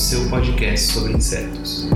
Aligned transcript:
seu 0.00 0.26
podcast 0.30 0.92
sobre 0.94 1.12
insetos. 1.12 1.86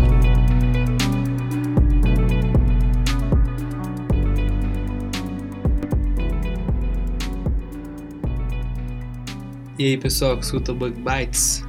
E 9.79 9.87
aí, 9.87 9.97
pessoal 9.97 10.37
que 10.37 10.45
escuta 10.45 10.73
o 10.73 10.75
Bug 10.75 11.01
Bites, 11.01 11.65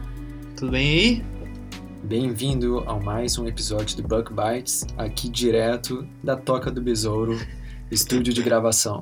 tudo 0.58 0.74
bem 0.74 0.90
aí? 0.90 1.26
Bem-vindo 2.04 2.80
a 2.80 3.00
mais 3.00 3.38
um 3.38 3.48
episódio 3.48 3.96
do 3.96 4.04
Bug 4.06 4.30
Bites, 4.34 4.86
aqui 4.98 5.30
direto 5.30 6.06
da 6.22 6.36
Toca 6.36 6.70
do 6.70 6.82
Besouro, 6.82 7.40
estúdio 7.90 8.34
de 8.34 8.44
gravação. 8.44 9.00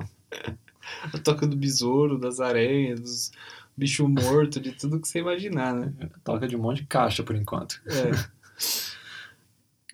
A 1.12 1.18
toca 1.18 1.46
do 1.46 1.56
besouro, 1.56 2.18
das 2.18 2.40
aranhas, 2.40 3.00
dos 3.00 3.32
bichos 3.76 4.08
mortos, 4.08 4.60
de 4.62 4.72
tudo 4.72 5.00
que 5.00 5.08
você 5.08 5.18
imaginar, 5.20 5.74
né? 5.74 5.92
Toca 6.22 6.46
de 6.48 6.56
um 6.56 6.60
monte 6.60 6.82
de 6.82 6.86
caixa 6.86 7.22
por 7.22 7.34
enquanto. 7.36 7.80
É. 7.86 8.10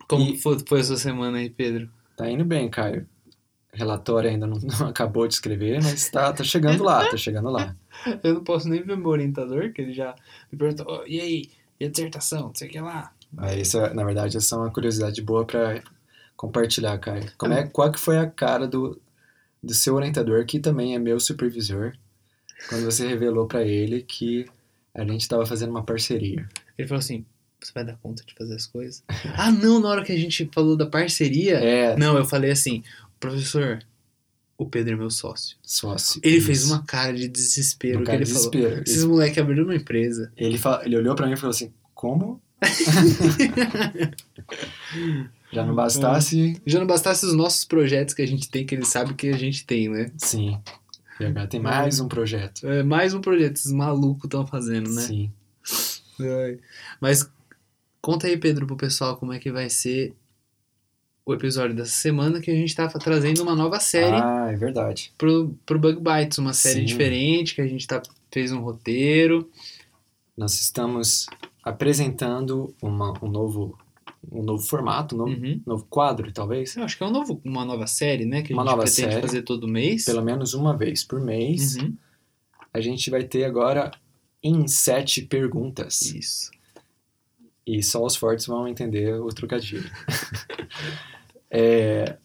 Como 0.08 0.24
E- 0.34 0.38
foi, 0.38 0.58
foi 0.66 0.80
a 0.80 0.84
sua 0.84 0.96
semana 0.96 1.38
aí, 1.38 1.48
Pedro? 1.50 1.88
Tá 2.16 2.28
indo 2.30 2.44
bem, 2.44 2.68
Caio. 2.68 3.06
Relatório 3.72 4.28
ainda 4.28 4.46
não, 4.46 4.58
não 4.58 4.88
acabou 4.88 5.28
de 5.28 5.34
escrever, 5.34 5.80
mas 5.82 6.10
tá, 6.10 6.32
tá 6.32 6.42
chegando 6.42 6.82
lá, 6.82 7.08
tá 7.08 7.16
chegando 7.16 7.48
lá. 7.50 7.74
Eu 8.24 8.34
não 8.34 8.42
posso 8.44 8.68
nem 8.68 8.82
ver 8.82 8.96
meu 8.96 9.08
orientador, 9.08 9.72
que 9.72 9.80
ele 9.80 9.92
já 9.92 10.14
me 10.50 10.58
perguntou, 10.58 10.86
"Ô, 10.92 11.06
e 11.06 11.20
aí, 11.20 11.50
e 11.78 11.84
a 11.84 11.88
dissertação, 11.88 12.48
não 12.48 12.54
sei 12.54 12.68
o 12.68 12.70
que 12.70 12.80
lá. 12.80 13.12
Mas 13.32 13.68
isso, 13.68 13.78
é- 13.78 13.94
na 13.94 14.02
verdade, 14.04 14.36
essa 14.36 14.56
é 14.56 14.58
uma 14.58 14.70
curiosidade 14.72 15.22
boa 15.22 15.44
pra 15.44 15.80
compartilhar, 16.36 16.98
Caio. 16.98 17.30
Como 17.38 17.52
é, 17.54 17.64
qual 17.68 17.92
que 17.92 18.00
foi 18.00 18.18
a 18.18 18.28
cara 18.28 18.66
do, 18.66 19.00
do 19.62 19.72
seu 19.72 19.94
orientador, 19.94 20.44
que 20.44 20.58
também 20.58 20.96
é 20.96 20.98
meu 20.98 21.20
supervisor, 21.20 21.92
quando 22.68 22.84
você 22.84 23.06
revelou 23.06 23.46
pra 23.46 23.62
ele 23.64 24.02
que 24.02 24.46
a 24.94 25.04
gente 25.04 25.26
tava 25.28 25.46
fazendo 25.46 25.70
uma 25.70 25.82
parceria? 25.84 26.48
Ele 26.76 26.88
falou 26.88 26.98
assim, 27.00 27.24
você 27.60 27.72
vai 27.74 27.84
dar 27.84 27.96
conta 28.02 28.24
de 28.24 28.34
fazer 28.34 28.54
as 28.54 28.66
coisas? 28.66 29.02
ah, 29.36 29.50
não, 29.50 29.80
na 29.80 29.88
hora 29.88 30.04
que 30.04 30.12
a 30.12 30.16
gente 30.18 30.48
falou 30.52 30.76
da 30.76 30.86
parceria... 30.86 31.56
É, 31.58 31.96
Não, 31.96 32.16
eu 32.16 32.24
falei 32.24 32.50
assim, 32.50 32.82
professor, 33.18 33.80
o 34.58 34.66
Pedro 34.66 34.94
é 34.94 34.96
meu 34.96 35.10
sócio. 35.10 35.56
sócio. 35.62 36.20
Ele 36.24 36.36
Isso. 36.36 36.46
fez 36.46 36.64
uma 36.70 36.82
cara 36.84 37.12
de 37.14 37.28
desespero, 37.28 37.98
Uma 37.98 38.00
que 38.02 38.06
cara 38.06 38.18
ele 38.18 38.24
de 38.24 38.32
falou, 38.32 38.50
desespero. 38.50 38.82
esses 38.86 39.04
moleques 39.04 39.38
abriram 39.38 39.64
uma 39.64 39.74
empresa. 39.76 40.32
Ele, 40.36 40.58
fa- 40.58 40.82
ele 40.84 40.96
olhou 40.96 41.14
pra 41.14 41.26
mim 41.26 41.32
e 41.34 41.36
falou 41.36 41.50
assim, 41.50 41.72
como? 41.94 42.40
Já 45.52 45.64
não 45.66 45.74
bastasse... 45.74 46.60
Já 46.64 46.78
não 46.78 46.86
bastasse 46.86 47.26
os 47.26 47.34
nossos 47.34 47.64
projetos 47.64 48.14
que 48.14 48.22
a 48.22 48.26
gente 48.26 48.48
tem, 48.48 48.64
que 48.64 48.74
ele 48.74 48.84
sabe 48.84 49.14
que 49.14 49.28
a 49.28 49.36
gente 49.36 49.66
tem, 49.66 49.88
né? 49.88 50.10
Sim. 50.16 50.58
Tem 51.48 51.60
mais 51.60 52.00
um 52.00 52.08
projeto. 52.08 52.66
É 52.66 52.82
mais 52.82 53.12
um 53.12 53.20
projeto, 53.20 53.56
esses 53.56 53.72
malucos 53.72 54.24
estão 54.24 54.46
fazendo, 54.46 54.90
né? 54.90 55.02
Sim. 55.02 55.32
Ai. 56.20 56.58
Mas 57.00 57.30
conta 58.00 58.26
aí, 58.26 58.36
Pedro, 58.36 58.66
pro 58.66 58.76
pessoal 58.76 59.16
como 59.16 59.32
é 59.32 59.38
que 59.38 59.52
vai 59.52 59.68
ser 59.68 60.14
o 61.24 61.34
episódio 61.34 61.76
dessa 61.76 61.92
semana 61.92 62.40
que 62.40 62.50
a 62.50 62.54
gente 62.54 62.74
tá 62.74 62.88
trazendo 62.88 63.42
uma 63.42 63.54
nova 63.54 63.78
série 63.78 64.16
Ah, 64.16 64.48
é 64.50 64.56
verdade. 64.56 65.12
pro, 65.16 65.54
pro 65.64 65.78
Bug 65.78 66.00
Bites, 66.00 66.38
uma 66.38 66.52
série 66.52 66.80
Sim. 66.80 66.84
diferente 66.86 67.54
que 67.54 67.60
a 67.60 67.66
gente 67.66 67.86
tá, 67.86 68.02
fez 68.32 68.50
um 68.50 68.60
roteiro. 68.60 69.48
Nós 70.36 70.60
estamos 70.60 71.26
apresentando 71.62 72.74
uma, 72.80 73.12
um, 73.22 73.28
novo, 73.28 73.78
um 74.30 74.42
novo 74.42 74.62
formato, 74.64 75.14
um 75.14 75.18
novo, 75.18 75.30
Uhum. 75.32 75.62
novo 75.66 75.86
quadro, 75.88 76.32
talvez. 76.32 76.76
Eu 76.76 76.84
acho 76.84 76.96
que 76.96 77.02
é 77.02 77.06
um 77.06 77.10
novo, 77.10 77.40
uma 77.44 77.64
nova 77.64 77.86
série, 77.86 78.24
né? 78.26 78.42
Que 78.42 78.52
a 78.52 78.56
Uma 78.56 78.62
gente 78.62 78.70
nova 78.70 78.82
pretende 78.84 79.10
série. 79.12 79.20
fazer 79.22 79.42
todo 79.42 79.66
mês. 79.68 80.04
Pelo 80.04 80.22
menos 80.22 80.54
uma 80.54 80.76
vez 80.76 81.02
por 81.04 81.20
mês. 81.20 81.76
Uhum. 81.76 81.96
A 82.72 82.80
gente 82.80 83.10
vai 83.10 83.24
ter 83.24 83.44
agora 83.44 83.90
em 84.42 84.66
sete 84.68 85.22
perguntas. 85.22 86.02
Isso. 86.02 86.50
E 87.66 87.82
só 87.82 88.04
os 88.04 88.16
fortes 88.16 88.46
vão 88.46 88.66
entender 88.68 89.14
o 89.20 89.28
trocadilho. 89.28 89.90
É, 91.50 92.16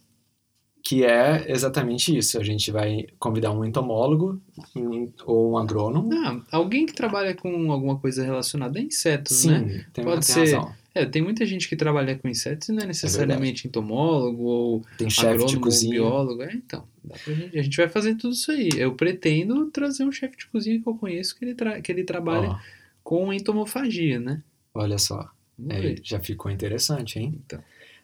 que 0.83 1.03
é 1.03 1.51
exatamente 1.51 2.15
isso. 2.15 2.39
A 2.39 2.43
gente 2.43 2.69
vai 2.71 3.07
convidar 3.17 3.51
um 3.51 3.65
entomólogo 3.65 4.39
um- 4.75 5.11
ou 5.25 5.53
um 5.53 5.57
agrônomo. 5.57 6.09
Ah, 6.13 6.39
alguém 6.51 6.85
que 6.85 6.93
trabalha 6.93 7.33
com 7.35 7.71
alguma 7.71 7.97
coisa 7.97 8.23
relacionada 8.23 8.77
a 8.77 8.81
insetos, 8.81 9.35
Sim, 9.37 9.49
né? 9.49 9.85
tem, 9.91 10.03
Pode 10.05 10.25
tem 10.27 10.35
ser 10.45 10.53
razão. 10.55 10.73
É, 10.95 11.05
tem 11.05 11.21
muita 11.21 11.45
gente 11.45 11.67
que 11.67 11.75
trabalha 11.75 12.17
com 12.17 12.27
insetos 12.29 12.69
e 12.69 12.71
não 12.71 12.81
é 12.83 12.85
necessariamente 12.87 13.67
entomólogo 13.67 14.43
ou 14.43 14.85
Tem 14.97 15.07
de 15.09 15.19
agrônomo 15.27 15.57
ou 15.57 15.61
cozinha. 15.61 15.91
biólogo. 15.91 16.41
É, 16.41 16.53
então, 16.53 16.87
dá 17.03 17.15
pra 17.23 17.33
gente, 17.33 17.59
a 17.59 17.61
gente 17.61 17.75
vai 17.77 17.89
fazer 17.89 18.15
tudo 18.15 18.33
isso 18.33 18.49
aí. 18.51 18.69
Eu 18.77 18.95
pretendo 18.95 19.65
trazer 19.71 20.05
um 20.05 20.11
chefe 20.11 20.37
de 20.37 20.45
cozinha 20.47 20.81
que 20.81 20.87
eu 20.87 20.95
conheço 20.95 21.35
que 21.37 21.43
ele, 21.43 21.53
tra- 21.53 21.81
que 21.81 21.91
ele 21.91 22.05
trabalha 22.05 22.47
Ó, 22.51 22.57
com 23.03 23.33
entomofagia, 23.33 24.19
né? 24.19 24.41
olha 24.73 24.97
só. 24.97 25.29
É, 25.69 25.95
já 26.01 26.19
ficou 26.19 26.49
interessante, 26.51 27.19
hein? 27.19 27.41
Então, 27.45 27.61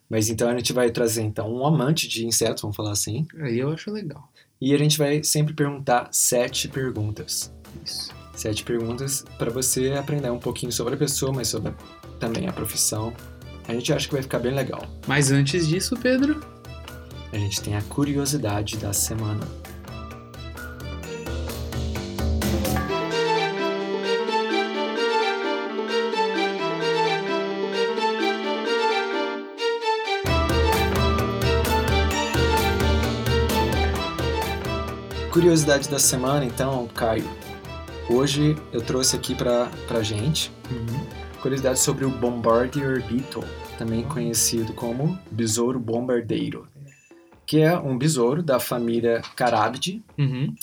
Mas 0.09 0.29
então 0.29 0.49
a 0.49 0.55
gente 0.57 0.73
vai 0.73 0.91
trazer 0.91 1.21
então 1.21 1.49
um 1.53 1.65
amante 1.65 2.07
de 2.09 2.25
insetos, 2.25 2.61
vamos 2.61 2.75
falar 2.75 2.91
assim. 2.91 3.25
aí 3.39 3.57
eu 3.59 3.71
acho 3.71 3.89
legal. 3.91 4.29
E 4.59 4.73
a 4.73 4.77
gente 4.77 4.97
vai 4.97 5.23
sempre 5.23 5.53
perguntar 5.53 6.09
sete 6.11 6.67
perguntas. 6.67 7.53
Isso. 7.85 8.13
Sete 8.35 8.63
perguntas 8.63 9.23
para 9.37 9.49
você 9.49 9.91
aprender 9.93 10.29
um 10.29 10.39
pouquinho 10.39 10.71
sobre 10.71 10.93
a 10.95 10.97
pessoa, 10.97 11.31
mas 11.33 11.47
sobre 11.47 11.69
a- 11.71 12.00
também 12.21 12.47
a 12.47 12.53
profissão. 12.53 13.11
A 13.67 13.73
gente 13.73 13.91
acha 13.91 14.07
que 14.07 14.13
vai 14.13 14.21
ficar 14.21 14.39
bem 14.39 14.53
legal. 14.53 14.85
Mas 15.07 15.31
antes 15.31 15.67
disso, 15.67 15.97
Pedro, 15.97 16.39
A 17.33 17.37
gente 17.37 17.61
tem 17.61 17.75
a 17.77 17.81
curiosidade 17.83 18.75
da 18.77 18.91
semana. 18.91 19.39
Curiosidade 35.31 35.87
da 35.89 35.99
semana, 35.99 36.43
então, 36.43 36.87
Caio. 36.93 37.29
Hoje 38.09 38.57
eu 38.73 38.81
trouxe 38.81 39.15
aqui 39.15 39.33
pra, 39.33 39.69
pra 39.87 40.03
gente 40.03 40.51
curiosidade 41.41 41.79
sobre 41.79 42.05
o 42.05 42.09
Bombardier 42.09 43.05
Beetle, 43.07 43.43
também 43.77 44.03
conhecido 44.07 44.73
como 44.73 45.17
besouro 45.31 45.79
bombardeiro, 45.79 46.67
que 47.45 47.59
é 47.59 47.77
um 47.77 47.97
besouro 47.97 48.43
da 48.43 48.59
família 48.59 49.21
Carabidae, 49.35 50.03
Uhum. 50.17 50.55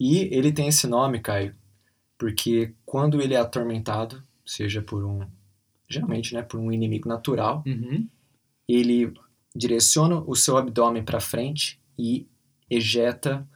e 0.00 0.18
ele 0.34 0.50
tem 0.52 0.68
esse 0.68 0.86
nome, 0.86 1.20
Caio, 1.20 1.54
porque 2.16 2.72
quando 2.86 3.20
ele 3.20 3.34
é 3.34 3.38
atormentado, 3.38 4.22
seja 4.46 4.80
por 4.82 5.04
um, 5.04 5.20
geralmente, 5.88 6.34
né, 6.34 6.42
por 6.42 6.58
um 6.58 6.72
inimigo 6.72 7.08
natural, 7.08 7.62
Uhum. 7.66 8.06
ele 8.68 9.12
direciona 9.54 10.20
o 10.26 10.34
seu 10.34 10.56
abdômen 10.56 11.04
para 11.04 11.20
frente 11.20 11.80
e 11.98 12.26
ejeta 12.70 13.46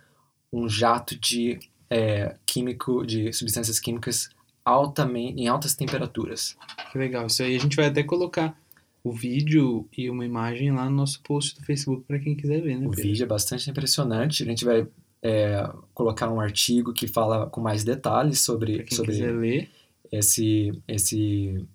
um 0.52 0.68
jato 0.68 1.18
de 1.18 1.58
é, 1.88 2.36
químico, 2.46 3.04
de 3.06 3.32
substâncias 3.32 3.78
químicas 3.78 4.30
altamente, 4.64 5.40
em 5.40 5.48
altas 5.48 5.74
temperaturas. 5.74 6.56
Que 6.90 6.98
legal. 6.98 7.26
Isso 7.26 7.42
aí 7.42 7.56
a 7.56 7.60
gente 7.60 7.76
vai 7.76 7.86
até 7.86 8.02
colocar 8.02 8.56
o 9.04 9.12
vídeo 9.12 9.88
e 9.96 10.08
uma 10.08 10.24
imagem 10.24 10.70
lá 10.70 10.84
no 10.88 10.96
nosso 10.96 11.20
post 11.22 11.58
do 11.58 11.66
Facebook 11.66 12.04
para 12.06 12.18
quem 12.18 12.36
quiser 12.36 12.60
ver, 12.60 12.78
né, 12.78 12.86
O 12.86 12.90
Pedro? 12.90 13.04
vídeo 13.04 13.24
é 13.24 13.26
bastante 13.26 13.68
impressionante. 13.68 14.42
A 14.42 14.46
gente 14.46 14.64
vai 14.64 14.86
é, 15.22 15.68
colocar 15.92 16.30
um 16.30 16.40
artigo 16.40 16.92
que 16.92 17.08
fala 17.08 17.46
com 17.48 17.60
mais 17.60 17.82
detalhes 17.82 18.40
sobre, 18.40 18.86
sobre 18.90 19.68
esse, 20.10 20.72
esse 20.86 21.66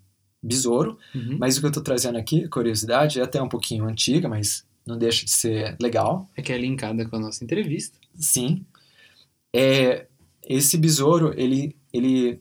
besouro. 0.41 0.97
Uhum. 1.13 1.37
Mas 1.39 1.57
o 1.57 1.59
que 1.59 1.65
eu 1.65 1.69
estou 1.69 1.83
trazendo 1.83 2.17
aqui, 2.17 2.47
curiosidade, 2.47 3.19
é 3.19 3.23
até 3.23 3.41
um 3.41 3.49
pouquinho 3.49 3.85
antiga, 3.85 4.29
mas 4.29 4.65
não 4.85 4.97
deixa 4.97 5.25
de 5.25 5.31
ser 5.31 5.75
legal. 5.81 6.29
É 6.35 6.41
que 6.41 6.53
é 6.53 6.57
linkada 6.57 7.05
com 7.05 7.17
a 7.17 7.19
nossa 7.19 7.43
entrevista. 7.43 7.97
Sim. 8.15 8.65
É, 9.53 10.05
esse 10.47 10.77
besouro, 10.77 11.33
ele, 11.35 11.75
ele 11.91 12.39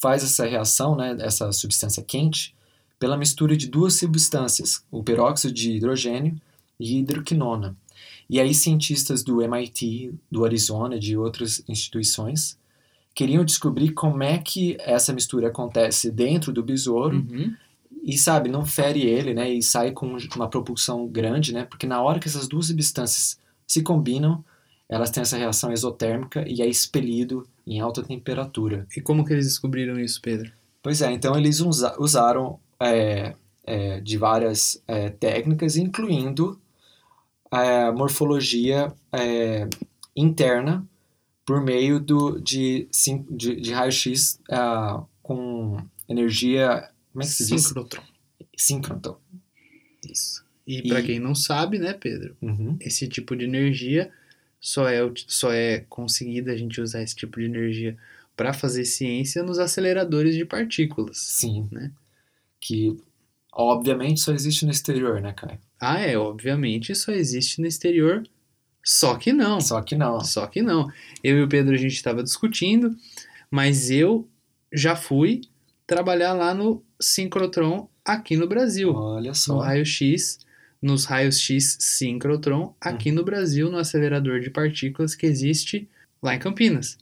faz 0.00 0.22
essa 0.22 0.44
reação, 0.46 0.96
né, 0.96 1.16
essa 1.20 1.50
substância 1.52 2.02
quente, 2.02 2.54
pela 2.98 3.16
mistura 3.16 3.56
de 3.56 3.66
duas 3.66 3.94
substâncias, 3.94 4.84
o 4.90 5.02
peróxido 5.02 5.52
de 5.52 5.72
hidrogênio 5.72 6.40
e 6.80 6.98
hidroquinona. 6.98 7.76
E 8.28 8.40
aí 8.40 8.54
cientistas 8.54 9.22
do 9.22 9.40
MIT, 9.42 10.12
do 10.30 10.44
Arizona, 10.44 10.98
de 10.98 11.16
outras 11.16 11.62
instituições, 11.68 12.58
queriam 13.14 13.44
descobrir 13.44 13.92
como 13.92 14.22
é 14.22 14.38
que 14.38 14.76
essa 14.80 15.12
mistura 15.12 15.48
acontece 15.48 16.10
dentro 16.10 16.52
do 16.52 16.62
besouro 16.62 17.16
Uhum. 17.16 17.54
e, 18.02 18.16
sabe, 18.18 18.48
não 18.48 18.64
fere 18.64 19.02
ele, 19.02 19.32
né? 19.32 19.50
E 19.50 19.62
sai 19.62 19.92
com 19.92 20.16
uma 20.34 20.48
propulsão 20.48 21.06
grande, 21.06 21.52
né? 21.52 21.64
Porque 21.64 21.86
na 21.86 22.00
hora 22.02 22.18
que 22.18 22.28
essas 22.28 22.46
duas 22.48 22.66
substâncias 22.66 23.38
se 23.66 23.82
combinam, 23.82 24.44
elas 24.88 25.10
têm 25.10 25.22
essa 25.22 25.36
reação 25.36 25.72
exotérmica 25.72 26.44
e 26.48 26.62
é 26.62 26.66
expelido 26.66 27.46
em 27.66 27.80
alta 27.80 28.02
temperatura. 28.02 28.86
E 28.96 29.00
como 29.00 29.24
que 29.24 29.32
eles 29.32 29.46
descobriram 29.46 29.98
isso, 29.98 30.20
Pedro? 30.22 30.52
Pois 30.82 31.02
é, 31.02 31.10
então 31.10 31.36
eles 31.36 31.60
usa- 31.60 31.96
usaram 31.98 32.60
é, 32.80 33.34
é, 33.64 34.00
de 34.00 34.16
várias 34.16 34.80
é, 34.86 35.10
técnicas, 35.10 35.76
incluindo 35.76 36.60
a 37.50 37.90
morfologia 37.92 38.92
é, 39.12 39.68
interna 40.14 40.86
por 41.44 41.60
meio 41.62 41.98
do, 42.00 42.40
de, 42.40 42.88
de, 43.30 43.56
de 43.60 43.72
raio-x 43.72 44.38
ah, 44.50 45.02
com 45.22 45.76
energia. 46.08 46.88
Como 47.12 47.22
é 47.22 47.26
que 47.26 47.32
se 47.32 47.46
diz? 47.46 47.62
Sincrotron. 48.56 49.16
Isso. 50.08 50.44
E, 50.66 50.78
E- 50.78 50.88
pra 50.88 51.02
quem 51.02 51.18
não 51.20 51.34
sabe, 51.34 51.78
né, 51.78 51.92
Pedro? 51.92 52.36
Uhum. 52.42 52.76
Esse 52.80 53.08
tipo 53.08 53.34
de 53.36 53.44
energia 53.44 54.10
só 54.66 54.88
é, 54.88 54.98
só 55.28 55.52
é 55.52 55.84
conseguida 55.88 56.50
a 56.50 56.56
gente 56.56 56.80
usar 56.80 57.00
esse 57.00 57.14
tipo 57.14 57.38
de 57.38 57.46
energia 57.46 57.96
para 58.36 58.52
fazer 58.52 58.84
ciência 58.84 59.44
nos 59.44 59.60
aceleradores 59.60 60.34
de 60.34 60.44
partículas. 60.44 61.18
Sim. 61.18 61.68
Né? 61.70 61.92
Que 62.58 62.96
obviamente 63.52 64.18
só 64.18 64.32
existe 64.32 64.64
no 64.64 64.72
exterior, 64.72 65.20
né, 65.20 65.32
Caio? 65.32 65.60
Ah, 65.80 66.00
é, 66.00 66.18
obviamente 66.18 66.96
só 66.96 67.12
existe 67.12 67.60
no 67.60 67.68
exterior, 67.68 68.28
só 68.84 69.14
que 69.14 69.32
não. 69.32 69.60
Só 69.60 69.80
que 69.80 69.94
não. 69.94 70.20
Só 70.24 70.44
que 70.48 70.60
não. 70.60 70.90
Eu 71.22 71.38
e 71.38 71.42
o 71.44 71.48
Pedro 71.48 71.72
a 71.72 71.78
gente 71.78 71.94
estava 71.94 72.24
discutindo, 72.24 72.96
mas 73.48 73.88
eu 73.88 74.28
já 74.72 74.96
fui 74.96 75.42
trabalhar 75.86 76.32
lá 76.32 76.52
no 76.52 76.82
Synchrotron 77.00 77.88
aqui 78.04 78.36
no 78.36 78.48
Brasil, 78.48 78.92
Olha 78.92 79.28
no 79.28 79.34
só. 79.36 79.60
raio-x, 79.60 80.40
nos 80.80 81.04
raios 81.04 81.40
X 81.40 81.76
Synchrotron 81.80 82.74
aqui 82.80 83.10
no 83.10 83.24
Brasil, 83.24 83.70
no 83.70 83.78
acelerador 83.78 84.40
de 84.40 84.50
partículas 84.50 85.14
que 85.14 85.26
existe 85.26 85.88
lá 86.22 86.34
em 86.34 86.38
Campinas. 86.38 86.98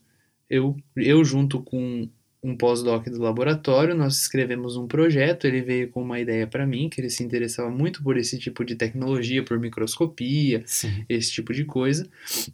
Eu, 0.49 0.76
eu 0.97 1.25
junto 1.25 1.61
com 1.62 2.09
um 2.43 2.55
pós-doc 2.55 3.06
do 3.09 3.23
laboratório, 3.23 3.94
nós 3.94 4.21
escrevemos 4.21 4.76
um 4.76 4.87
projeto, 4.87 5.47
ele 5.47 5.62
veio 5.62 5.88
com 5.88 6.03
uma 6.03 6.21
ideia 6.21 6.47
para 6.47 6.67
mim, 6.67 6.91
que 6.91 7.00
ele 7.00 7.09
se 7.09 7.25
interessava 7.25 7.71
muito 7.71 8.03
por 8.03 8.19
esse 8.19 8.38
tipo 8.38 8.62
de 8.65 8.76
tecnologia, 8.76 9.43
por 9.43 9.59
microscopia, 9.59 10.62
Sim. 10.67 11.06
esse 11.09 11.32
tipo 11.32 11.55
de 11.55 11.65
coisa. 11.65 12.06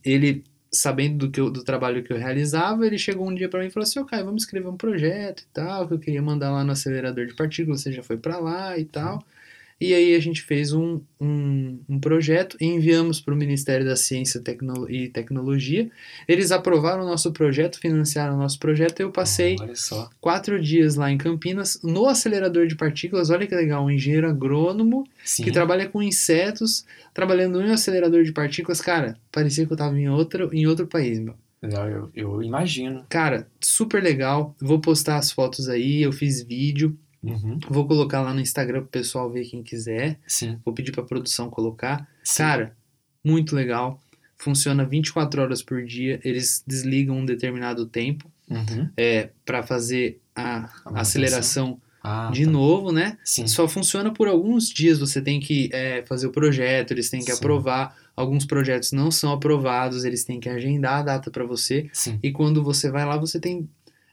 Ele, 0.05 0.45
sabendo 0.71 1.27
do, 1.27 1.31
que 1.33 1.41
eu- 1.41 1.51
do 1.51 1.65
trabalho 1.65 2.05
que 2.05 2.13
eu 2.13 2.17
realizava, 2.19 2.87
ele 2.87 2.99
chegou 2.99 3.29
um 3.29 3.35
dia 3.35 3.49
para 3.49 3.59
mim 3.61 3.67
e 3.67 3.71
falou 3.71 3.83
assim: 3.83 3.99
Ô 3.99 4.05
Caio, 4.05 4.25
vamos 4.25 4.45
escrever 4.45 4.69
um 4.69 4.77
projeto 4.77 5.41
e 5.41 5.47
tal, 5.53 5.89
que 5.89 5.95
eu 5.95 5.99
queria 5.99 6.23
mandar 6.23 6.53
lá 6.53 6.63
no 6.63 6.71
acelerador 6.71 7.27
de 7.27 7.35
partículas, 7.35 7.81
você 7.81 7.91
já 7.91 8.03
foi 8.05 8.17
para 8.17 8.39
lá 8.39 8.79
e 8.79 8.85
tal. 8.85 9.25
E 9.81 9.95
aí 9.95 10.15
a 10.15 10.21
gente 10.21 10.43
fez 10.43 10.73
um, 10.75 11.01
um, 11.19 11.81
um 11.89 11.99
projeto 11.99 12.55
e 12.61 12.67
enviamos 12.67 13.19
para 13.21 13.33
o 13.33 13.37
Ministério 13.37 13.87
da 13.87 13.97
Ciência 13.97 14.39
Tecno- 14.41 14.91
e 14.91 15.09
Tecnologia. 15.09 15.91
Eles 16.29 16.53
aprovaram 16.53 17.03
o 17.03 17.07
nosso 17.07 17.33
projeto, 17.33 17.81
financiaram 17.81 18.35
o 18.35 18.39
nosso 18.39 18.59
projeto 18.59 19.01
e 19.01 19.03
eu 19.05 19.11
passei 19.11 19.57
quatro 20.21 20.61
dias 20.61 20.97
lá 20.97 21.11
em 21.11 21.17
Campinas 21.17 21.81
no 21.83 22.07
acelerador 22.07 22.67
de 22.67 22.77
partículas. 22.77 23.31
Olha 23.31 23.47
que 23.47 23.55
legal, 23.55 23.85
um 23.87 23.91
engenheiro 23.91 24.29
agrônomo 24.29 25.05
Sim. 25.25 25.45
que 25.45 25.51
trabalha 25.51 25.89
com 25.89 26.03
insetos, 26.03 26.85
trabalhando 27.15 27.61
em 27.63 27.71
um 27.71 27.73
acelerador 27.73 28.23
de 28.23 28.33
partículas. 28.33 28.81
Cara, 28.83 29.17
parecia 29.33 29.65
que 29.67 29.73
eu 29.73 29.77
tava 29.79 29.99
em 29.99 30.11
outro, 30.11 30.51
em 30.53 30.67
outro 30.67 30.87
país, 30.87 31.19
meu. 31.19 31.35
Eu, 31.63 31.71
eu- 31.71 32.11
eu 32.15 32.43
imagino. 32.43 33.05
Cara, 33.09 33.47
super 33.61 34.03
legal. 34.03 34.55
Vou 34.61 34.79
postar 34.81 35.17
as 35.17 35.31
fotos 35.31 35.69
aí, 35.69 36.03
eu 36.03 36.13
fiz 36.13 36.43
vídeo. 36.43 36.99
Uhum. 37.23 37.59
Vou 37.69 37.87
colocar 37.87 38.23
lá 38.23 38.33
no 38.33 38.41
Instagram 38.41 38.81
pro 38.81 38.89
pessoal 38.91 39.31
ver 39.31 39.45
quem 39.45 39.63
quiser. 39.63 40.19
Sim. 40.27 40.59
Vou 40.65 40.75
pedir 40.75 40.93
pra 40.93 41.03
produção 41.03 41.51
colocar. 41.51 42.09
Sim. 42.25 42.39
Cara, 42.43 42.77
muito 43.25 43.55
legal. 43.55 44.01
Funciona 44.39 44.85
24 44.87 45.43
horas 45.43 45.63
por 45.63 45.85
dia. 45.85 46.19
Eles 46.25 46.65
desligam 46.67 47.17
um 47.19 47.25
determinado 47.27 47.85
tempo 47.87 48.31
Uhum. 48.49 48.89
é, 48.97 49.31
para 49.45 49.63
fazer 49.63 50.21
a 50.35 50.43
manutenção. 50.61 50.93
aceleração 50.97 51.81
Ah, 52.03 52.31
de 52.33 52.47
tá. 52.47 52.51
novo, 52.51 52.91
né? 52.91 53.19
Sim. 53.23 53.47
Só 53.47 53.69
funciona 53.69 54.11
por 54.11 54.27
alguns 54.27 54.69
dias. 54.71 54.99
Você 54.99 55.21
tem 55.21 55.39
que 55.39 55.69
é, 55.73 56.03
fazer 56.07 56.27
o 56.27 56.33
projeto, 56.33 56.91
eles 56.93 57.11
têm 57.11 57.21
que 57.21 57.31
Sim. 57.31 57.39
aprovar. 57.39 57.95
Alguns 58.17 58.47
projetos 58.47 58.91
não 58.93 59.11
são 59.11 59.31
aprovados, 59.33 60.05
eles 60.05 60.25
têm 60.25 60.41
que 60.41 60.49
agendar 60.49 61.01
a 61.01 61.03
data 61.03 61.31
para 61.31 61.45
você. 61.45 61.89
Sim. 61.93 62.19
E 62.23 62.33
quando 62.33 62.63
você 62.65 62.91
vai 62.91 63.05
lá, 63.05 63.17
você 63.19 63.39
tem, 63.39 63.69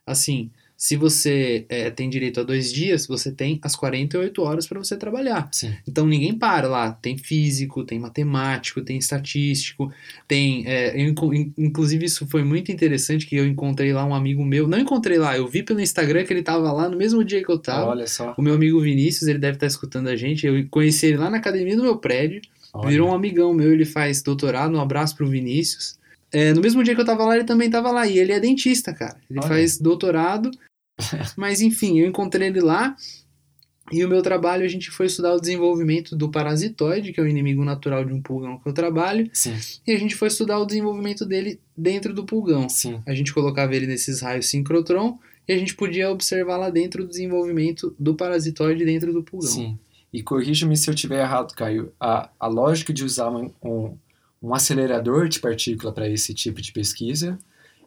assim, 0.05 0.51
se 0.77 0.95
você 0.95 1.65
é, 1.69 1.89
tem 1.89 2.07
direito 2.07 2.39
a 2.39 2.43
dois 2.43 2.71
dias, 2.71 3.07
você 3.07 3.31
tem 3.31 3.59
as 3.63 3.75
48 3.75 4.43
horas 4.43 4.67
para 4.67 4.77
você 4.77 4.95
trabalhar. 4.95 5.49
Sim. 5.51 5.73
Então 5.87 6.05
ninguém 6.05 6.37
para 6.37 6.67
lá. 6.67 6.91
Tem 6.91 7.17
físico, 7.17 7.83
tem 7.83 7.97
matemático, 7.97 8.81
tem 8.81 8.95
estatístico, 8.99 9.91
tem. 10.27 10.67
é, 10.67 10.93
eu 10.95 11.15
inclusive, 11.57 12.05
isso 12.05 12.27
foi 12.27 12.43
muito 12.43 12.71
interessante 12.71 13.25
que 13.25 13.35
eu 13.35 13.47
encontrei 13.47 13.91
lá 13.91 14.05
um 14.05 14.13
amigo 14.13 14.45
meu. 14.45 14.67
Não 14.67 14.77
encontrei 14.77 15.17
lá, 15.17 15.35
eu 15.35 15.47
vi 15.47 15.63
pelo 15.63 15.81
Instagram 15.81 16.23
que 16.23 16.31
ele 16.31 16.43
tava 16.43 16.71
lá 16.71 16.87
no 16.87 16.95
mesmo 16.95 17.23
dia 17.23 17.43
que 17.43 17.51
eu 17.51 17.57
tava. 17.57 17.87
Olha 17.87 18.05
só. 18.05 18.35
O 18.37 18.41
meu 18.43 18.53
amigo 18.53 18.79
Vinícius, 18.79 19.27
ele 19.27 19.39
deve 19.39 19.55
estar 19.55 19.65
escutando 19.65 20.09
a 20.09 20.15
gente. 20.15 20.45
Eu 20.45 20.63
conheci 20.69 21.07
ele 21.07 21.17
lá 21.17 21.27
na 21.27 21.37
academia 21.37 21.75
do 21.75 21.81
meu 21.81 21.97
prédio. 21.97 22.39
Olha. 22.71 22.89
Virou 22.89 23.09
um 23.09 23.15
amigão 23.15 23.51
meu, 23.51 23.73
ele 23.73 23.85
faz 23.85 24.21
doutorado. 24.21 24.75
Um 24.75 24.81
abraço 24.81 25.15
pro 25.15 25.27
Vinícius. 25.27 25.97
É, 26.31 26.53
no 26.53 26.61
mesmo 26.61 26.83
dia 26.83 26.93
que 26.93 27.01
eu 27.01 27.05
tava 27.05 27.25
lá, 27.25 27.35
ele 27.35 27.45
também 27.45 27.69
tava 27.69 27.89
lá. 27.91 28.05
E 28.05 28.19
ele 28.19 28.31
é 28.31 28.39
dentista, 28.39 28.93
cara. 28.93 29.17
Ele 29.29 29.39
Olha. 29.39 29.47
faz 29.47 29.79
doutorado. 29.79 30.51
Mas 31.35 31.61
enfim, 31.61 31.99
eu 31.99 32.07
encontrei 32.07 32.47
ele 32.47 32.61
lá. 32.61 32.95
E 33.89 34.03
o 34.03 34.09
meu 34.09 34.21
trabalho, 34.21 34.65
a 34.65 34.67
gente 34.67 34.91
foi 34.91 35.05
estudar 35.05 35.33
o 35.33 35.39
desenvolvimento 35.39 36.13
do 36.13 36.29
parasitoide, 36.29 37.13
que 37.13 37.19
é 37.21 37.23
o 37.23 37.27
inimigo 37.27 37.63
natural 37.63 38.03
de 38.03 38.11
um 38.11 38.21
pulgão 38.21 38.59
que 38.59 38.67
eu 38.67 38.73
trabalho. 38.73 39.29
Sim. 39.31 39.55
E 39.85 39.93
a 39.93 39.97
gente 39.97 40.13
foi 40.13 40.27
estudar 40.27 40.59
o 40.59 40.65
desenvolvimento 40.65 41.25
dele 41.25 41.59
dentro 41.75 42.13
do 42.13 42.25
pulgão. 42.25 42.67
Sim. 42.67 43.01
A 43.07 43.13
gente 43.13 43.33
colocava 43.33 43.73
ele 43.73 43.87
nesses 43.87 44.21
raios 44.21 44.49
sincrotron 44.49 45.17
e 45.47 45.53
a 45.53 45.57
gente 45.57 45.73
podia 45.73 46.11
observar 46.11 46.57
lá 46.57 46.69
dentro 46.69 47.03
o 47.03 47.07
desenvolvimento 47.07 47.95
do 47.97 48.13
parasitoide 48.13 48.83
dentro 48.83 49.13
do 49.13 49.23
pulgão. 49.23 49.49
Sim. 49.49 49.79
E 50.11 50.21
corrija-me 50.21 50.75
se 50.75 50.89
eu 50.89 50.93
estiver 50.93 51.21
errado, 51.21 51.53
Caio. 51.53 51.93
A, 51.97 52.29
a 52.37 52.47
lógica 52.47 52.91
de 52.91 53.05
usar 53.05 53.29
um, 53.29 53.53
um, 53.63 53.97
um 54.41 54.53
acelerador 54.53 55.29
de 55.29 55.39
partícula 55.39 55.93
para 55.93 56.09
esse 56.09 56.33
tipo 56.33 56.61
de 56.61 56.73
pesquisa 56.73 57.39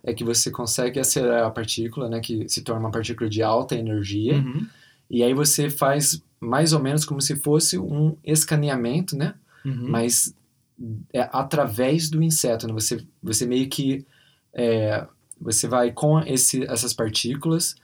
é 0.03 0.15
que 0.15 0.25
você 0.25 0.51
consegue 0.51 0.99
acelerar 0.99 1.47
a 1.47 1.51
partícula, 1.51 2.09
né, 2.09 2.21
que 2.21 2.49
se 2.49 2.63
torna 2.63 2.81
uma 2.81 2.91
partícula 2.91 3.29
de 3.29 3.43
alta 3.43 3.75
energia, 3.75 4.37
Uhum, 4.37 4.67
e 5.11 5.23
aí 5.23 5.35
você 5.35 5.69
faz 5.69 6.23
mais 6.39 6.73
ou 6.73 6.81
menos 6.81 7.05
como 7.05 7.21
se 7.21 7.37
fosse 7.37 7.79
um 7.79 8.17
escaneamento, 8.25 9.17
né, 9.17 9.35
uhum. 9.65 9.89
mas 9.89 10.35
é 11.13 11.29
através 11.33 12.09
do 12.09 12.23
inseto, 12.23 12.67
né? 12.67 12.73
Você, 12.73 13.05
você 13.23 13.47
meio 13.47 13.69
que 13.69 14.07
é, 14.53 15.07
você 15.41 15.69
vai 15.69 15.93
com 15.93 16.21
esse, 16.21 16.65
essas 16.65 16.93
partículas 16.93 17.77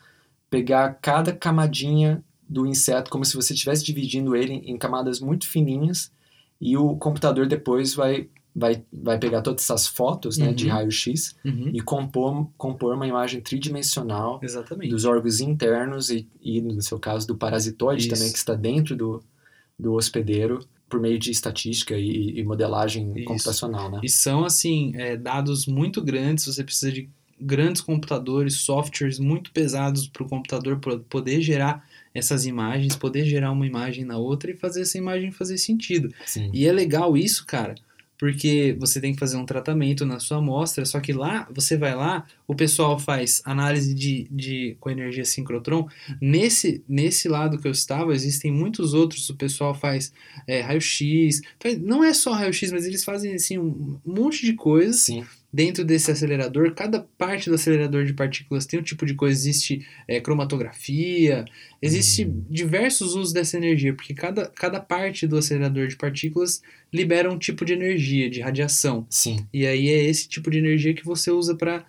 pegar 0.48 0.94
cada 1.00 1.32
camadinha 1.32 2.22
do 2.48 2.66
inseto 2.66 3.10
como 3.10 3.24
se 3.24 3.34
você 3.34 3.52
estivesse 3.52 3.84
dividindo 3.84 4.34
ele 4.36 4.54
em 4.54 4.78
camadas 4.78 5.20
muito 5.20 5.48
fininhas 5.48 6.12
e 6.60 6.76
o 6.76 6.96
computador 6.96 7.46
depois 7.46 7.94
vai 7.94 8.28
vai, 8.58 8.82
vai 8.90 9.18
pegar 9.18 9.42
todas 9.42 9.62
essas 9.64 9.86
fotos 9.86 10.38
né, 10.38 10.50
de 10.52 10.64
Uhum. 10.66 10.72
raio-x 10.72 11.36
Uhum. 11.44 11.70
e 11.74 11.80
compor, 11.82 12.48
compor 12.56 12.94
uma 12.94 13.06
imagem 13.06 13.40
tridimensional 13.42 14.40
Exatamente. 14.42 14.90
dos 14.90 15.04
órgãos 15.04 15.40
internos 15.40 16.08
e, 16.10 16.26
e, 16.42 16.62
no 16.62 16.80
seu 16.80 16.98
caso, 16.98 17.26
do 17.26 17.36
parasitoide 17.36 18.06
Isso. 18.06 18.14
também, 18.14 18.32
que 18.32 18.38
está 18.38 18.54
dentro 18.54 18.96
do, 18.96 19.22
do 19.78 19.92
hospedeiro, 19.92 20.60
por 20.88 21.00
meio 21.00 21.18
de 21.18 21.30
estatística 21.30 21.96
e, 21.98 22.38
e 22.38 22.44
modelagem 22.44 23.12
Isso. 23.16 23.24
computacional, 23.26 23.90
né? 23.90 24.00
E 24.02 24.08
são, 24.08 24.44
assim, 24.44 24.92
é, 24.94 25.16
dados 25.16 25.66
muito 25.66 26.00
grandes, 26.02 26.46
você 26.46 26.64
precisa 26.64 26.90
de 26.92 27.10
grandes 27.38 27.82
computadores, 27.82 28.54
softwares 28.60 29.18
muito 29.18 29.52
pesados 29.52 30.08
para 30.08 30.22
o 30.22 30.28
computador 30.28 30.78
po- 30.78 31.00
poder 31.00 31.42
gerar 31.42 31.84
essas 32.14 32.46
imagens, 32.46 32.96
poder 32.96 33.26
gerar 33.26 33.52
uma 33.52 33.66
imagem 33.66 34.04
na 34.06 34.16
outra 34.16 34.50
e 34.50 34.56
fazer 34.56 34.82
essa 34.82 34.96
imagem 34.96 35.30
fazer 35.30 35.58
sentido. 35.58 36.08
Sim. 36.24 36.50
E 36.54 36.66
é 36.66 36.72
legal 36.72 37.14
isso, 37.16 37.44
cara, 37.44 37.74
porque 38.18 38.76
você 38.78 39.00
tem 39.00 39.12
que 39.12 39.18
fazer 39.18 39.36
um 39.36 39.44
tratamento 39.44 40.06
na 40.06 40.18
sua 40.18 40.38
amostra, 40.38 40.84
só 40.84 41.00
que 41.00 41.12
lá, 41.12 41.48
você 41.54 41.76
vai 41.76 41.94
lá, 41.94 42.26
o 42.46 42.54
pessoal 42.54 42.98
faz 42.98 43.42
análise 43.44 43.94
de, 43.94 44.26
de 44.30 44.76
com 44.80 44.90
energia 44.90 45.24
sincrotron. 45.24 45.88
Nesse, 46.20 46.82
nesse 46.88 47.28
lado 47.28 47.58
que 47.58 47.66
eu 47.68 47.72
estava, 47.72 48.14
existem 48.14 48.50
muitos 48.50 48.94
outros, 48.94 49.28
o 49.28 49.36
pessoal 49.36 49.74
faz 49.74 50.12
é, 50.46 50.60
raio-x, 50.60 51.42
não 51.80 52.02
é 52.02 52.14
só 52.14 52.32
raio-x, 52.32 52.72
mas 52.72 52.86
eles 52.86 53.04
fazem 53.04 53.34
assim, 53.34 53.58
um 53.58 53.98
monte 54.04 54.44
de 54.44 54.54
coisas 54.54 55.00
Sim. 55.00 55.24
Dentro 55.52 55.84
desse 55.84 56.10
acelerador. 56.10 56.74
Cada 56.74 57.00
parte 57.16 57.48
do 57.48 57.54
acelerador 57.54 58.04
de 58.04 58.12
partículas 58.12 58.66
tem 58.66 58.78
um 58.80 58.82
tipo 58.82 59.06
de 59.06 59.14
coisa, 59.14 59.38
existe 59.38 59.86
é, 60.06 60.20
cromatografia, 60.20 61.44
existe 61.80 62.24
Hum. 62.26 62.44
diversos 62.50 63.14
usos 63.14 63.32
dessa 63.32 63.56
energia, 63.56 63.94
porque 63.94 64.12
cada, 64.14 64.46
cada 64.48 64.80
parte 64.80 65.26
do 65.26 65.36
acelerador 65.38 65.86
de 65.88 65.96
partículas 65.96 66.62
libera 66.92 67.30
um 67.32 67.38
tipo 67.38 67.64
de 67.64 67.72
energia, 67.72 68.28
de 68.28 68.40
radiação. 68.40 69.06
Sim. 69.08 69.46
E 69.52 69.66
aí 69.66 69.88
é 69.88 70.04
esse 70.04 70.28
tipo 70.28 70.50
de 70.50 70.58
energia 70.58 70.92
que 70.94 71.04
você 71.04 71.30
usa 71.30 71.54
para 71.54 71.84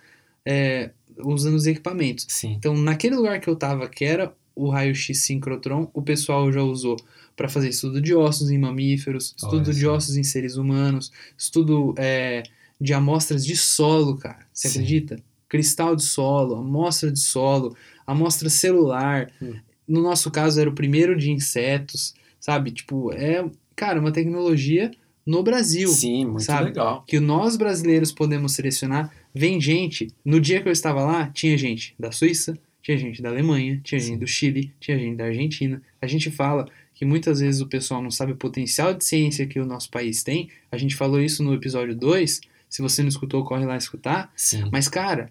usando 1.18 1.54
os 1.56 1.66
equipamentos. 1.66 2.26
Sim. 2.28 2.54
Então, 2.58 2.74
naquele 2.76 3.16
lugar 3.16 3.40
que 3.40 3.48
eu 3.48 3.56
tava, 3.56 3.88
que 3.88 4.04
era 4.04 4.32
o 4.54 4.68
raio-x 4.70 5.18
sincrotron, 5.24 5.90
o 5.92 6.02
pessoal 6.02 6.50
já 6.52 6.62
usou 6.62 6.96
para 7.36 7.48
fazer 7.48 7.68
estudo 7.68 8.00
de 8.00 8.14
ossos 8.14 8.50
em 8.50 8.58
mamíferos, 8.58 9.34
estudo 9.36 9.66
Olha 9.66 9.74
de 9.74 9.80
só. 9.82 9.94
ossos 9.94 10.16
em 10.16 10.24
seres 10.24 10.56
humanos, 10.56 11.12
estudo 11.36 11.94
é, 11.96 12.42
de 12.80 12.92
amostras 12.92 13.44
de 13.44 13.56
solo, 13.56 14.16
cara. 14.16 14.46
Você 14.52 14.68
Sim. 14.68 14.78
acredita? 14.78 15.20
Cristal 15.48 15.96
de 15.96 16.04
solo, 16.04 16.56
amostra 16.56 17.10
de 17.10 17.20
solo, 17.20 17.76
amostra 18.06 18.48
celular. 18.50 19.30
Hum. 19.40 19.54
No 19.86 20.02
nosso 20.02 20.30
caso, 20.30 20.60
era 20.60 20.68
o 20.68 20.74
primeiro 20.74 21.16
de 21.16 21.30
insetos, 21.30 22.14
sabe? 22.38 22.70
Tipo, 22.70 23.12
é, 23.12 23.44
cara, 23.74 23.98
uma 24.00 24.12
tecnologia 24.12 24.90
no 25.24 25.42
Brasil 25.42 25.88
Sim, 25.88 26.24
muito 26.26 26.42
sabe? 26.42 26.66
legal. 26.66 27.04
que 27.06 27.20
nós 27.20 27.56
brasileiros 27.56 28.12
podemos 28.12 28.52
selecionar. 28.52 29.12
Vem 29.34 29.60
gente, 29.60 30.08
no 30.24 30.40
dia 30.40 30.62
que 30.62 30.68
eu 30.68 30.72
estava 30.72 31.02
lá, 31.04 31.26
tinha 31.28 31.56
gente 31.56 31.94
da 31.98 32.10
Suíça, 32.10 32.58
tinha 32.82 32.96
gente 32.96 33.20
da 33.20 33.28
Alemanha, 33.28 33.80
tinha 33.84 34.00
Sim. 34.00 34.08
gente 34.08 34.20
do 34.20 34.26
Chile, 34.26 34.72
tinha 34.80 34.98
gente 34.98 35.16
da 35.16 35.24
Argentina. 35.24 35.82
A 36.00 36.06
gente 36.06 36.30
fala 36.30 36.66
que 36.94 37.04
muitas 37.04 37.40
vezes 37.40 37.60
o 37.60 37.66
pessoal 37.66 38.02
não 38.02 38.10
sabe 38.10 38.32
o 38.32 38.36
potencial 38.36 38.94
de 38.94 39.04
ciência 39.04 39.46
que 39.46 39.60
o 39.60 39.66
nosso 39.66 39.90
país 39.90 40.22
tem. 40.22 40.48
A 40.72 40.78
gente 40.78 40.96
falou 40.96 41.20
isso 41.20 41.42
no 41.42 41.54
episódio 41.54 41.94
2. 41.94 42.40
Se 42.68 42.82
você 42.82 43.02
não 43.02 43.08
escutou, 43.08 43.44
corre 43.44 43.64
lá 43.64 43.76
escutar. 43.76 44.32
Sim. 44.36 44.68
Mas, 44.70 44.88
cara, 44.88 45.30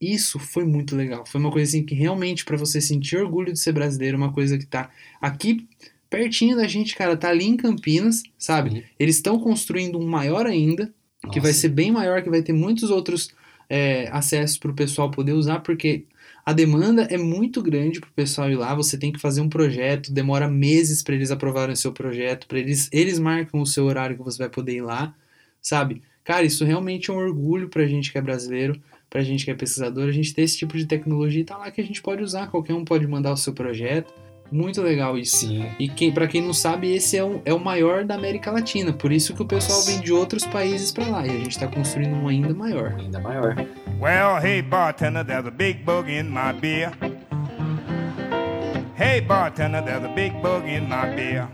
isso 0.00 0.38
foi 0.38 0.64
muito 0.64 0.94
legal. 0.94 1.24
Foi 1.24 1.40
uma 1.40 1.50
coisa 1.50 1.68
assim 1.68 1.84
que 1.84 1.94
realmente, 1.94 2.44
para 2.44 2.56
você 2.56 2.80
sentir 2.80 3.16
orgulho 3.16 3.52
de 3.52 3.58
ser 3.58 3.72
brasileiro, 3.72 4.16
uma 4.16 4.32
coisa 4.32 4.58
que 4.58 4.66
tá 4.66 4.90
aqui 5.20 5.66
pertinho 6.10 6.56
da 6.56 6.66
gente, 6.68 6.94
cara, 6.94 7.16
tá 7.16 7.28
ali 7.28 7.44
em 7.44 7.56
Campinas, 7.56 8.22
sabe? 8.38 8.70
Sim. 8.70 8.82
Eles 8.98 9.16
estão 9.16 9.38
construindo 9.38 9.98
um 9.98 10.06
maior 10.06 10.46
ainda, 10.46 10.92
que 11.32 11.40
vai 11.40 11.50
Nossa. 11.50 11.62
ser 11.62 11.68
bem 11.70 11.90
maior, 11.90 12.22
que 12.22 12.30
vai 12.30 12.42
ter 12.42 12.52
muitos 12.52 12.90
outros 12.90 13.30
é, 13.68 14.08
acessos 14.12 14.58
para 14.58 14.70
o 14.70 14.74
pessoal 14.74 15.10
poder 15.10 15.32
usar, 15.32 15.60
porque 15.60 16.04
a 16.44 16.52
demanda 16.52 17.02
é 17.04 17.16
muito 17.16 17.62
grande 17.62 17.98
para 17.98 18.10
o 18.10 18.12
pessoal 18.12 18.50
ir 18.50 18.56
lá. 18.56 18.74
Você 18.74 18.98
tem 18.98 19.10
que 19.10 19.18
fazer 19.18 19.40
um 19.40 19.48
projeto, 19.48 20.12
demora 20.12 20.48
meses 20.48 21.02
para 21.02 21.14
eles 21.14 21.30
aprovarem 21.30 21.72
o 21.72 21.76
seu 21.76 21.92
projeto, 21.92 22.46
para 22.46 22.58
eles 22.58 22.88
eles 22.92 23.18
marcam 23.18 23.60
o 23.60 23.66
seu 23.66 23.84
horário 23.86 24.16
que 24.16 24.22
você 24.22 24.38
vai 24.38 24.50
poder 24.50 24.74
ir 24.76 24.82
lá, 24.82 25.14
sabe? 25.60 26.02
Cara, 26.24 26.44
isso 26.44 26.64
realmente 26.64 27.10
é 27.10 27.12
um 27.12 27.18
orgulho 27.18 27.68
pra 27.68 27.86
gente 27.86 28.10
que 28.10 28.16
é 28.16 28.20
brasileiro, 28.22 28.80
pra 29.10 29.22
gente 29.22 29.44
que 29.44 29.50
é 29.50 29.54
pesquisador, 29.54 30.08
a 30.08 30.12
gente 30.12 30.34
ter 30.34 30.42
esse 30.42 30.56
tipo 30.56 30.76
de 30.76 30.86
tecnologia 30.86 31.42
e 31.42 31.44
tá 31.44 31.58
lá 31.58 31.70
que 31.70 31.80
a 31.80 31.84
gente 31.84 32.00
pode 32.00 32.22
usar, 32.22 32.48
qualquer 32.48 32.72
um 32.72 32.84
pode 32.84 33.06
mandar 33.06 33.32
o 33.32 33.36
seu 33.36 33.52
projeto. 33.52 34.12
Muito 34.50 34.80
legal 34.82 35.18
isso. 35.18 35.46
Sim. 35.48 35.66
E 35.78 35.88
quem, 35.88 36.12
para 36.12 36.26
quem 36.26 36.40
não 36.40 36.52
sabe, 36.52 36.94
esse 36.94 37.16
é 37.16 37.24
o, 37.24 37.42
é 37.44 37.52
o 37.52 37.58
maior 37.58 38.04
da 38.04 38.14
América 38.14 38.50
Latina. 38.50 38.92
Por 38.92 39.10
isso 39.10 39.34
que 39.34 39.42
o 39.42 39.46
pessoal 39.46 39.78
Nossa. 39.78 39.90
vem 39.90 40.00
de 40.00 40.12
outros 40.12 40.46
países 40.46 40.92
para 40.92 41.06
lá. 41.06 41.26
E 41.26 41.30
a 41.30 41.38
gente 41.38 41.50
está 41.50 41.66
construindo 41.66 42.14
um 42.14 42.28
ainda 42.28 42.54
maior. 42.54 42.94
Ainda 42.98 43.18
maior. 43.20 43.56
Well, 44.00 44.38
hey 44.42 44.62
bartender, 44.62 45.24
there's 45.24 45.46
a 45.46 45.50
big 45.50 45.82
bug 45.84 46.10
in 46.10 46.24
my 46.24 46.52
beer. 46.60 46.92
Hey 48.96 49.20
bartender, 49.20 49.82
there's 49.82 50.04
a 50.04 50.14
big 50.14 50.32
bug 50.40 50.68
in 50.68 50.82
my 50.88 51.14
beer. 51.16 51.48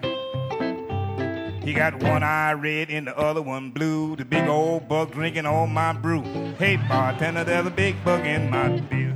He 1.63 1.75
got 1.75 2.03
one 2.03 2.23
eye 2.23 2.53
red 2.53 2.89
and 2.91 3.07
the 3.07 3.17
other 3.19 3.43
one 3.43 3.71
blue. 3.71 4.17
The 4.17 4.25
big 4.25 4.49
old 4.49 4.89
bug 4.89 5.13
drinking 5.13 5.45
all 5.45 5.67
my 5.67 5.93
brew. 5.93 6.23
Hey 6.59 6.79
bartender, 6.89 7.45
there's 7.45 7.67
a 7.67 7.71
big 7.71 8.03
bug 8.03 8.25
in 8.25 8.51
my 8.51 8.81
beer. 8.89 9.15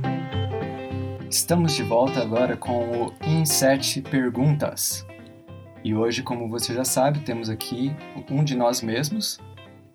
Estamos 1.27 1.75
de 1.75 1.81
volta 1.81 2.21
agora 2.21 2.55
com 2.55 3.07
o 3.07 3.45
7 3.45 4.03
Perguntas. 4.03 5.05
E 5.83 5.95
hoje, 5.95 6.21
como 6.21 6.47
você 6.47 6.73
já 6.73 6.85
sabe, 6.85 7.19
temos 7.21 7.49
aqui 7.49 7.95
um 8.29 8.43
de 8.43 8.55
nós 8.55 8.81
mesmos, 8.81 9.39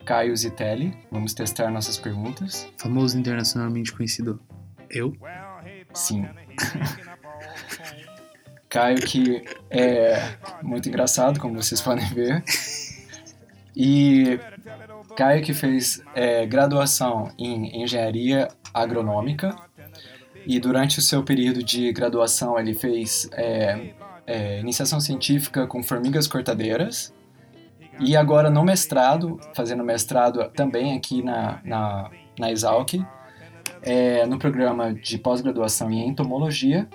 Caio 0.04 0.36
Zitelli. 0.36 0.92
Vamos 1.10 1.32
testar 1.32 1.70
nossas 1.70 1.96
perguntas. 1.98 2.68
Famoso 2.76 3.16
internacionalmente 3.16 3.92
conhecido. 3.92 4.40
Eu? 4.90 5.16
Sim. 5.94 6.28
Caio 8.70 9.02
que 9.02 9.42
é 9.68 10.36
muito 10.62 10.88
engraçado, 10.88 11.40
como 11.40 11.60
vocês 11.60 11.80
podem 11.80 12.06
ver. 12.06 12.42
E 13.76 14.38
Caio 15.16 15.42
que 15.42 15.52
fez 15.52 16.02
é, 16.14 16.46
graduação 16.46 17.32
em 17.36 17.82
engenharia 17.82 18.48
agronômica 18.72 19.56
e 20.46 20.60
durante 20.60 21.00
o 21.00 21.02
seu 21.02 21.22
período 21.24 21.62
de 21.62 21.92
graduação 21.92 22.58
ele 22.58 22.74
fez 22.74 23.28
é, 23.32 23.92
é, 24.26 24.60
iniciação 24.60 25.00
científica 25.00 25.66
com 25.66 25.82
formigas 25.82 26.26
cortadeiras 26.26 27.12
e 27.98 28.16
agora 28.16 28.48
no 28.48 28.64
mestrado, 28.64 29.38
fazendo 29.54 29.84
mestrado 29.84 30.48
também 30.50 30.96
aqui 30.96 31.22
na, 31.22 31.60
na, 31.64 32.10
na 32.38 32.50
Exalc, 32.50 32.94
é, 33.82 34.24
no 34.26 34.38
programa 34.38 34.94
de 34.94 35.18
pós-graduação 35.18 35.90
em 35.90 36.08
entomologia, 36.08 36.88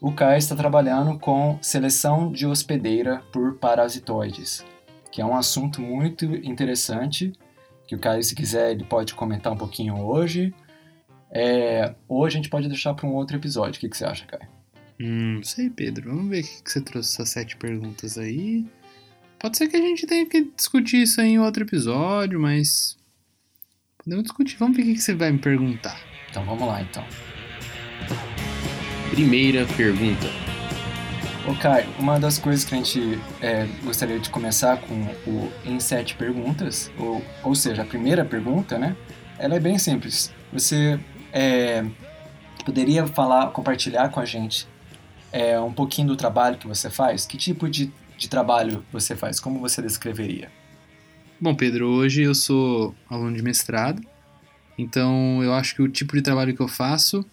o 0.00 0.12
Caio 0.12 0.38
está 0.38 0.54
trabalhando 0.54 1.18
com 1.18 1.58
seleção 1.60 2.30
de 2.30 2.46
hospedeira 2.46 3.22
por 3.32 3.56
parasitoides, 3.56 4.64
que 5.10 5.20
é 5.20 5.24
um 5.24 5.36
assunto 5.36 5.80
muito 5.80 6.24
interessante, 6.24 7.32
que 7.86 7.94
o 7.94 7.98
Caio, 7.98 8.22
se 8.22 8.34
quiser, 8.34 8.72
ele 8.72 8.84
pode 8.84 9.14
comentar 9.14 9.52
um 9.52 9.56
pouquinho 9.56 9.96
hoje. 9.96 10.54
É, 11.30 11.94
ou 12.06 12.24
a 12.24 12.30
gente 12.30 12.48
pode 12.48 12.68
deixar 12.68 12.94
para 12.94 13.06
um 13.06 13.14
outro 13.14 13.36
episódio. 13.36 13.78
O 13.78 13.80
que, 13.80 13.88
que 13.88 13.96
você 13.96 14.04
acha, 14.04 14.26
Caio? 14.26 14.48
Hum, 15.00 15.36
não 15.36 15.42
sei, 15.42 15.70
Pedro. 15.70 16.10
Vamos 16.10 16.28
ver 16.28 16.40
o 16.40 16.42
que 16.42 16.62
que 16.62 16.70
você 16.70 16.80
trouxe 16.80 17.14
essas 17.14 17.30
sete 17.30 17.56
perguntas 17.56 18.18
aí. 18.18 18.66
Pode 19.38 19.56
ser 19.56 19.68
que 19.68 19.76
a 19.76 19.80
gente 19.80 20.06
tenha 20.06 20.26
que 20.26 20.50
discutir 20.56 21.02
isso 21.02 21.20
em 21.20 21.38
outro 21.38 21.64
episódio, 21.64 22.38
mas. 22.38 22.96
Podemos 23.96 24.24
discutir. 24.24 24.56
Vamos 24.58 24.76
ver 24.76 24.82
o 24.82 24.86
que 24.86 24.94
que 24.94 25.00
você 25.00 25.14
vai 25.14 25.30
me 25.32 25.38
perguntar. 25.38 25.98
Então 26.28 26.44
vamos 26.44 26.66
lá, 26.66 26.82
então. 26.82 27.04
Primeira 29.10 29.66
pergunta. 29.76 30.26
Ô 31.46 31.54
Caio, 31.54 31.88
uma 31.98 32.20
das 32.20 32.38
coisas 32.38 32.62
que 32.64 32.74
a 32.74 32.76
gente 32.76 33.18
é, 33.40 33.66
gostaria 33.82 34.18
de 34.18 34.28
começar 34.28 34.76
com 34.82 34.94
o 35.26 35.50
em 35.64 35.80
sete 35.80 36.14
perguntas, 36.14 36.90
ou, 36.98 37.24
ou 37.42 37.54
seja, 37.54 37.82
a 37.82 37.84
primeira 37.86 38.24
pergunta, 38.24 38.78
né? 38.78 38.94
Ela 39.38 39.56
é 39.56 39.60
bem 39.60 39.78
simples. 39.78 40.32
Você 40.52 41.00
é, 41.32 41.86
poderia 42.64 43.06
falar, 43.06 43.50
compartilhar 43.50 44.10
com 44.10 44.20
a 44.20 44.26
gente 44.26 44.68
é, 45.32 45.58
um 45.58 45.72
pouquinho 45.72 46.08
do 46.08 46.16
trabalho 46.16 46.58
que 46.58 46.66
você 46.66 46.90
faz? 46.90 47.24
Que 47.24 47.38
tipo 47.38 47.68
de, 47.68 47.90
de 48.16 48.28
trabalho 48.28 48.84
você 48.92 49.16
faz? 49.16 49.40
Como 49.40 49.58
você 49.58 49.80
descreveria? 49.80 50.50
Bom, 51.40 51.54
Pedro, 51.54 51.88
hoje 51.88 52.22
eu 52.22 52.34
sou 52.34 52.94
aluno 53.08 53.34
de 53.34 53.42
mestrado, 53.42 54.02
então 54.76 55.42
eu 55.42 55.54
acho 55.54 55.74
que 55.74 55.82
o 55.82 55.88
tipo 55.88 56.14
de 56.14 56.20
trabalho 56.20 56.54
que 56.54 56.60
eu 56.60 56.68
faço, 56.68 57.24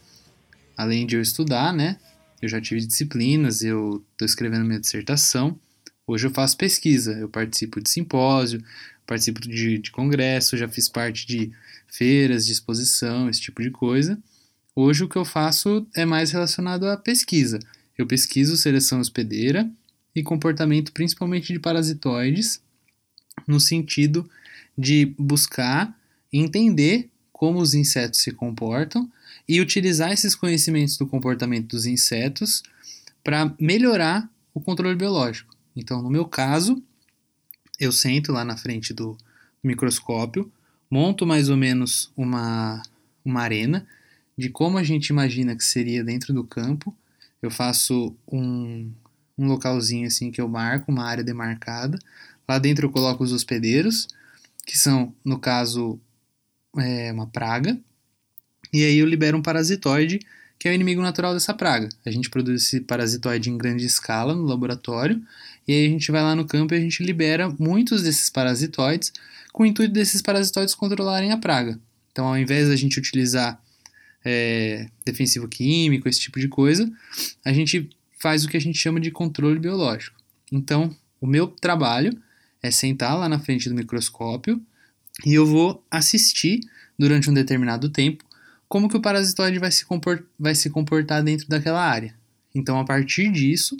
além 0.77 1.05
de 1.05 1.15
eu 1.15 1.21
estudar, 1.21 1.73
né? 1.73 1.97
Eu 2.41 2.49
já 2.49 2.61
tive 2.61 2.85
disciplinas, 2.85 3.61
eu 3.61 4.03
estou 4.11 4.25
escrevendo 4.25 4.65
minha 4.65 4.79
dissertação. 4.79 5.59
Hoje 6.05 6.27
eu 6.27 6.31
faço 6.31 6.57
pesquisa, 6.57 7.13
eu 7.13 7.27
participo 7.27 7.81
de 7.81 7.89
simpósio, 7.89 8.63
participo 9.07 9.41
de, 9.41 9.79
de 9.79 9.91
congresso, 9.91 10.57
já 10.57 10.67
fiz 10.67 10.87
parte 10.87 11.25
de 11.25 11.51
feiras 11.87 12.45
de 12.45 12.51
exposição, 12.51 13.29
esse 13.29 13.41
tipo 13.41 13.61
de 13.61 13.71
coisa. 13.71 14.17
Hoje 14.75 15.03
o 15.03 15.09
que 15.09 15.17
eu 15.17 15.25
faço 15.25 15.87
é 15.95 16.05
mais 16.05 16.31
relacionado 16.31 16.85
à 16.85 16.97
pesquisa. 16.97 17.59
Eu 17.97 18.05
pesquiso 18.05 18.57
seleção 18.57 18.99
hospedeira 18.99 19.69
e 20.13 20.21
comportamento 20.21 20.91
principalmente 20.91 21.53
de 21.53 21.59
parasitoides, 21.59 22.61
no 23.47 23.59
sentido 23.59 24.29
de 24.77 25.13
buscar 25.17 25.97
entender 26.31 27.09
como 27.45 27.59
os 27.59 27.75
insetos 27.75 28.21
se 28.21 28.31
comportam 28.31 29.07
e 29.47 29.61
utilizar 29.61 30.11
esses 30.11 30.33
conhecimentos 30.33 30.97
do 30.97 31.05
comportamento 31.05 31.67
dos 31.67 31.85
insetos 31.85 32.63
para 33.23 33.53
melhorar 33.59 34.27
o 34.51 34.59
controle 34.59 34.95
biológico. 34.95 35.55
Então, 35.75 36.01
no 36.01 36.09
meu 36.09 36.25
caso, 36.25 36.81
eu 37.79 37.91
sento 37.91 38.31
lá 38.31 38.43
na 38.43 38.57
frente 38.57 38.95
do 38.95 39.15
microscópio, 39.63 40.51
monto 40.89 41.23
mais 41.23 41.47
ou 41.47 41.55
menos 41.55 42.11
uma, 42.17 42.81
uma 43.23 43.41
arena 43.41 43.85
de 44.35 44.49
como 44.49 44.79
a 44.79 44.83
gente 44.83 45.09
imagina 45.09 45.55
que 45.55 45.63
seria 45.63 46.03
dentro 46.03 46.33
do 46.33 46.43
campo. 46.43 46.97
Eu 47.43 47.51
faço 47.51 48.15
um, 48.27 48.91
um 49.37 49.45
localzinho 49.45 50.07
assim 50.07 50.31
que 50.31 50.41
eu 50.41 50.47
marco, 50.47 50.91
uma 50.91 51.05
área 51.05 51.23
demarcada. 51.23 51.99
Lá 52.49 52.57
dentro 52.57 52.87
eu 52.87 52.91
coloco 52.91 53.23
os 53.23 53.31
hospedeiros, 53.31 54.07
que 54.65 54.75
são, 54.75 55.13
no 55.23 55.37
caso, 55.37 55.99
é, 56.77 57.11
uma 57.11 57.27
praga. 57.27 57.77
E 58.73 58.83
aí 58.83 58.97
eu 58.97 59.05
libero 59.05 59.37
um 59.37 59.41
parasitoide, 59.41 60.19
que 60.59 60.67
é 60.67 60.71
o 60.71 60.73
inimigo 60.73 61.01
natural 61.01 61.33
dessa 61.33 61.53
praga. 61.53 61.89
A 62.05 62.11
gente 62.11 62.29
produz 62.29 62.63
esse 62.63 62.81
parasitoide 62.81 63.49
em 63.49 63.57
grande 63.57 63.85
escala 63.85 64.33
no 64.33 64.43
laboratório, 64.43 65.21
e 65.67 65.73
aí 65.73 65.85
a 65.87 65.89
gente 65.89 66.11
vai 66.11 66.21
lá 66.21 66.35
no 66.35 66.45
campo 66.45 66.73
e 66.73 66.77
a 66.77 66.79
gente 66.79 67.03
libera 67.03 67.49
muitos 67.59 68.03
desses 68.03 68.29
parasitoides, 68.29 69.11
com 69.51 69.63
o 69.63 69.65
intuito 69.65 69.93
desses 69.93 70.21
parasitoides 70.21 70.75
controlarem 70.75 71.31
a 71.31 71.37
praga. 71.37 71.79
Então, 72.11 72.27
ao 72.27 72.37
invés 72.37 72.67
da 72.67 72.75
gente 72.75 72.99
utilizar 72.99 73.61
é, 74.23 74.87
defensivo 75.05 75.47
químico, 75.47 76.09
esse 76.09 76.19
tipo 76.19 76.39
de 76.39 76.47
coisa, 76.47 76.91
a 77.43 77.53
gente 77.53 77.89
faz 78.19 78.43
o 78.43 78.47
que 78.47 78.57
a 78.57 78.61
gente 78.61 78.77
chama 78.77 78.99
de 78.99 79.11
controle 79.11 79.59
biológico. 79.59 80.17
Então, 80.51 80.95
o 81.21 81.27
meu 81.27 81.47
trabalho 81.47 82.17
é 82.61 82.71
sentar 82.71 83.17
lá 83.17 83.29
na 83.29 83.39
frente 83.39 83.69
do 83.69 83.75
microscópio 83.75 84.61
e 85.23 85.33
eu 85.33 85.45
vou 85.45 85.83
assistir 85.89 86.59
durante 86.97 87.29
um 87.29 87.33
determinado 87.33 87.89
tempo 87.89 88.25
como 88.67 88.89
que 88.89 88.97
o 88.97 89.01
parasitoide 89.01 89.59
vai 89.59 89.71
se, 89.71 89.85
compor 89.85 90.25
vai 90.39 90.55
se 90.55 90.69
comportar 90.69 91.23
dentro 91.23 91.47
daquela 91.47 91.81
área. 91.81 92.15
Então, 92.53 92.79
a 92.79 92.83
partir 92.83 93.31
disso, 93.31 93.77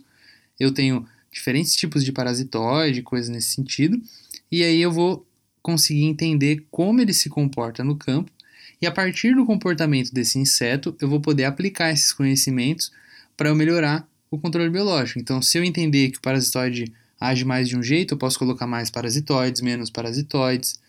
eu 0.60 0.72
tenho 0.72 1.06
diferentes 1.32 1.75
tipos 1.75 2.04
de 2.04 2.12
parasitoide, 2.12 3.01
coisas 3.01 3.30
nesse 3.30 3.50
sentido, 3.50 4.01
e 4.51 4.63
aí 4.63 4.82
eu 4.82 4.92
vou 4.92 5.27
conseguir 5.62 6.04
entender 6.04 6.65
como 6.70 7.01
ele 7.01 7.13
se 7.13 7.30
comporta 7.30 7.84
no 7.84 7.96
campo, 7.96 8.32
e 8.82 8.86
a 8.86 8.92
partir 8.92 9.34
do 9.36 9.46
comportamento 9.46 10.13
desse 10.13 10.38
inseto, 10.38 10.96
eu 11.01 11.10
vou 11.10 11.20
poder 11.20 11.46
aplicar 11.46 11.92
esses 11.92 12.12
conhecimentos 12.13 12.92
para 13.36 13.50
eu 13.50 13.56
melhorar 13.56 14.08
o 14.30 14.38
controle 14.38 14.70
biológico. 14.70 15.20
Então, 15.20 15.42
se 15.42 15.58
eu 15.58 15.63
entender 15.63 16.12
que 16.12 16.18
o 16.18 16.22
parasitoide 16.22 16.94
age 17.20 17.46
mais 17.46 17.68
de 17.68 17.77
um 17.77 17.84
jeito, 17.84 18.13
eu 18.13 18.18
posso 18.18 18.38
colocar 18.38 18.68
mais 18.68 18.89
parasitoides, 18.89 19.62
menos 19.62 19.89
parasitoides, 19.89 20.80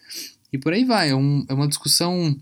e 0.56 0.60
por 0.60 0.72
aí 0.72 0.84
vai. 0.84 1.10
É, 1.10 1.14
um, 1.14 1.44
é 1.48 1.54
uma 1.54 1.68
discussão 1.68 2.36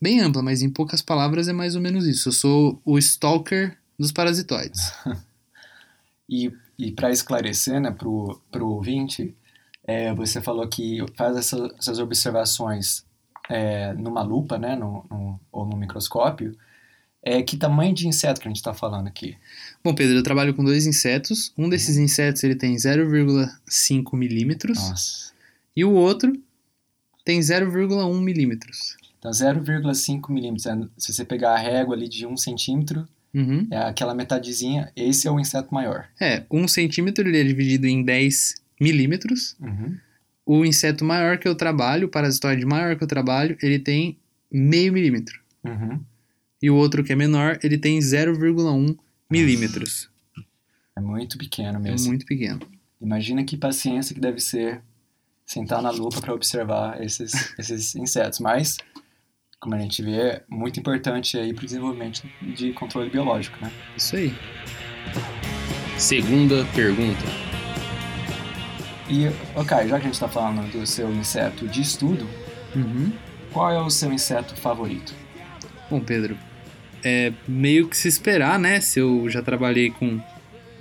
bem 0.00 0.20
ampla, 0.20 0.42
mas 0.42 0.62
em 0.62 0.70
poucas 0.70 1.02
palavras 1.02 1.48
é 1.48 1.52
mais 1.52 1.74
ou 1.74 1.80
menos 1.80 2.06
isso. 2.06 2.28
Eu 2.28 2.32
sou 2.32 2.80
o 2.84 2.98
stalker 2.98 3.76
dos 3.98 4.12
parasitoides. 4.12 4.92
e 6.28 6.52
e 6.78 6.92
para 6.92 7.10
esclarecer 7.10 7.80
né, 7.80 7.90
para 7.90 8.08
o 8.08 8.40
ouvinte, 8.62 9.34
é, 9.84 10.12
você 10.14 10.40
falou 10.40 10.66
que 10.68 11.04
faz 11.14 11.36
essa, 11.36 11.74
essas 11.78 11.98
observações 11.98 13.04
é, 13.48 13.94
numa 13.94 14.22
lupa 14.22 14.58
né, 14.58 14.76
no, 14.76 15.04
no, 15.10 15.40
ou 15.50 15.64
no 15.64 15.76
microscópio. 15.76 16.56
É, 17.22 17.42
que 17.42 17.56
tamanho 17.56 17.94
de 17.94 18.06
inseto 18.06 18.40
que 18.40 18.46
a 18.46 18.50
gente 18.50 18.58
está 18.58 18.74
falando 18.74 19.08
aqui? 19.08 19.36
Bom, 19.82 19.94
Pedro, 19.94 20.16
eu 20.16 20.22
trabalho 20.22 20.54
com 20.54 20.62
dois 20.62 20.86
insetos. 20.86 21.52
Um 21.56 21.68
desses 21.68 21.96
uhum. 21.96 22.04
insetos 22.04 22.44
ele 22.44 22.54
tem 22.54 22.76
0,5 22.76 24.16
milímetros. 24.16 24.78
Nossa. 24.78 25.32
E 25.74 25.84
o 25.84 25.92
outro 25.92 26.32
tem 27.26 27.40
0,1 27.40 28.22
milímetros. 28.22 28.96
Então, 29.18 29.32
0,5 29.32 30.32
milímetros. 30.32 30.64
É, 30.66 30.78
se 30.96 31.12
você 31.12 31.24
pegar 31.24 31.54
a 31.54 31.58
régua 31.58 31.96
ali 31.96 32.08
de 32.08 32.24
1 32.24 32.36
centímetro, 32.36 33.06
uhum. 33.34 33.66
é 33.68 33.78
aquela 33.78 34.14
metadezinha, 34.14 34.92
esse 34.94 35.26
é 35.26 35.30
o 35.30 35.40
inseto 35.40 35.74
maior. 35.74 36.06
É, 36.20 36.44
1 36.48 36.68
centímetro 36.68 37.28
ele 37.28 37.40
é 37.40 37.42
dividido 37.42 37.88
em 37.88 38.04
10 38.04 38.62
milímetros. 38.80 39.56
Uhum. 39.60 39.96
O 40.46 40.64
inseto 40.64 41.04
maior 41.04 41.36
que 41.36 41.48
eu 41.48 41.56
trabalho, 41.56 42.06
o 42.06 42.10
parasitoide 42.10 42.64
maior 42.64 42.96
que 42.96 43.02
eu 43.02 43.08
trabalho, 43.08 43.58
ele 43.60 43.80
tem 43.80 44.16
meio 44.50 44.92
milímetro. 44.92 45.40
Uhum. 45.64 46.00
E 46.62 46.70
o 46.70 46.76
outro 46.76 47.02
que 47.02 47.12
é 47.12 47.16
menor, 47.16 47.58
ele 47.60 47.76
tem 47.76 47.98
0,1 47.98 48.96
milímetros. 49.28 50.08
É 50.94 51.00
muito 51.00 51.36
pequeno 51.36 51.80
mesmo. 51.80 52.06
É 52.06 52.08
muito 52.10 52.24
pequeno. 52.24 52.60
Imagina 53.00 53.42
que 53.42 53.56
paciência 53.56 54.14
que 54.14 54.20
deve 54.20 54.38
ser 54.38 54.80
sentar 55.46 55.80
na 55.80 55.90
lupa 55.90 56.20
para 56.20 56.34
observar 56.34 57.00
esses, 57.00 57.54
esses 57.58 57.94
insetos. 57.94 58.40
Mas, 58.40 58.76
como 59.60 59.74
a 59.74 59.78
gente 59.78 60.02
vê, 60.02 60.16
é 60.16 60.42
muito 60.48 60.80
importante 60.80 61.38
aí 61.38 61.54
para 61.54 61.62
o 61.62 61.66
desenvolvimento 61.66 62.22
de 62.42 62.72
controle 62.72 63.08
biológico, 63.08 63.56
né? 63.62 63.70
Isso 63.96 64.16
aí. 64.16 64.34
Segunda 65.96 66.64
pergunta. 66.74 67.24
E, 69.08 69.28
ok, 69.54 69.86
já 69.86 69.86
que 69.86 69.94
a 69.94 69.98
gente 70.00 70.14
está 70.14 70.28
falando 70.28 70.70
do 70.72 70.84
seu 70.84 71.10
inseto 71.12 71.68
de 71.68 71.80
estudo, 71.80 72.28
uhum. 72.74 73.12
qual 73.52 73.70
é 73.70 73.80
o 73.80 73.88
seu 73.88 74.12
inseto 74.12 74.56
favorito? 74.56 75.14
Bom, 75.88 76.00
Pedro, 76.00 76.36
é 77.04 77.32
meio 77.46 77.88
que 77.88 77.96
se 77.96 78.08
esperar, 78.08 78.58
né? 78.58 78.80
Se 78.80 78.98
eu 78.98 79.30
já 79.30 79.40
trabalhei 79.40 79.90
com 79.92 80.20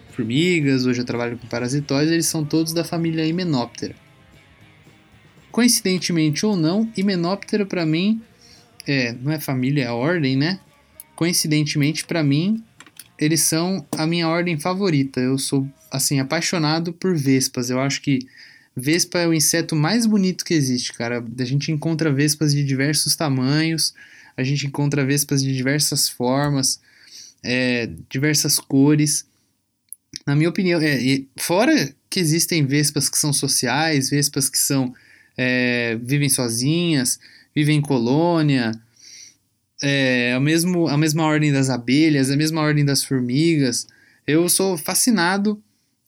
formigas, 0.09 0.87
ou 0.87 0.93
já 0.93 1.03
trabalho 1.03 1.37
com 1.37 1.45
parasitóides, 1.45 2.11
eles 2.11 2.25
são 2.25 2.43
todos 2.43 2.73
da 2.73 2.83
família 2.83 3.23
Hymenoptera. 3.25 3.95
Coincidentemente 5.55 6.45
ou 6.45 6.57
não, 6.57 6.91
Hymenoptera 6.97 7.65
para 7.65 7.85
mim 7.85 8.21
é, 8.85 9.13
não 9.13 9.31
é 9.31 9.39
família, 9.39 9.85
é 9.85 9.89
ordem, 9.89 10.35
né? 10.35 10.59
Coincidentemente 11.15 12.03
para 12.03 12.21
mim, 12.21 12.61
eles 13.17 13.39
são 13.39 13.85
a 13.97 14.05
minha 14.05 14.27
ordem 14.27 14.59
favorita. 14.59 15.21
Eu 15.21 15.37
sou 15.37 15.65
assim 15.89 16.19
apaixonado 16.19 16.91
por 16.91 17.15
vespas. 17.15 17.69
Eu 17.69 17.79
acho 17.79 18.01
que 18.01 18.19
vespa 18.75 19.19
é 19.19 19.27
o 19.27 19.33
inseto 19.33 19.77
mais 19.77 20.05
bonito 20.05 20.43
que 20.43 20.53
existe, 20.53 20.91
cara. 20.91 21.23
A 21.39 21.45
gente 21.45 21.71
encontra 21.71 22.11
vespas 22.11 22.53
de 22.53 22.61
diversos 22.61 23.15
tamanhos 23.15 23.93
a 24.37 24.43
gente 24.43 24.67
encontra 24.67 25.05
vespas 25.05 25.41
de 25.41 25.55
diversas 25.55 26.09
formas, 26.09 26.79
é, 27.43 27.89
diversas 28.09 28.59
cores. 28.59 29.25
Na 30.25 30.35
minha 30.35 30.49
opinião, 30.49 30.79
é, 30.81 31.21
fora 31.39 31.93
que 32.09 32.19
existem 32.19 32.65
vespas 32.65 33.09
que 33.09 33.17
são 33.17 33.31
sociais, 33.31 34.09
vespas 34.09 34.49
que 34.49 34.57
são 34.57 34.93
é, 35.37 35.97
vivem 36.01 36.29
sozinhas, 36.29 37.19
vivem 37.55 37.77
em 37.77 37.81
colônia, 37.81 38.71
é 39.81 40.33
a, 40.33 40.39
mesmo, 40.39 40.87
a 40.87 40.97
mesma 40.97 41.23
ordem 41.23 41.51
das 41.51 41.69
abelhas, 41.69 42.31
a 42.31 42.37
mesma 42.37 42.61
ordem 42.61 42.85
das 42.85 43.03
formigas. 43.03 43.87
Eu 44.25 44.47
sou 44.49 44.77
fascinado 44.77 45.61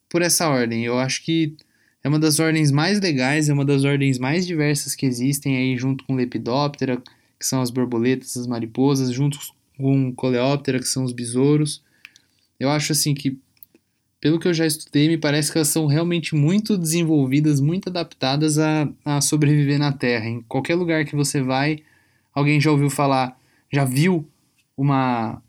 por 0.10 0.22
essa 0.22 0.50
ordem. 0.50 0.86
Eu 0.86 0.98
acho 0.98 1.24
que 1.24 1.56
é 2.04 2.08
uma 2.08 2.20
das 2.20 2.40
ordens 2.40 2.72
mais 2.72 3.00
legais, 3.00 3.50
é 3.50 3.54
uma 3.54 3.66
das 3.66 3.84
ordens 3.84 4.18
mais 4.18 4.48
diversas 4.48 4.96
que 4.96 5.06
existem 5.06 5.58
aí 5.58 5.78
junto 5.78 6.06
com 6.06 6.16
Lepidoptera, 6.16 7.02
que 7.40 7.46
são 7.46 7.62
as 7.62 7.70
borboletas, 7.70 8.38
as 8.38 8.48
mariposas, 8.48 9.12
junto 9.12 9.38
com 9.78 10.14
Coleóptera, 10.14 10.80
que 10.80 10.88
são 10.88 11.04
os 11.04 11.12
besouros. 11.12 11.84
Eu 12.60 12.70
acho 12.70 12.94
assim 12.94 13.14
que, 13.14 13.38
pelo 14.20 14.40
que 14.40 14.48
eu 14.48 14.54
já 14.54 14.66
estudei, 14.66 15.08
me 15.08 15.18
parece 15.18 15.52
que 15.52 15.58
elas 15.58 15.68
são 15.68 15.86
realmente 15.86 16.36
muito 16.36 16.78
desenvolvidas, 16.78 17.60
muito 17.60 17.90
adaptadas 17.90 18.58
a, 18.58 18.90
a 19.06 19.22
sobreviver 19.22 19.78
na 19.78 19.92
Terra. 19.92 20.28
Em 20.28 20.42
qualquer 20.42 20.76
lugar 20.76 21.06
que 21.06 21.16
você 21.16 21.42
vai, 21.42 21.84
alguém 22.34 22.60
já 22.60 22.72
ouviu 22.72 22.90
falar, 22.90 23.40
já 23.72 23.86
viu 23.86 24.28
uma, 24.76 25.42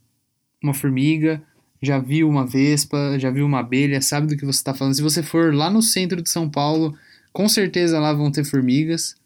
uma 0.63 0.75
formiga, 0.75 1.43
já 1.81 1.99
viu 1.99 2.29
uma 2.29 2.47
vespa, 2.47 3.19
já 3.19 3.31
viu 3.31 3.47
uma 3.47 3.61
abelha, 3.61 4.01
sabe 4.03 4.27
do 4.27 4.37
que 4.37 4.45
você 4.45 4.59
está 4.59 4.75
falando. 4.75 4.95
Se 4.95 5.03
você 5.03 5.23
for 5.23 5.55
lá 5.55 5.71
no 5.71 5.83
centro 5.83 6.21
de 6.21 6.29
São 6.29 6.49
Paulo, 6.49 6.95
com 7.33 7.49
certeza 7.49 7.99
lá 7.99 8.13
vão 8.13 8.31
ter 8.31 8.45
formigas, 8.45 9.17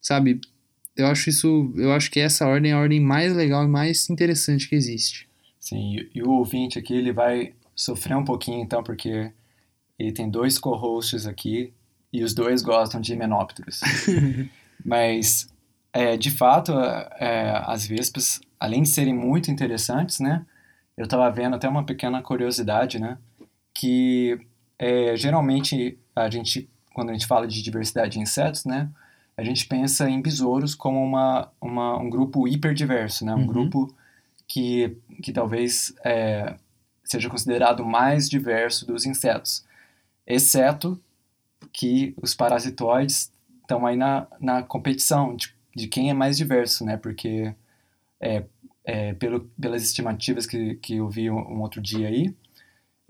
sabe? 0.00 0.40
eu 1.00 1.06
acho 1.06 1.30
isso, 1.30 1.72
eu 1.76 1.92
acho 1.92 2.10
que 2.10 2.20
essa 2.20 2.46
ordem 2.46 2.72
é 2.72 2.74
a 2.74 2.78
ordem 2.78 3.00
mais 3.00 3.34
legal 3.34 3.64
e 3.64 3.68
mais 3.68 4.08
interessante 4.10 4.68
que 4.68 4.74
existe. 4.74 5.28
Sim, 5.58 5.96
e 6.14 6.22
o 6.22 6.30
ouvinte 6.30 6.78
aqui, 6.78 6.94
ele 6.94 7.12
vai 7.12 7.52
sofrer 7.74 8.16
um 8.16 8.24
pouquinho 8.24 8.62
então, 8.62 8.82
porque 8.82 9.32
ele 9.98 10.12
tem 10.12 10.30
dois 10.30 10.58
co-hosts 10.58 11.26
aqui 11.26 11.72
e 12.12 12.22
os 12.22 12.34
dois 12.34 12.62
gostam 12.62 13.00
de 13.00 13.12
himenópteros. 13.12 13.80
Mas, 14.84 15.48
é, 15.92 16.16
de 16.16 16.30
fato, 16.30 16.72
é, 17.18 17.62
as 17.66 17.86
vespas, 17.86 18.40
além 18.58 18.82
de 18.82 18.88
serem 18.88 19.14
muito 19.14 19.50
interessantes, 19.50 20.20
né? 20.20 20.44
Eu 20.96 21.04
estava 21.04 21.30
vendo 21.30 21.56
até 21.56 21.68
uma 21.68 21.84
pequena 21.84 22.22
curiosidade, 22.22 22.98
né? 22.98 23.18
Que 23.74 24.40
é, 24.78 25.16
geralmente 25.16 25.98
a 26.16 26.28
gente, 26.30 26.68
quando 26.92 27.10
a 27.10 27.12
gente 27.12 27.26
fala 27.26 27.46
de 27.46 27.62
diversidade 27.62 28.12
de 28.12 28.20
insetos, 28.20 28.64
né? 28.64 28.90
a 29.40 29.44
gente 29.44 29.66
pensa 29.66 30.08
em 30.08 30.20
besouros 30.20 30.74
como 30.74 31.02
uma, 31.02 31.50
uma 31.58 31.98
um 31.98 32.10
grupo 32.10 32.46
hiperdiverso, 32.46 33.24
né? 33.24 33.34
Um 33.34 33.38
uhum. 33.38 33.46
grupo 33.46 33.94
que, 34.46 34.98
que 35.22 35.32
talvez 35.32 35.94
é, 36.04 36.56
seja 37.10 37.28
considerado 37.28 37.84
mais 37.84 38.28
diverso 38.28 38.86
dos 38.86 39.04
insetos, 39.04 39.66
exceto 40.24 41.00
que 41.72 42.14
os 42.22 42.34
parasitoides 42.34 43.32
estão 43.62 43.84
aí 43.84 43.96
na, 43.96 44.28
na 44.40 44.62
competição 44.62 45.34
de, 45.34 45.52
de 45.74 45.88
quem 45.88 46.08
é 46.08 46.14
mais 46.14 46.36
diverso, 46.36 46.84
né? 46.84 46.96
Porque 46.96 47.52
é, 48.20 48.44
é, 48.84 49.12
pelo, 49.14 49.40
pelas 49.60 49.82
estimativas 49.82 50.46
que, 50.46 50.76
que 50.76 50.98
eu 50.98 51.08
vi 51.08 51.28
um, 51.28 51.38
um 51.38 51.60
outro 51.62 51.80
dia 51.80 52.06
aí, 52.06 52.32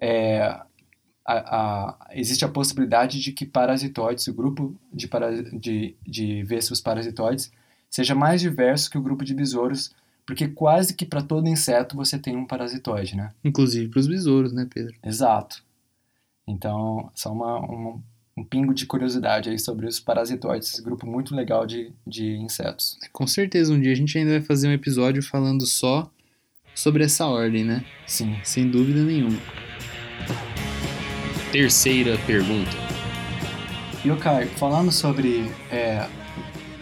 é, 0.01 0.41
a, 0.43 0.65
a, 1.27 2.09
existe 2.13 2.43
a 2.43 2.49
possibilidade 2.49 3.21
de 3.21 3.33
que 3.33 3.45
parasitoides, 3.45 4.27
o 4.29 4.35
grupo 4.35 4.75
de, 4.91 5.09
para, 5.09 5.43
de, 5.43 5.95
de 6.07 6.43
vespas 6.45 6.81
parasitoides, 6.81 7.53
seja 7.91 8.15
mais 8.15 8.41
diverso 8.41 8.91
que 8.91 8.97
o 8.97 9.03
grupo 9.03 9.27
de 9.27 9.35
besouros, 9.35 9.95
porque 10.31 10.47
quase 10.47 10.95
que 10.95 11.05
para 11.05 11.23
todo 11.23 11.49
inseto 11.49 11.97
você 11.97 12.17
tem 12.17 12.37
um 12.37 12.47
parasitoide, 12.47 13.17
né? 13.17 13.33
Inclusive 13.43 13.89
para 13.89 13.99
os 13.99 14.07
besouros, 14.07 14.53
né, 14.53 14.65
Pedro? 14.73 14.95
Exato. 15.05 15.61
Então, 16.47 17.11
só 17.17 17.33
uma, 17.33 17.59
uma, 17.59 18.01
um 18.37 18.45
pingo 18.45 18.73
de 18.73 18.87
curiosidade 18.87 19.51
aí 19.51 19.59
sobre 19.59 19.89
os 19.89 19.99
parasitoides, 19.99 20.73
esse 20.73 20.83
grupo 20.83 21.05
muito 21.05 21.35
legal 21.35 21.67
de, 21.67 21.93
de 22.07 22.37
insetos. 22.37 22.97
Com 23.13 23.27
certeza, 23.27 23.73
um 23.73 23.81
dia 23.81 23.91
a 23.91 23.97
gente 23.97 24.17
ainda 24.17 24.31
vai 24.31 24.41
fazer 24.41 24.69
um 24.69 24.73
episódio 24.73 25.21
falando 25.21 25.67
só 25.67 26.09
sobre 26.77 27.03
essa 27.03 27.27
ordem, 27.27 27.65
né? 27.65 27.85
Sim. 28.07 28.39
Sem 28.45 28.71
dúvida 28.71 29.03
nenhuma. 29.03 29.41
Terceira 31.51 32.17
pergunta. 32.25 32.71
E 34.05 34.13
o 34.13 34.17
Caio, 34.17 34.49
falando 34.51 34.93
sobre 34.93 35.51
é, 35.73 36.09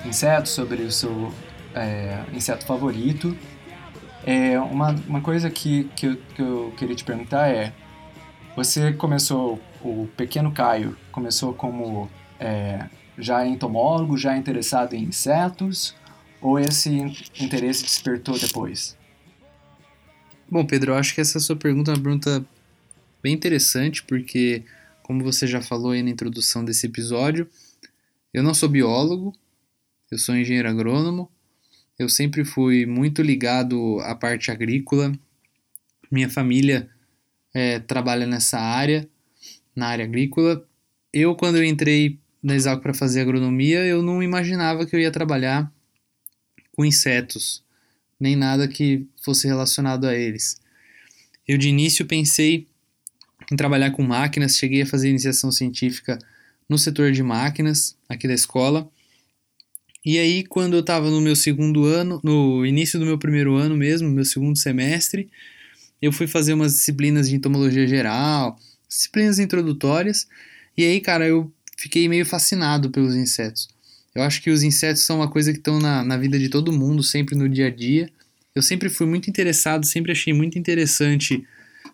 insetos, 0.05 0.53
sobre 0.53 0.83
o 0.83 0.93
seu 0.93 1.33
é, 1.75 2.25
inseto 2.33 2.65
favorito, 2.65 3.37
é, 4.25 4.59
uma, 4.61 4.91
uma 5.07 5.21
coisa 5.21 5.49
que, 5.49 5.85
que 5.97 6.07
eu, 6.07 6.17
que, 6.35 6.43
eu, 6.43 6.75
queria 6.77 6.95
te 6.95 7.05
perguntar 7.05 7.49
é: 7.49 7.73
você 8.57 8.93
começou, 8.93 9.61
o 9.81 10.09
pequeno 10.17 10.53
Caio 10.53 10.97
começou 11.13 11.55
como 11.55 12.11
é, 12.39 12.89
já 13.17 13.47
entomólogo, 13.47 14.17
já 14.17 14.37
interessado 14.37 14.95
em 14.95 15.05
insetos, 15.05 15.95
ou 16.41 16.59
esse 16.59 16.91
interesse 17.41 17.83
despertou 17.83 18.39
depois? 18.39 18.97
Bom, 20.51 20.65
Pedro, 20.65 20.93
eu 20.93 20.97
acho 20.97 21.15
que 21.15 21.21
essa 21.21 21.39
sua 21.41 21.57
pergunta 21.57 21.91
é 21.91 21.95
uma 21.95 22.03
pergunta 22.03 22.45
bem 23.23 23.35
interessante, 23.35 24.03
porque, 24.03 24.63
como 25.03 25.23
você 25.23 25.47
já 25.47 25.61
falou 25.61 25.93
aí 25.93 26.03
na 26.03 26.11
introdução 26.11 26.65
desse 26.65 26.87
episódio, 26.87 27.49
eu 28.33 28.43
não 28.43 28.55
sou 28.55 28.69
biólogo, 28.69 29.35
eu 30.11 30.19
sou 30.19 30.37
engenheiro 30.37 30.69
agrônomo, 30.69 31.31
eu 31.99 32.09
sempre 32.09 32.45
fui 32.45 32.87
muito 32.87 33.23
ligado 33.23 33.99
à 34.01 34.15
parte 34.15 34.51
agrícola, 34.51 35.13
minha 36.11 36.31
família 36.31 36.89
é, 37.53 37.79
trabalha 37.81 38.27
nessa 38.27 38.59
área, 38.59 39.09
na 39.75 39.89
área 39.89 40.05
agrícola. 40.05 40.65
Eu, 41.13 41.35
quando 41.35 41.57
eu 41.57 41.65
entrei 41.65 42.19
na 42.43 42.55
Exalc 42.55 42.83
para 42.83 42.95
fazer 42.95 43.21
agronomia, 43.21 43.85
eu 43.85 44.03
não 44.03 44.23
imaginava 44.23 44.87
que 44.87 44.95
eu 44.95 45.01
ia 45.01 45.11
trabalhar 45.11 45.73
com 46.73 46.85
insetos, 46.85 47.65
nem 48.21 48.37
nada 48.37 48.69
que 48.69 49.07
fosse 49.23 49.47
relacionado 49.47 50.07
a 50.07 50.15
eles. 50.15 50.61
Eu 51.47 51.59
de 51.59 51.69
início 51.69 52.07
pensei 52.07 52.67
em 53.51 53.57
trabalhar 53.57 53.91
com 53.91 54.03
máquinas, 54.03 54.57
cheguei 54.57 54.83
a 54.83 54.87
fazer 54.87 55.09
iniciação 55.09 55.51
científica 55.51 56.19
no 56.69 56.79
setor 56.79 57.11
de 57.11 57.23
máquinas 57.23 57.97
aqui 58.09 58.29
da 58.29 58.35
escola. 58.35 58.89
E 60.09 60.19
aí, 60.19 60.43
quando 60.43 60.73
eu 60.73 60.81
estava 60.81 61.11
no 61.11 61.21
meu 61.21 61.37
segundo 61.37 61.85
ano, 61.85 62.19
no 62.25 62.65
início 62.65 62.99
do 62.99 63.05
meu 63.05 63.19
primeiro 63.19 63.57
ano 63.57 63.77
mesmo, 63.77 64.09
meu 64.09 64.25
segundo 64.25 64.57
semestre, 64.57 65.29
eu 66.01 66.11
fui 66.11 66.27
fazer 66.27 66.55
umas 66.55 66.73
disciplinas 66.73 67.29
de 67.29 67.37
entomologia 67.37 67.87
geral, 67.87 68.59
disciplinas 68.89 69.39
introdutórias, 69.39 70.27
e 70.75 70.83
aí, 70.83 70.99
cara, 71.03 71.29
eu 71.29 71.53
fiquei 71.77 72.09
meio 72.09 72.25
fascinado 72.25 72.89
pelos 72.89 73.15
insetos. 73.15 73.69
Eu 74.15 74.23
acho 74.23 74.41
que 74.41 74.49
os 74.49 74.63
insetos 74.63 75.03
são 75.03 75.17
uma 75.17 75.31
coisa 75.31 75.53
que 75.53 75.59
estão 75.59 75.79
na, 75.79 76.03
na 76.03 76.17
vida 76.17 76.39
de 76.39 76.49
todo 76.49 76.73
mundo, 76.73 77.03
sempre 77.03 77.37
no 77.37 77.47
dia 77.47 77.67
a 77.67 77.71
dia. 77.71 78.11
Eu 78.55 78.63
sempre 78.63 78.89
fui 78.89 79.07
muito 79.07 79.29
interessado, 79.29 79.85
sempre 79.85 80.13
achei 80.13 80.33
muito 80.33 80.59
interessante 80.59 81.47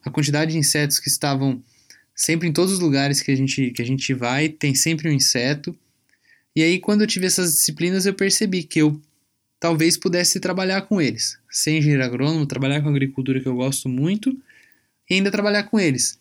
a 0.05 0.09
quantidade 0.09 0.53
de 0.53 0.59
insetos 0.59 1.01
que 1.01 1.09
estavam 1.09 1.61
sempre 2.15 2.47
em 2.47 2.53
todos 2.53 2.75
os 2.75 2.79
lugares 2.79 3.21
que 3.21 3.33
a 3.33 3.37
gente, 3.37 3.73
que 3.73 3.83
a 3.83 3.85
gente 3.85 4.15
vai, 4.15 4.49
tem 4.49 4.73
sempre 4.73 5.09
um 5.09 5.13
inseto. 5.13 5.77
E 6.57 6.63
aí, 6.63 6.79
quando 6.79 7.01
eu 7.01 7.07
tive 7.07 7.27
essas 7.27 7.53
disciplinas, 7.55 8.07
eu 8.07 8.15
percebi 8.15 8.63
que 8.63 8.81
eu 8.81 9.01
talvez 9.59 9.97
pudesse 9.97 10.39
trabalhar 10.39 10.83
com 10.83 11.01
eles. 11.01 11.39
Sem 11.51 11.79
engenheiro 11.79 12.05
agrônomo, 12.05 12.47
trabalhar 12.47 12.83
com 12.83 12.89
agricultura 12.89 13.41
que 13.41 13.49
eu 13.49 13.57
gosto 13.57 13.89
muito 13.89 14.37
e 15.09 15.15
ainda 15.15 15.31
trabalhar 15.31 15.65
com 15.65 15.81
eles. 15.81 16.19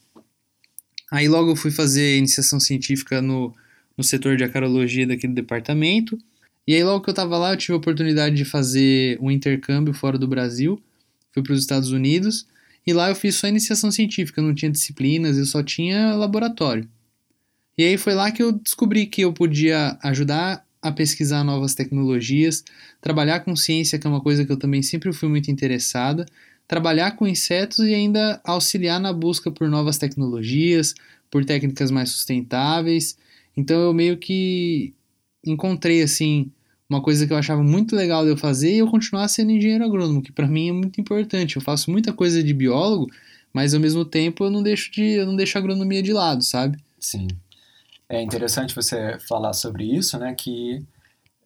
Aí 1.12 1.28
logo 1.28 1.52
eu 1.52 1.56
fui 1.56 1.70
fazer 1.70 2.18
iniciação 2.18 2.60
científica 2.60 3.22
no, 3.22 3.54
no 3.98 4.04
setor 4.04 4.36
de 4.38 4.44
acarologia 4.44 5.06
daqui 5.06 5.28
do 5.28 5.34
departamento. 5.34 6.18
E 6.66 6.74
aí 6.74 6.84
logo 6.84 7.04
que 7.04 7.10
eu 7.10 7.14
estava 7.14 7.38
lá, 7.38 7.52
eu 7.54 7.58
tive 7.58 7.74
a 7.74 7.78
oportunidade 7.78 8.36
de 8.36 8.46
fazer 8.46 9.20
um 9.22 9.30
intercâmbio 9.30 9.94
fora 9.94 10.18
do 10.18 10.28
Brasil. 10.28 10.82
Fui 11.32 11.44
para 11.44 11.54
os 11.54 11.60
Estados 11.60 11.92
Unidos 11.92 12.48
e 12.88 12.94
lá 12.94 13.10
eu 13.10 13.16
fiz 13.16 13.36
só 13.36 13.48
iniciação 13.48 13.92
científica, 13.92 14.42
não 14.42 14.56
tinha 14.56 14.72
disciplinas, 14.72 15.38
eu 15.38 15.46
só 15.46 15.62
tinha 15.62 16.16
laboratório. 16.16 16.88
E 17.78 17.84
aí 17.84 17.98
foi 17.98 18.14
lá 18.14 18.32
que 18.32 18.42
eu 18.44 18.52
descobri 18.52 19.06
que 19.06 19.22
eu 19.22 19.34
podia 19.34 19.98
ajudar 20.04 20.66
a 20.82 20.92
pesquisar 20.92 21.44
novas 21.44 21.74
tecnologias, 21.74 22.64
trabalhar 23.02 23.40
com 23.40 23.56
ciência, 23.56 23.98
que 23.98 24.06
é 24.06 24.10
uma 24.10 24.22
coisa 24.22 24.46
que 24.46 24.52
eu 24.52 24.58
também 24.58 24.84
sempre 24.84 25.12
fui 25.14 25.30
muito 25.30 25.50
interessada, 25.50 26.26
trabalhar 26.68 27.12
com 27.12 27.26
insetos 27.26 27.80
e 27.80 27.94
ainda 27.94 28.40
auxiliar 28.44 29.00
na 29.00 29.14
busca 29.14 29.50
por 29.50 29.70
novas 29.70 29.98
tecnologias, 29.98 30.94
por 31.32 31.46
técnicas 31.46 31.90
mais 31.90 32.10
sustentáveis. 32.10 33.18
Então 33.56 33.82
eu 33.82 33.94
meio 33.94 34.18
que 34.18 34.94
encontrei 35.46 36.02
assim 36.04 36.52
uma 36.90 37.02
coisa 37.02 37.26
que 37.26 37.34
eu 37.34 37.38
achava 37.38 37.64
muito 37.64 37.96
legal 37.96 38.24
de 38.24 38.32
eu 38.32 38.38
fazer 38.38 38.76
e 38.76 38.80
eu 38.80 38.88
continuar 38.88 39.28
sendo 39.28 39.52
engenheiro 39.52 39.84
agrônomo, 39.84 40.22
que 40.22 40.32
para 40.32 40.48
mim 40.48 40.70
é 40.70 40.74
muito 40.74 41.02
importante. 41.02 41.56
Eu 41.56 41.62
faço 41.62 41.90
muita 41.90 42.14
coisa 42.14 42.44
de 42.44 42.54
biólogo, 42.54 43.10
mas 43.52 43.74
ao 43.74 43.80
mesmo 43.80 44.06
tempo 44.06 44.44
eu 44.44 44.52
não 44.52 44.62
deixo 44.62 44.92
de 44.92 45.02
eu 45.02 45.26
não 45.26 45.36
deixo 45.36 45.58
a 45.58 45.62
agronomia 45.62 46.04
de 46.04 46.14
lado, 46.14 46.44
sabe? 46.44 46.78
Sim. 47.00 47.28
É 48.14 48.22
interessante 48.22 48.76
você 48.76 49.18
falar 49.20 49.54
sobre 49.54 49.84
isso, 49.86 50.20
né? 50.20 50.36
Que 50.36 50.86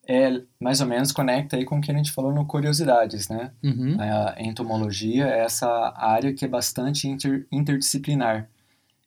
é 0.08 0.42
mais 0.60 0.80
ou 0.82 0.88
menos 0.88 1.12
conecta 1.12 1.58
aí 1.58 1.66
com 1.66 1.78
o 1.78 1.82
que 1.82 1.92
a 1.92 1.94
gente 1.94 2.12
falou 2.12 2.34
no 2.34 2.46
Curiosidades, 2.46 3.28
né? 3.28 3.52
Uhum. 3.64 3.98
A 4.00 4.36
entomologia 4.40 5.28
é 5.28 5.44
essa 5.44 5.68
área 5.96 6.34
que 6.34 6.46
é 6.46 6.48
bastante 6.48 7.08
inter, 7.08 7.46
interdisciplinar. 7.52 8.50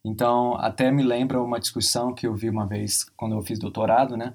Então, 0.04 0.54
até 0.56 0.90
me 0.90 1.02
lembra 1.02 1.42
uma 1.42 1.60
discussão 1.60 2.14
que 2.14 2.26
eu 2.26 2.34
vi 2.34 2.48
uma 2.48 2.66
vez 2.66 3.04
quando 3.16 3.34
eu 3.34 3.42
fiz 3.42 3.58
doutorado, 3.58 4.16
né? 4.16 4.34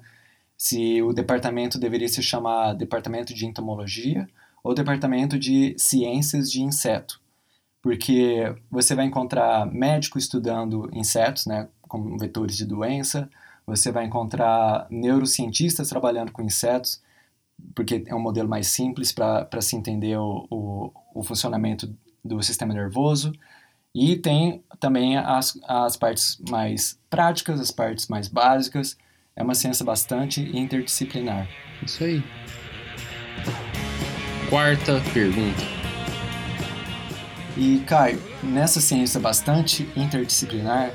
Se 0.56 1.02
o 1.02 1.12
departamento 1.12 1.78
deveria 1.78 2.08
se 2.08 2.22
chamar 2.22 2.74
Departamento 2.74 3.34
de 3.34 3.46
Entomologia 3.46 4.26
ou 4.62 4.74
Departamento 4.74 5.38
de 5.38 5.74
Ciências 5.78 6.50
de 6.50 6.62
Inseto. 6.62 7.20
Porque 7.82 8.54
você 8.70 8.94
vai 8.94 9.04
encontrar 9.04 9.66
médico 9.66 10.18
estudando 10.18 10.90
insetos, 10.92 11.46
né? 11.46 11.68
Como 11.88 12.18
vetores 12.18 12.56
de 12.56 12.64
doença, 12.64 13.28
você 13.66 13.90
vai 13.90 14.04
encontrar 14.04 14.86
neurocientistas 14.90 15.88
trabalhando 15.88 16.30
com 16.30 16.42
insetos, 16.42 17.02
porque 17.74 18.04
é 18.06 18.14
um 18.14 18.20
modelo 18.20 18.48
mais 18.48 18.68
simples 18.68 19.12
para 19.12 19.60
se 19.60 19.76
entender 19.76 20.16
o, 20.16 20.46
o, 20.50 20.92
o, 21.14 21.22
funcionamento 21.22 21.92
do 22.24 22.40
sistema 22.42 22.72
nervoso. 22.72 23.32
E 23.94 24.16
tem 24.16 24.62
também 24.78 25.16
as, 25.16 25.58
as 25.66 25.96
partes 25.96 26.38
mais 26.48 26.98
práticas, 27.08 27.60
as 27.60 27.70
partes 27.70 28.08
mais 28.08 28.28
básicas. 28.28 28.96
É 29.34 29.42
uma 29.42 29.54
ciência 29.54 29.84
bastante 29.84 30.40
interdisciplinar. 30.56 31.48
Isso 31.82 32.04
aí. 32.04 32.22
Quarta 34.48 35.00
pergunta. 35.12 35.76
E, 37.56 37.78
Caio, 37.86 38.22
nessa 38.42 38.80
ciência 38.80 39.18
bastante 39.18 39.88
interdisciplinar, 39.96 40.92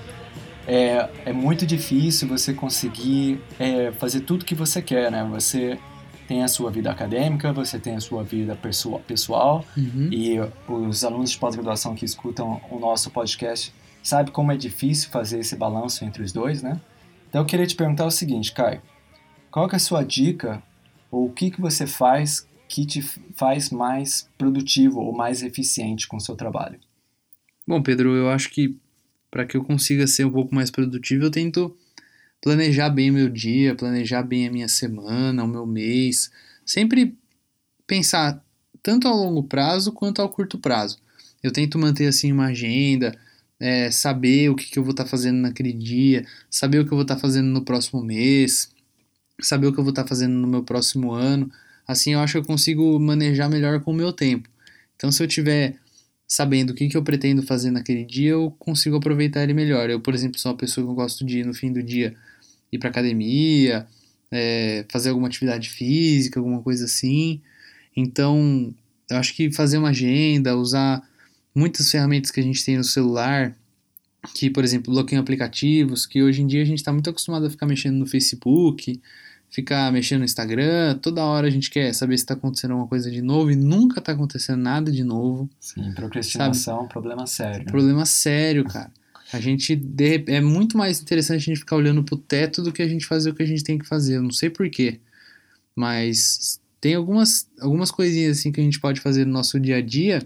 é, 0.68 1.10
é 1.26 1.34
muito 1.34 1.66
difícil 1.66 2.28
você 2.28 2.54
conseguir 2.54 3.42
é, 3.60 3.92
fazer 3.92 4.22
tudo 4.22 4.46
que 4.46 4.56
você 4.56 4.82
quer, 4.82 5.12
né? 5.12 5.28
Você 5.32 5.80
tem 6.28 6.44
a 6.44 6.48
sua 6.48 6.72
vida 6.72 6.90
acadêmica, 6.90 7.52
você 7.52 7.78
tem 7.78 7.96
a 7.96 8.00
sua 8.00 8.24
vida 8.24 8.58
pessoal 9.06 9.66
uhum. 9.76 10.10
e 10.12 10.38
os 10.68 11.04
alunos 11.04 11.32
de 11.32 11.38
pós-graduação 11.38 11.94
que 11.94 12.06
escutam 12.06 12.62
o 12.70 12.80
nosso 12.80 13.12
podcast 13.12 13.74
sabem 14.02 14.32
como 14.32 14.52
é 14.52 14.58
difícil 14.58 15.10
fazer 15.10 15.40
esse 15.40 15.56
balanço 15.56 16.06
entre 16.06 16.24
os 16.24 16.32
dois, 16.32 16.62
né? 16.62 16.80
Então 17.28 17.42
eu 17.42 17.46
queria 17.46 17.68
te 17.68 17.76
perguntar 17.76 18.06
o 18.06 18.12
seguinte, 18.12 18.54
Caio, 18.54 18.82
qual 19.50 19.70
é 19.70 19.76
a 19.76 19.80
sua 19.80 20.04
dica 20.04 20.64
ou 21.10 21.26
o 21.26 21.34
que, 21.34 21.52
que 21.52 21.60
você 21.60 21.86
faz 21.86 22.48
que 22.68 22.86
te 22.86 23.02
faz 23.36 23.70
mais 23.70 24.30
produtivo 24.38 25.02
ou 25.02 25.12
mais 25.12 25.44
eficiente 25.44 26.08
com 26.08 26.16
o 26.16 26.22
seu 26.22 26.36
trabalho? 26.36 26.80
Bom, 27.68 27.82
Pedro, 27.82 28.16
eu 28.16 28.30
acho 28.30 28.50
que 28.50 28.78
para 29.32 29.46
que 29.46 29.56
eu 29.56 29.64
consiga 29.64 30.06
ser 30.06 30.26
um 30.26 30.32
pouco 30.32 30.54
mais 30.54 30.70
produtivo, 30.70 31.24
eu 31.24 31.32
tento 31.32 31.76
planejar 32.42 32.90
bem 32.90 33.10
o 33.10 33.14
meu 33.14 33.30
dia, 33.30 33.74
planejar 33.74 34.24
bem 34.24 34.48
a 34.48 34.52
minha 34.52 34.68
semana, 34.68 35.44
o 35.44 35.48
meu 35.48 35.66
mês, 35.66 36.30
sempre 36.66 37.18
pensar 37.88 38.44
tanto 38.84 39.08
ao 39.08 39.16
longo 39.16 39.44
prazo 39.44 39.92
quanto 39.92 40.22
ao 40.22 40.30
curto 40.30 40.58
prazo. 40.58 41.00
Eu 41.42 41.52
tento 41.52 41.80
manter 41.80 42.08
assim 42.08 42.32
uma 42.32 42.48
agenda, 42.48 43.18
é, 43.60 43.90
saber 43.92 44.50
o 44.50 44.56
que, 44.56 44.66
que 44.70 44.78
eu 44.78 44.84
vou 44.84 44.92
estar 44.92 45.06
tá 45.06 45.10
fazendo 45.10 45.38
naquele 45.38 45.72
dia, 45.72 46.26
saber 46.50 46.80
o 46.80 46.86
que 46.86 46.92
eu 46.92 46.98
vou 46.98 47.04
estar 47.04 47.16
tá 47.16 47.22
fazendo 47.22 47.48
no 47.48 47.64
próximo 47.64 48.04
mês, 48.04 48.72
saber 49.40 49.68
o 49.68 49.74
que 49.74 49.80
eu 49.80 49.84
vou 49.84 49.92
estar 49.92 50.04
tá 50.04 50.10
fazendo 50.10 50.34
no 50.34 50.48
meu 50.48 50.64
próximo 50.64 51.14
ano. 51.14 51.50
Assim 51.88 52.14
eu 52.14 52.20
acho 52.20 52.34
que 52.34 52.40
eu 52.40 52.46
consigo 52.46 53.00
manejar 53.00 53.50
melhor 53.50 53.80
com 53.82 53.92
o 53.92 53.96
meu 53.96 54.12
tempo. 54.12 54.50
Então, 54.96 55.12
se 55.12 55.22
eu 55.24 55.28
tiver 55.28 55.76
sabendo 56.32 56.70
o 56.70 56.74
que, 56.74 56.88
que 56.88 56.96
eu 56.96 57.04
pretendo 57.04 57.44
fazer 57.44 57.72
naquele 57.72 58.06
dia, 58.06 58.30
eu 58.30 58.56
consigo 58.58 58.96
aproveitar 58.96 59.44
ele 59.44 59.54
melhor. 59.54 59.90
Eu, 59.90 60.00
por 60.00 60.14
exemplo, 60.14 60.40
sou 60.40 60.50
uma 60.50 60.58
pessoa 60.58 60.86
que 60.86 60.90
eu 60.90 60.96
gosto 60.96 61.26
de, 61.26 61.44
no 61.44 61.54
fim 61.54 61.74
do 61.74 61.84
dia, 61.84 62.16
ir 62.72 62.78
para 62.78 62.88
academia, 62.88 63.86
é, 64.32 64.86
fazer 64.88 65.10
alguma 65.10 65.28
atividade 65.28 65.70
física, 65.70 66.40
alguma 66.40 66.62
coisa 66.62 66.86
assim. 66.86 67.42
Então, 67.94 68.74
eu 69.10 69.18
acho 69.18 69.36
que 69.36 69.52
fazer 69.52 69.78
uma 69.78 69.90
agenda, 69.90 70.56
usar 70.56 71.06
muitas 71.54 71.92
ferramentas 71.92 72.32
que 72.32 72.40
a 72.40 72.44
gente 72.44 72.64
tem 72.64 72.78
no 72.78 72.84
celular, 72.86 73.54
que, 74.34 74.50
por 74.50 74.64
exemplo, 74.64 74.94
bloqueiam 74.94 75.22
aplicativos, 75.22 76.06
que 76.06 76.24
hoje 76.24 76.42
em 76.44 76.48
dia 76.48 76.62
a 76.62 76.66
gente 76.66 76.80
está 76.80 76.94
muito 76.94 77.10
acostumado 77.10 77.46
a 77.46 77.50
ficar 77.50 77.66
mexendo 77.66 77.98
no 77.98 78.06
Facebook, 78.06 79.02
ficar 79.52 79.92
mexendo 79.92 80.20
no 80.20 80.26
Instagram, 80.26 80.98
toda 81.00 81.24
hora 81.24 81.46
a 81.46 81.50
gente 81.50 81.70
quer 81.70 81.94
saber 81.94 82.18
se 82.18 82.24
está 82.24 82.34
acontecendo 82.34 82.72
alguma 82.72 82.88
coisa 82.88 83.12
de 83.12 83.22
novo 83.22 83.52
e 83.52 83.56
nunca 83.56 84.00
está 84.00 84.14
acontecendo 84.14 84.62
nada 84.62 84.90
de 84.90 85.04
novo. 85.04 85.50
Sim, 85.60 85.92
procrastinação 85.94 86.80
é 86.80 86.82
um 86.84 86.88
problema 86.88 87.28
sério. 87.28 87.66
Problema 87.66 88.06
sério, 88.06 88.64
cara. 88.64 88.90
A 89.34 89.40
gente 89.40 89.76
de, 89.76 90.24
é 90.28 90.42
muito 90.42 90.78
mais 90.78 91.02
interessante 91.02 91.42
a 91.42 91.46
gente 91.46 91.60
ficar 91.60 91.76
olhando 91.76 92.04
pro 92.04 92.18
teto 92.18 92.62
do 92.62 92.72
que 92.72 92.82
a 92.82 92.88
gente 92.88 93.06
fazer 93.06 93.30
o 93.30 93.36
que 93.36 93.44
a 93.44 93.46
gente 93.46 93.64
tem 93.64 93.78
que 93.78 93.86
fazer. 93.86 94.16
Eu 94.16 94.24
não 94.24 94.32
sei 94.32 94.50
porquê. 94.50 95.00
Mas 95.76 96.60
tem 96.80 96.96
algumas, 96.96 97.48
algumas 97.60 97.92
coisinhas 97.92 98.40
assim 98.40 98.52
que 98.52 98.60
a 98.60 98.64
gente 98.64 98.80
pode 98.80 99.02
fazer 99.02 99.26
no 99.26 99.34
nosso 99.34 99.60
dia 99.60 99.78
a 99.78 99.82
dia 99.82 100.26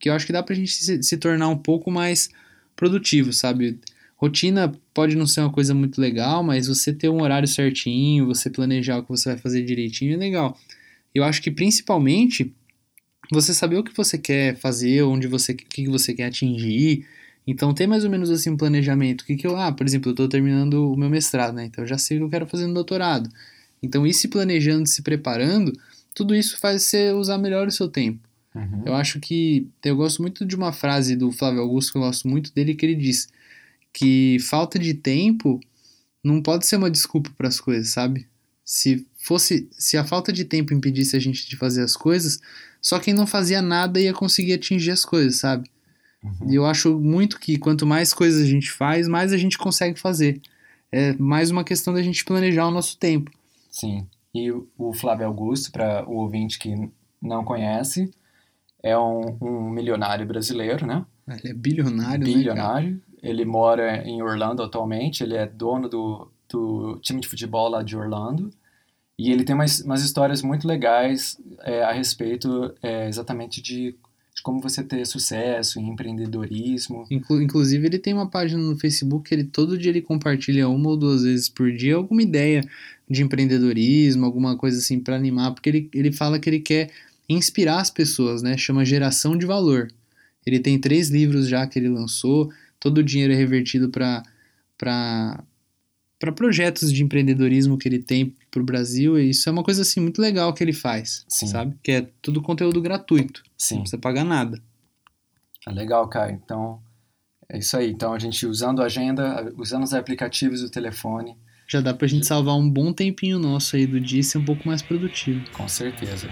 que 0.00 0.08
eu 0.08 0.14
acho 0.14 0.26
que 0.26 0.32
dá 0.32 0.42
pra 0.42 0.56
gente 0.56 0.72
se, 0.72 1.02
se 1.02 1.16
tornar 1.18 1.48
um 1.48 1.58
pouco 1.58 1.90
mais 1.90 2.30
produtivo, 2.74 3.32
sabe? 3.32 3.78
Rotina 4.20 4.70
pode 4.92 5.16
não 5.16 5.26
ser 5.26 5.40
uma 5.40 5.50
coisa 5.50 5.74
muito 5.74 5.98
legal, 5.98 6.42
mas 6.42 6.66
você 6.66 6.92
ter 6.92 7.08
um 7.08 7.22
horário 7.22 7.48
certinho, 7.48 8.26
você 8.26 8.50
planejar 8.50 8.98
o 8.98 9.02
que 9.02 9.08
você 9.08 9.30
vai 9.30 9.38
fazer 9.38 9.62
direitinho 9.62 10.12
é 10.12 10.16
legal. 10.18 10.58
Eu 11.14 11.24
acho 11.24 11.40
que 11.40 11.50
principalmente 11.50 12.54
você 13.32 13.54
saber 13.54 13.78
o 13.78 13.82
que 13.82 13.96
você 13.96 14.18
quer 14.18 14.56
fazer, 14.56 15.02
onde 15.04 15.26
você, 15.26 15.52
o 15.52 15.56
que 15.56 15.88
você 15.88 16.12
quer 16.12 16.26
atingir. 16.26 17.06
Então, 17.46 17.72
ter 17.72 17.86
mais 17.86 18.04
ou 18.04 18.10
menos 18.10 18.28
assim 18.28 18.50
um 18.50 18.58
planejamento. 18.58 19.22
O 19.22 19.24
que, 19.24 19.36
que 19.36 19.46
eu, 19.46 19.56
ah, 19.56 19.72
por 19.72 19.86
exemplo, 19.86 20.10
eu 20.10 20.12
estou 20.12 20.28
terminando 20.28 20.92
o 20.92 20.96
meu 20.98 21.08
mestrado, 21.08 21.54
né? 21.54 21.64
Então, 21.64 21.82
eu 21.82 21.88
já 21.88 21.96
sei 21.96 22.18
o 22.18 22.20
que 22.20 22.24
eu 22.26 22.30
quero 22.30 22.46
fazer 22.46 22.66
no 22.66 22.74
doutorado. 22.74 23.30
Então, 23.82 24.06
ir 24.06 24.12
se 24.12 24.28
planejando, 24.28 24.86
se 24.86 25.00
preparando, 25.00 25.72
tudo 26.14 26.34
isso 26.34 26.58
faz 26.58 26.82
você 26.82 27.10
usar 27.12 27.38
melhor 27.38 27.66
o 27.66 27.70
seu 27.70 27.88
tempo. 27.88 28.20
Uhum. 28.54 28.82
Eu 28.84 28.94
acho 28.94 29.18
que. 29.18 29.66
Eu 29.82 29.96
gosto 29.96 30.20
muito 30.20 30.44
de 30.44 30.54
uma 30.54 30.72
frase 30.72 31.16
do 31.16 31.32
Flávio 31.32 31.62
Augusto, 31.62 31.92
que 31.92 31.96
eu 31.98 32.02
gosto 32.02 32.28
muito 32.28 32.52
dele, 32.52 32.74
que 32.74 32.84
ele 32.84 32.96
diz 32.96 33.28
que 33.92 34.38
falta 34.40 34.78
de 34.78 34.94
tempo 34.94 35.60
não 36.22 36.42
pode 36.42 36.66
ser 36.66 36.76
uma 36.76 36.90
desculpa 36.90 37.30
para 37.36 37.48
as 37.48 37.60
coisas, 37.60 37.88
sabe? 37.88 38.26
Se 38.64 39.06
fosse. 39.18 39.68
Se 39.72 39.96
a 39.96 40.04
falta 40.04 40.32
de 40.32 40.44
tempo 40.44 40.72
impedisse 40.74 41.16
a 41.16 41.18
gente 41.18 41.48
de 41.48 41.56
fazer 41.56 41.82
as 41.82 41.96
coisas, 41.96 42.40
só 42.80 42.98
quem 43.00 43.12
não 43.14 43.26
fazia 43.26 43.60
nada 43.60 44.00
ia 44.00 44.12
conseguir 44.12 44.52
atingir 44.54 44.90
as 44.92 45.04
coisas, 45.04 45.36
sabe? 45.36 45.68
Uhum. 46.22 46.50
E 46.52 46.54
eu 46.54 46.66
acho 46.66 46.98
muito 46.98 47.40
que 47.40 47.58
quanto 47.58 47.86
mais 47.86 48.12
coisas 48.12 48.42
a 48.42 48.46
gente 48.46 48.70
faz, 48.70 49.08
mais 49.08 49.32
a 49.32 49.36
gente 49.38 49.56
consegue 49.58 49.98
fazer. 49.98 50.40
É 50.92 51.14
mais 51.14 51.50
uma 51.50 51.64
questão 51.64 51.94
da 51.94 52.02
gente 52.02 52.24
planejar 52.24 52.66
o 52.66 52.70
nosso 52.70 52.96
tempo. 52.98 53.30
Sim. 53.70 54.06
E 54.34 54.50
o- 54.52 54.92
Flávio 54.92 55.26
Augusto, 55.26 55.72
para 55.72 56.08
o 56.08 56.16
ouvinte 56.16 56.58
que 56.58 56.74
não 57.20 57.44
conhece, 57.44 58.10
é 58.82 58.96
um, 58.96 59.36
um 59.40 59.70
milionário 59.70 60.26
brasileiro, 60.26 60.86
né? 60.86 61.04
Ele 61.28 61.48
é 61.50 61.54
bilionário, 61.54 62.26
né? 62.26 62.32
cara? 62.32 62.38
Bilionário. 62.38 63.02
Ele 63.22 63.44
mora 63.44 64.02
em 64.06 64.22
Orlando 64.22 64.62
atualmente. 64.62 65.22
Ele 65.22 65.34
é 65.36 65.46
dono 65.46 65.88
do, 65.88 66.28
do 66.48 66.98
time 67.02 67.20
de 67.20 67.28
futebol 67.28 67.68
lá 67.68 67.82
de 67.82 67.96
Orlando. 67.96 68.50
E 69.18 69.30
ele 69.30 69.44
tem 69.44 69.54
umas, 69.54 69.80
umas 69.80 70.02
histórias 70.02 70.40
muito 70.40 70.66
legais 70.66 71.38
é, 71.60 71.82
a 71.82 71.92
respeito 71.92 72.74
é, 72.82 73.06
exatamente 73.06 73.60
de, 73.60 73.94
de 74.34 74.42
como 74.42 74.62
você 74.62 74.82
ter 74.82 75.06
sucesso 75.06 75.78
em 75.78 75.90
empreendedorismo. 75.90 77.04
Inclu- 77.10 77.42
inclusive, 77.42 77.86
ele 77.86 77.98
tem 77.98 78.14
uma 78.14 78.30
página 78.30 78.62
no 78.62 78.78
Facebook 78.78 79.28
que 79.28 79.34
ele 79.34 79.44
todo 79.44 79.76
dia 79.76 79.90
ele 79.90 80.00
compartilha 80.00 80.70
uma 80.70 80.88
ou 80.88 80.96
duas 80.96 81.22
vezes 81.22 81.50
por 81.50 81.70
dia 81.70 81.96
alguma 81.96 82.22
ideia 82.22 82.62
de 83.10 83.22
empreendedorismo, 83.22 84.24
alguma 84.24 84.56
coisa 84.56 84.78
assim 84.78 84.98
para 84.98 85.16
animar, 85.16 85.52
porque 85.52 85.68
ele, 85.68 85.90
ele 85.92 86.12
fala 86.12 86.38
que 86.38 86.48
ele 86.48 86.60
quer 86.60 86.90
inspirar 87.28 87.80
as 87.80 87.90
pessoas, 87.90 88.40
né? 88.40 88.56
Chama 88.56 88.86
Geração 88.86 89.36
de 89.36 89.44
Valor. 89.44 89.88
Ele 90.46 90.58
tem 90.58 90.78
três 90.80 91.10
livros 91.10 91.46
já 91.46 91.66
que 91.66 91.78
ele 91.78 91.90
lançou, 91.90 92.50
todo 92.80 92.98
o 92.98 93.04
dinheiro 93.04 93.32
é 93.32 93.36
revertido 93.36 93.90
para 93.90 94.24
para 94.76 96.32
projetos 96.32 96.92
de 96.92 97.02
empreendedorismo 97.02 97.78
que 97.78 97.86
ele 97.88 97.98
tem 97.98 98.34
para 98.50 98.60
o 98.60 98.64
Brasil, 98.64 99.18
e 99.18 99.30
isso 99.30 99.48
é 99.48 99.52
uma 99.52 99.62
coisa 99.62 99.82
assim 99.82 100.00
muito 100.00 100.20
legal 100.20 100.52
que 100.52 100.62
ele 100.64 100.72
faz, 100.72 101.24
Sim. 101.28 101.46
sabe? 101.46 101.76
Que 101.82 101.92
é 101.92 102.08
tudo 102.20 102.42
conteúdo 102.42 102.80
gratuito, 102.80 103.42
não 103.44 103.50
Sim, 103.56 103.76
precisa 103.80 103.98
pagar 103.98 104.24
nada. 104.24 104.60
é 105.66 105.70
legal, 105.70 106.06
Caio. 106.08 106.38
Então, 106.42 106.80
é 107.48 107.58
isso 107.58 107.76
aí. 107.76 107.90
Então, 107.90 108.12
a 108.12 108.18
gente 108.18 108.44
usando 108.46 108.82
a 108.82 108.86
agenda, 108.86 109.52
usando 109.56 109.84
os 109.84 109.94
aplicativos 109.94 110.60
do 110.62 110.68
telefone, 110.70 111.36
Já 111.66 111.80
dá 111.80 111.94
pra 111.94 112.06
gente 112.08 112.26
salvar 112.26 112.56
um 112.56 112.68
bom 112.68 112.92
tempinho 112.92 113.38
nosso 113.38 113.76
aí 113.76 113.86
do 113.86 114.00
dia 114.00 114.20
e 114.20 114.24
ser 114.24 114.38
um 114.38 114.44
pouco 114.44 114.66
mais 114.66 114.82
produtivo. 114.82 115.42
com 115.52 115.68
certeza. 115.68 116.28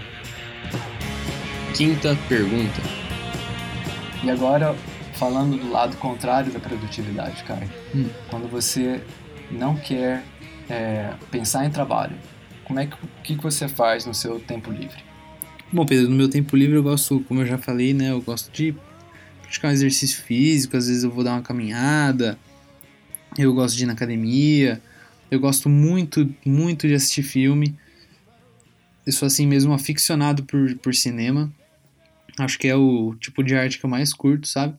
Quinta 1.75 2.15
pergunta. 2.27 2.81
E 4.23 4.29
agora, 4.29 4.75
falando 5.19 5.57
do 5.57 5.69
lado 5.69 5.97
contrário 5.97 6.49
da 6.49 6.59
produtividade, 6.59 7.43
Caio. 7.43 7.69
Hum. 7.93 8.09
Quando 8.29 8.49
você 8.49 9.03
não 9.51 9.75
quer 9.75 10.23
é, 10.69 11.13
pensar 11.29 11.65
em 11.65 11.69
trabalho, 11.69 12.15
como 12.63 12.79
é 12.79 12.85
que, 12.85 12.95
que, 13.23 13.35
que 13.35 13.43
você 13.43 13.67
faz 13.67 14.05
no 14.05 14.13
seu 14.13 14.39
tempo 14.39 14.71
livre? 14.71 15.03
Bom, 15.73 15.85
Pedro, 15.85 16.09
no 16.09 16.15
meu 16.15 16.29
tempo 16.29 16.55
livre 16.55 16.77
eu 16.77 16.83
gosto, 16.83 17.19
como 17.27 17.41
eu 17.41 17.45
já 17.45 17.57
falei, 17.57 17.93
né? 17.93 18.11
Eu 18.11 18.21
gosto 18.21 18.49
de 18.49 18.73
praticar 19.41 19.69
um 19.69 19.73
exercício 19.73 20.23
físico, 20.23 20.77
às 20.77 20.87
vezes 20.87 21.03
eu 21.03 21.11
vou 21.11 21.23
dar 21.23 21.33
uma 21.33 21.41
caminhada, 21.41 22.39
eu 23.37 23.53
gosto 23.53 23.75
de 23.75 23.83
ir 23.83 23.87
na 23.87 23.93
academia, 23.93 24.81
eu 25.29 25.39
gosto 25.39 25.67
muito, 25.67 26.33
muito 26.45 26.87
de 26.87 26.93
assistir 26.93 27.23
filme. 27.23 27.75
Eu 29.05 29.11
sou 29.11 29.25
assim 29.25 29.45
mesmo 29.45 29.73
aficionado 29.73 30.43
por, 30.43 30.75
por 30.77 30.95
cinema. 30.95 31.51
Acho 32.37 32.57
que 32.57 32.67
é 32.69 32.75
o 32.75 33.15
tipo 33.19 33.43
de 33.43 33.53
arte 33.55 33.77
que 33.77 33.85
eu 33.85 33.89
mais 33.89 34.13
curto, 34.13 34.47
sabe? 34.47 34.75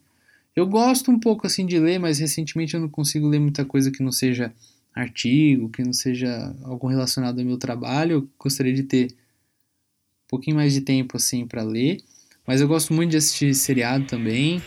Eu 0.55 0.67
gosto 0.67 1.11
um 1.11 1.19
pouco 1.19 1.47
assim 1.47 1.65
de 1.65 1.79
ler, 1.79 1.99
mas 1.99 2.19
recentemente 2.19 2.75
eu 2.75 2.81
não 2.81 2.89
consigo 2.89 3.29
ler 3.29 3.39
muita 3.39 3.65
coisa 3.65 3.91
que 3.91 4.03
não 4.03 4.11
seja 4.11 4.53
artigo, 4.93 5.69
que 5.69 5.85
não 5.85 5.93
seja 5.93 6.55
algo 6.65 6.89
relacionado 6.89 7.39
ao 7.39 7.45
meu 7.45 7.57
trabalho. 7.57 8.13
Eu 8.13 8.29
gostaria 8.39 8.75
de 8.75 8.83
ter 8.83 9.13
um 9.13 10.29
pouquinho 10.29 10.57
mais 10.57 10.73
de 10.73 10.81
tempo 10.81 11.17
assim 11.17 11.47
para 11.47 11.63
ler, 11.63 12.03
mas 12.47 12.61
eu 12.61 12.67
gosto 12.67 12.93
muito 12.93 13.13
de 13.13 13.17
assistir 13.17 13.55
seriado 13.55 14.07
também. 14.07 14.61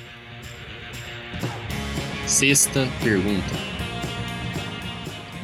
Sexta 2.26 2.88
pergunta. 3.04 3.54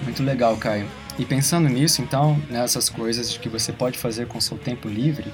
Muito 0.04 0.24
legal, 0.24 0.56
Caio. 0.58 0.88
E 1.20 1.26
pensando 1.26 1.68
nisso, 1.68 2.02
então, 2.02 2.42
nessas 2.50 2.88
coisas 2.88 3.38
que 3.38 3.50
você 3.50 3.74
pode 3.74 3.98
fazer 3.98 4.26
com 4.28 4.40
seu 4.40 4.58
tempo 4.58 4.88
livre, 4.88 5.34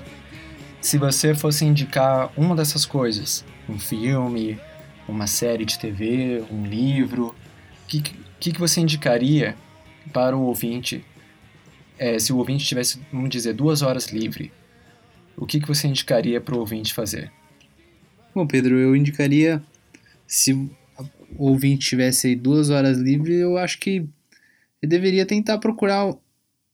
se 0.81 0.97
você 0.97 1.35
fosse 1.35 1.63
indicar 1.63 2.31
uma 2.35 2.55
dessas 2.55 2.85
coisas, 2.85 3.45
um 3.69 3.77
filme, 3.77 4.59
uma 5.07 5.27
série 5.27 5.65
de 5.65 5.77
TV, 5.77 6.43
um 6.51 6.65
livro, 6.65 7.27
o 7.83 7.87
que, 7.87 8.01
que, 8.39 8.51
que 8.51 8.59
você 8.59 8.81
indicaria 8.81 9.55
para 10.11 10.35
o 10.35 10.41
ouvinte, 10.41 11.03
é, 11.97 12.17
se 12.19 12.33
o 12.33 12.37
ouvinte 12.37 12.65
tivesse, 12.65 12.99
vamos 13.11 13.29
dizer, 13.29 13.53
duas 13.53 13.81
horas 13.81 14.07
livre? 14.07 14.51
O 15.37 15.45
que, 15.45 15.59
que 15.59 15.67
você 15.67 15.87
indicaria 15.87 16.39
para 16.39 16.55
o 16.55 16.59
ouvinte 16.59 16.93
fazer? 16.93 17.31
Bom, 18.33 18.47
Pedro, 18.47 18.77
eu 18.77 18.95
indicaria 18.95 19.61
se 20.27 20.53
o 20.53 20.69
ouvinte 21.37 21.87
tivesse 21.87 22.35
duas 22.35 22.69
horas 22.69 22.97
livres, 22.97 23.39
eu 23.39 23.57
acho 23.57 23.79
que 23.79 24.07
eu 24.81 24.89
deveria 24.89 25.25
tentar 25.25 25.57
procurar 25.57 26.13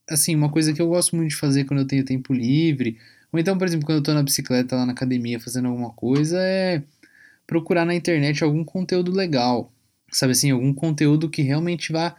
assim 0.10 0.36
uma 0.36 0.50
coisa 0.50 0.74
que 0.74 0.82
eu 0.82 0.88
gosto 0.88 1.16
muito 1.16 1.30
de 1.30 1.36
fazer 1.36 1.66
quando 1.66 1.82
eu 1.82 1.88
tenho 1.88 2.06
tempo 2.06 2.34
livre. 2.34 2.98
Ou 3.32 3.40
então, 3.40 3.58
por 3.58 3.66
exemplo, 3.66 3.86
quando 3.86 4.00
eu 4.00 4.04
tô 4.04 4.14
na 4.14 4.24
bicicleta 4.24 4.76
lá 4.76 4.86
na 4.86 4.92
academia 4.92 5.40
fazendo 5.40 5.68
alguma 5.68 5.92
coisa, 5.92 6.38
é 6.40 6.84
procurar 7.52 7.86
na 7.86 7.94
internet 7.94 8.42
algum 8.46 8.64
conteúdo 8.64 9.12
legal. 9.12 9.74
Sabe 10.10 10.32
assim, 10.32 10.52
algum 10.52 10.74
conteúdo 10.74 11.30
que 11.30 11.42
realmente 11.42 11.92
vá 11.92 12.16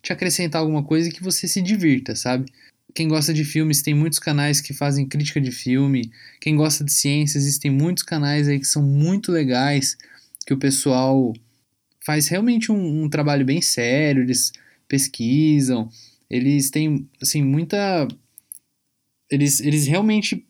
te 0.00 0.12
acrescentar 0.12 0.60
alguma 0.60 0.84
coisa 0.84 1.08
e 1.08 1.12
que 1.12 1.24
você 1.24 1.48
se 1.48 1.60
divirta, 1.60 2.14
sabe? 2.14 2.46
Quem 2.94 3.08
gosta 3.08 3.34
de 3.34 3.44
filmes, 3.44 3.82
tem 3.82 3.92
muitos 3.92 4.20
canais 4.20 4.60
que 4.60 4.72
fazem 4.72 5.04
crítica 5.04 5.40
de 5.40 5.50
filme. 5.50 6.12
Quem 6.40 6.54
gosta 6.54 6.84
de 6.84 6.92
ciência, 6.92 7.36
existem 7.36 7.68
muitos 7.68 8.04
canais 8.04 8.46
aí 8.46 8.60
que 8.60 8.64
são 8.64 8.80
muito 8.80 9.32
legais, 9.32 9.98
que 10.46 10.54
o 10.54 10.56
pessoal 10.56 11.32
faz 11.98 12.28
realmente 12.28 12.70
um, 12.70 13.02
um 13.02 13.08
trabalho 13.08 13.44
bem 13.44 13.60
sério, 13.60 14.22
eles 14.22 14.52
pesquisam, 14.86 15.90
eles 16.30 16.70
têm, 16.70 17.08
assim, 17.20 17.42
muita... 17.42 18.06
Eles, 19.28 19.58
eles 19.58 19.88
realmente 19.88 20.46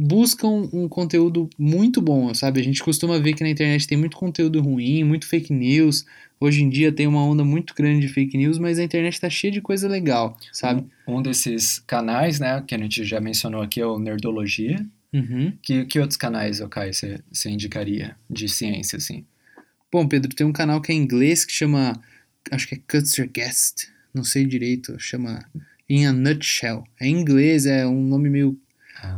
buscam 0.00 0.68
um 0.72 0.88
conteúdo 0.88 1.50
muito 1.58 2.00
bom, 2.00 2.32
sabe? 2.32 2.60
A 2.60 2.62
gente 2.62 2.80
costuma 2.84 3.18
ver 3.18 3.34
que 3.34 3.42
na 3.42 3.50
internet 3.50 3.84
tem 3.84 3.98
muito 3.98 4.16
conteúdo 4.16 4.60
ruim, 4.62 5.02
muito 5.02 5.26
fake 5.26 5.52
news. 5.52 6.06
Hoje 6.38 6.62
em 6.62 6.68
dia 6.68 6.92
tem 6.92 7.08
uma 7.08 7.20
onda 7.24 7.44
muito 7.44 7.74
grande 7.74 8.06
de 8.06 8.12
fake 8.12 8.38
news, 8.38 8.58
mas 8.58 8.78
a 8.78 8.84
internet 8.84 9.20
tá 9.20 9.28
cheia 9.28 9.52
de 9.52 9.60
coisa 9.60 9.88
legal, 9.88 10.38
sabe? 10.52 10.84
Um 11.04 11.20
desses 11.20 11.80
canais, 11.80 12.38
né, 12.38 12.62
que 12.64 12.76
a 12.76 12.78
gente 12.78 13.04
já 13.04 13.20
mencionou 13.20 13.60
aqui 13.60 13.80
é 13.80 13.86
o 13.86 13.98
Nerdologia. 13.98 14.86
Uhum. 15.12 15.52
Que, 15.60 15.84
que 15.86 15.98
outros 15.98 16.16
canais, 16.16 16.60
você, 16.60 17.18
você 17.32 17.50
indicaria 17.50 18.14
de 18.30 18.48
ciência, 18.48 18.98
assim? 18.98 19.24
Bom, 19.90 20.06
Pedro, 20.06 20.32
tem 20.32 20.46
um 20.46 20.52
canal 20.52 20.80
que 20.80 20.92
é 20.92 20.94
em 20.94 20.98
inglês 20.98 21.44
que 21.44 21.52
chama, 21.52 22.00
acho 22.52 22.68
que 22.68 22.76
é 22.76 22.78
Cuts 22.86 23.16
Your 23.16 23.28
Guest, 23.28 23.88
não 24.14 24.22
sei 24.22 24.46
direito, 24.46 24.94
chama 25.00 25.44
In 25.88 26.04
a 26.04 26.12
Nutshell. 26.12 26.84
É 27.00 27.08
em 27.08 27.18
inglês, 27.18 27.66
é 27.66 27.84
um 27.84 28.00
nome 28.00 28.30
meio 28.30 28.56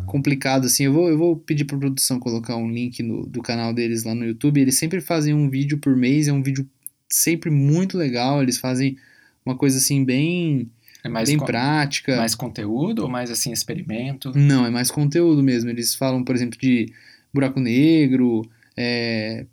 complicado 0.06 0.66
assim. 0.66 0.84
Eu 0.84 0.92
vou, 0.92 1.08
eu 1.08 1.16
vou 1.18 1.36
pedir 1.36 1.64
pra 1.64 1.78
produção 1.78 2.18
colocar 2.20 2.56
um 2.56 2.70
link 2.70 3.02
no, 3.02 3.26
do 3.26 3.40
canal 3.42 3.72
deles 3.72 4.04
lá 4.04 4.14
no 4.14 4.24
YouTube. 4.24 4.60
Eles 4.60 4.76
sempre 4.76 5.00
fazem 5.00 5.32
um 5.34 5.48
vídeo 5.48 5.78
por 5.78 5.96
mês, 5.96 6.28
é 6.28 6.32
um 6.32 6.42
vídeo 6.42 6.68
sempre 7.08 7.50
muito 7.50 7.96
legal. 7.98 8.42
Eles 8.42 8.58
fazem 8.58 8.96
uma 9.44 9.56
coisa 9.56 9.78
assim 9.78 10.04
bem, 10.04 10.68
É 11.04 11.08
mais, 11.08 11.28
bem 11.28 11.38
prática. 11.38 12.16
mais 12.16 12.34
conteúdo 12.34 13.02
ou 13.02 13.08
mais, 13.08 13.30
assim, 13.30 13.52
experimento? 13.52 14.32
Não, 14.36 14.66
é 14.66 14.70
mais 14.70 14.90
conteúdo 14.90 15.42
mesmo. 15.42 15.70
Eles 15.70 15.94
falam, 15.94 16.22
por 16.22 16.34
exemplo, 16.34 16.58
de 16.60 16.92
buraco 17.32 17.58
negro, 17.60 18.42
é, 18.76 19.46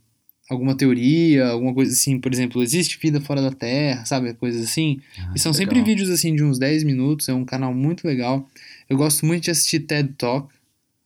alguma 0.49 0.75
teoria, 0.75 1.47
alguma 1.47 1.73
coisa 1.73 1.93
assim. 1.93 2.19
Por 2.19 2.33
exemplo, 2.33 2.61
existe 2.61 2.99
vida 3.01 3.19
fora 3.21 3.41
da 3.41 3.51
Terra, 3.51 4.05
sabe? 4.05 4.33
Coisas 4.33 4.61
assim. 4.63 4.99
Ah, 5.17 5.31
E 5.35 5.39
são 5.39 5.51
legal. 5.51 5.65
sempre 5.67 5.81
vídeos 5.83 6.09
assim 6.09 6.35
de 6.35 6.43
uns 6.43 6.59
10 6.59 6.83
minutos. 6.83 7.29
É 7.29 7.33
um 7.33 7.45
canal 7.45 7.73
muito 7.73 8.05
legal. 8.07 8.47
Eu 8.89 8.97
gosto 8.97 9.25
muito 9.25 9.43
de 9.45 9.51
assistir 9.51 9.81
TED 9.81 10.13
Talk. 10.17 10.53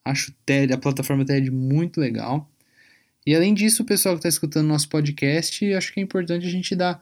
Acho 0.03 0.31
TED, 0.45 0.73
a 0.73 0.77
plataforma 0.77 1.25
TED 1.25 1.49
muito 1.51 1.99
legal. 1.99 2.49
E 3.25 3.35
além 3.35 3.53
disso, 3.53 3.83
o 3.83 3.85
pessoal 3.85 4.15
que 4.15 4.19
está 4.19 4.29
escutando 4.29 4.67
nosso 4.67 4.89
podcast, 4.89 5.73
acho 5.73 5.93
que 5.93 5.99
é 5.99 6.03
importante 6.03 6.45
a 6.45 6.49
gente 6.49 6.75
dar 6.75 7.01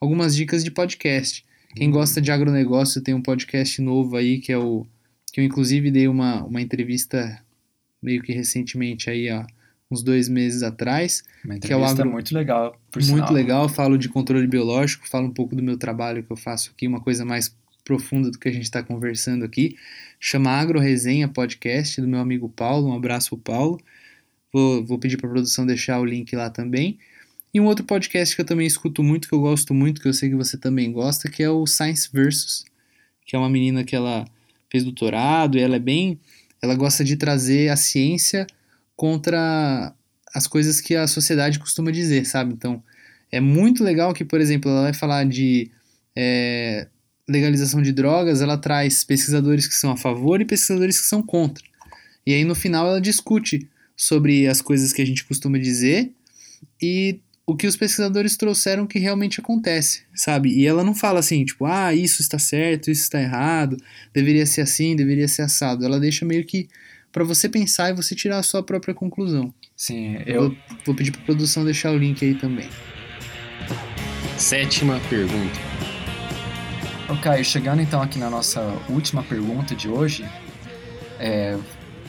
algumas 0.00 0.34
dicas 0.34 0.64
de 0.64 0.70
podcast. 0.70 1.44
Quem 1.76 1.90
gosta 1.90 2.20
de 2.20 2.30
agronegócio 2.30 3.02
tem 3.02 3.14
um 3.14 3.20
podcast 3.22 3.80
novo 3.82 4.16
aí 4.16 4.38
que 4.38 4.50
é 4.50 4.56
o 4.58 4.86
que 5.30 5.40
eu 5.40 5.44
inclusive 5.44 5.90
dei 5.90 6.08
uma, 6.08 6.42
uma 6.44 6.62
entrevista 6.62 7.38
meio 8.02 8.22
que 8.22 8.32
recentemente 8.32 9.10
aí, 9.10 9.30
ó, 9.30 9.44
uns 9.90 10.02
dois 10.02 10.26
meses 10.28 10.62
atrás. 10.62 11.22
Uma 11.44 11.58
Que 11.58 11.70
é 11.70 11.76
o 11.76 11.80
entrevista 11.80 12.02
agro- 12.02 12.12
muito 12.12 12.34
legal, 12.34 12.80
por 12.90 13.02
Muito 13.02 13.14
sinal. 13.14 13.32
legal, 13.32 13.68
falo 13.68 13.98
de 13.98 14.08
controle 14.08 14.46
biológico, 14.46 15.06
falo 15.06 15.26
um 15.26 15.32
pouco 15.32 15.54
do 15.54 15.62
meu 15.62 15.76
trabalho 15.76 16.22
que 16.22 16.32
eu 16.32 16.36
faço 16.36 16.70
aqui, 16.74 16.86
uma 16.88 17.00
coisa 17.00 17.26
mais 17.26 17.54
profunda 17.88 18.30
do 18.30 18.38
que 18.38 18.50
a 18.50 18.52
gente 18.52 18.64
está 18.64 18.82
conversando 18.82 19.46
aqui. 19.46 19.74
Chama 20.20 20.50
Agro 20.50 20.78
Resenha 20.78 21.26
Podcast, 21.26 21.98
do 22.02 22.06
meu 22.06 22.20
amigo 22.20 22.46
Paulo. 22.50 22.90
Um 22.90 22.92
abraço 22.92 23.34
Paulo. 23.38 23.80
Vou, 24.52 24.84
vou 24.84 24.98
pedir 24.98 25.16
para 25.16 25.26
a 25.26 25.32
produção 25.32 25.64
deixar 25.64 25.98
o 25.98 26.04
link 26.04 26.36
lá 26.36 26.50
também. 26.50 26.98
E 27.52 27.58
um 27.58 27.64
outro 27.64 27.86
podcast 27.86 28.36
que 28.36 28.42
eu 28.42 28.44
também 28.44 28.66
escuto 28.66 29.02
muito, 29.02 29.26
que 29.26 29.34
eu 29.34 29.40
gosto 29.40 29.72
muito, 29.72 30.02
que 30.02 30.08
eu 30.08 30.12
sei 30.12 30.28
que 30.28 30.36
você 30.36 30.58
também 30.58 30.92
gosta, 30.92 31.30
que 31.30 31.42
é 31.42 31.48
o 31.48 31.66
Science 31.66 32.10
Versus, 32.12 32.66
que 33.24 33.34
é 33.34 33.38
uma 33.38 33.48
menina 33.48 33.82
que 33.82 33.96
ela 33.96 34.26
fez 34.70 34.84
doutorado 34.84 35.56
e 35.56 35.62
ela 35.62 35.76
é 35.76 35.80
bem. 35.80 36.20
Ela 36.60 36.74
gosta 36.74 37.02
de 37.02 37.16
trazer 37.16 37.70
a 37.70 37.76
ciência 37.76 38.46
contra 38.94 39.94
as 40.34 40.46
coisas 40.46 40.78
que 40.78 40.94
a 40.94 41.06
sociedade 41.06 41.58
costuma 41.58 41.90
dizer, 41.90 42.26
sabe? 42.26 42.52
Então, 42.52 42.82
é 43.32 43.40
muito 43.40 43.82
legal 43.82 44.12
que, 44.12 44.26
por 44.26 44.42
exemplo, 44.42 44.70
ela 44.70 44.82
vai 44.82 44.92
falar 44.92 45.24
de 45.24 45.70
é, 46.14 46.86
legalização 47.28 47.82
de 47.82 47.92
drogas, 47.92 48.40
ela 48.40 48.56
traz 48.56 49.04
pesquisadores 49.04 49.66
que 49.66 49.74
são 49.74 49.90
a 49.90 49.96
favor 49.96 50.40
e 50.40 50.44
pesquisadores 50.44 50.98
que 50.98 51.06
são 51.06 51.22
contra. 51.22 51.64
E 52.26 52.32
aí, 52.32 52.44
no 52.44 52.54
final, 52.54 52.86
ela 52.86 53.00
discute 53.00 53.68
sobre 53.96 54.46
as 54.46 54.60
coisas 54.60 54.92
que 54.92 55.02
a 55.02 55.06
gente 55.06 55.24
costuma 55.24 55.58
dizer 55.58 56.12
e 56.80 57.20
o 57.46 57.56
que 57.56 57.66
os 57.66 57.76
pesquisadores 57.76 58.36
trouxeram 58.36 58.86
que 58.86 58.98
realmente 58.98 59.40
acontece, 59.40 60.02
sabe? 60.14 60.50
E 60.50 60.66
ela 60.66 60.84
não 60.84 60.94
fala 60.94 61.18
assim, 61.18 61.44
tipo, 61.44 61.64
ah, 61.64 61.94
isso 61.94 62.20
está 62.20 62.38
certo, 62.38 62.90
isso 62.90 63.02
está 63.02 63.20
errado, 63.20 63.76
deveria 64.12 64.44
ser 64.44 64.60
assim, 64.60 64.94
deveria 64.94 65.26
ser 65.26 65.42
assado. 65.42 65.84
Ela 65.84 65.98
deixa 65.98 66.26
meio 66.26 66.44
que 66.44 66.68
para 67.10 67.24
você 67.24 67.48
pensar 67.48 67.90
e 67.90 67.94
você 67.94 68.14
tirar 68.14 68.38
a 68.38 68.42
sua 68.42 68.62
própria 68.62 68.94
conclusão. 68.94 69.52
Sim, 69.74 70.18
Eu 70.26 70.50
vou, 70.50 70.58
vou 70.86 70.94
pedir 70.94 71.10
pra 71.10 71.22
produção 71.22 71.64
deixar 71.64 71.92
o 71.92 71.96
link 71.96 72.22
aí 72.24 72.34
também. 72.34 72.68
Sétima 74.36 75.00
pergunta. 75.08 75.67
Caio, 77.16 77.44
chegando 77.44 77.80
então 77.80 78.02
aqui 78.02 78.18
na 78.18 78.28
nossa 78.28 78.60
última 78.88 79.22
pergunta 79.22 79.74
de 79.74 79.88
hoje, 79.88 80.28
é, 81.18 81.56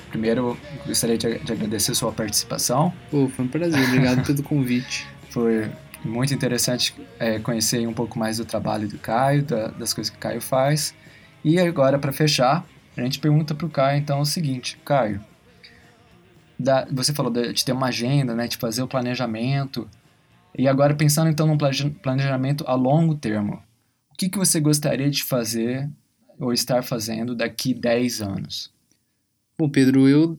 primeiro 0.09 0.57
gostaria 0.85 1.17
de, 1.17 1.39
de 1.39 1.51
agradecer 1.53 1.95
sua 1.95 2.11
participação. 2.11 2.93
Pô, 3.09 3.29
foi 3.29 3.45
um 3.45 3.47
prazer, 3.47 3.83
obrigado 3.87 4.25
pelo 4.25 4.43
convite. 4.43 5.07
Foi 5.29 5.69
muito 6.03 6.33
interessante 6.33 6.95
é, 7.19 7.37
conhecer 7.37 7.87
um 7.87 7.93
pouco 7.93 8.17
mais 8.17 8.37
do 8.37 8.45
trabalho 8.45 8.87
do 8.87 8.97
Caio, 8.97 9.43
da- 9.43 9.67
das 9.67 9.93
coisas 9.93 10.09
que 10.09 10.17
o 10.17 10.19
Caio 10.19 10.41
faz. 10.41 10.91
E 11.45 11.59
agora, 11.59 11.99
para 11.99 12.11
fechar, 12.11 12.65
a 12.97 13.01
gente 13.01 13.19
pergunta 13.19 13.53
para 13.53 13.67
o 13.67 13.69
Caio 13.69 13.99
então 13.99 14.19
o 14.19 14.25
seguinte, 14.25 14.75
Caio, 14.83 15.21
da- 16.57 16.87
você 16.91 17.13
falou 17.13 17.31
de, 17.31 17.53
ter 17.63 17.73
uma 17.73 17.87
agenda, 17.89 18.33
né, 18.33 18.47
de 18.47 18.57
fazer 18.57 18.81
o 18.81 18.87
planejamento. 18.87 19.87
E 20.57 20.67
agora 20.67 20.95
pensando 20.95 21.29
então 21.29 21.45
num 21.45 21.57
plane- 21.59 21.91
planejamento 22.01 22.63
a 22.67 22.73
longo 22.73 23.13
termo, 23.13 23.61
que, 24.19 24.27
que 24.27 24.37
você 24.37 24.59
gostaria 24.59 25.09
de 25.09 25.23
fazer 25.23 25.89
ou 26.37 26.51
estar 26.51 26.83
fazendo 26.83 27.33
daqui 27.33 27.73
10 27.73 28.21
anos? 28.21 28.69
Bom, 29.57 29.69
Pedro, 29.69 30.09
eu 30.09 30.37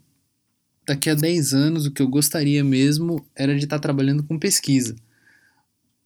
daqui 0.86 1.08
a 1.08 1.14
10 1.14 1.54
anos 1.54 1.86
o 1.86 1.90
que 1.90 2.02
eu 2.02 2.08
gostaria 2.08 2.62
mesmo 2.62 3.24
era 3.34 3.56
de 3.56 3.64
estar 3.64 3.78
trabalhando 3.78 4.22
com 4.22 4.38
pesquisa. 4.38 4.94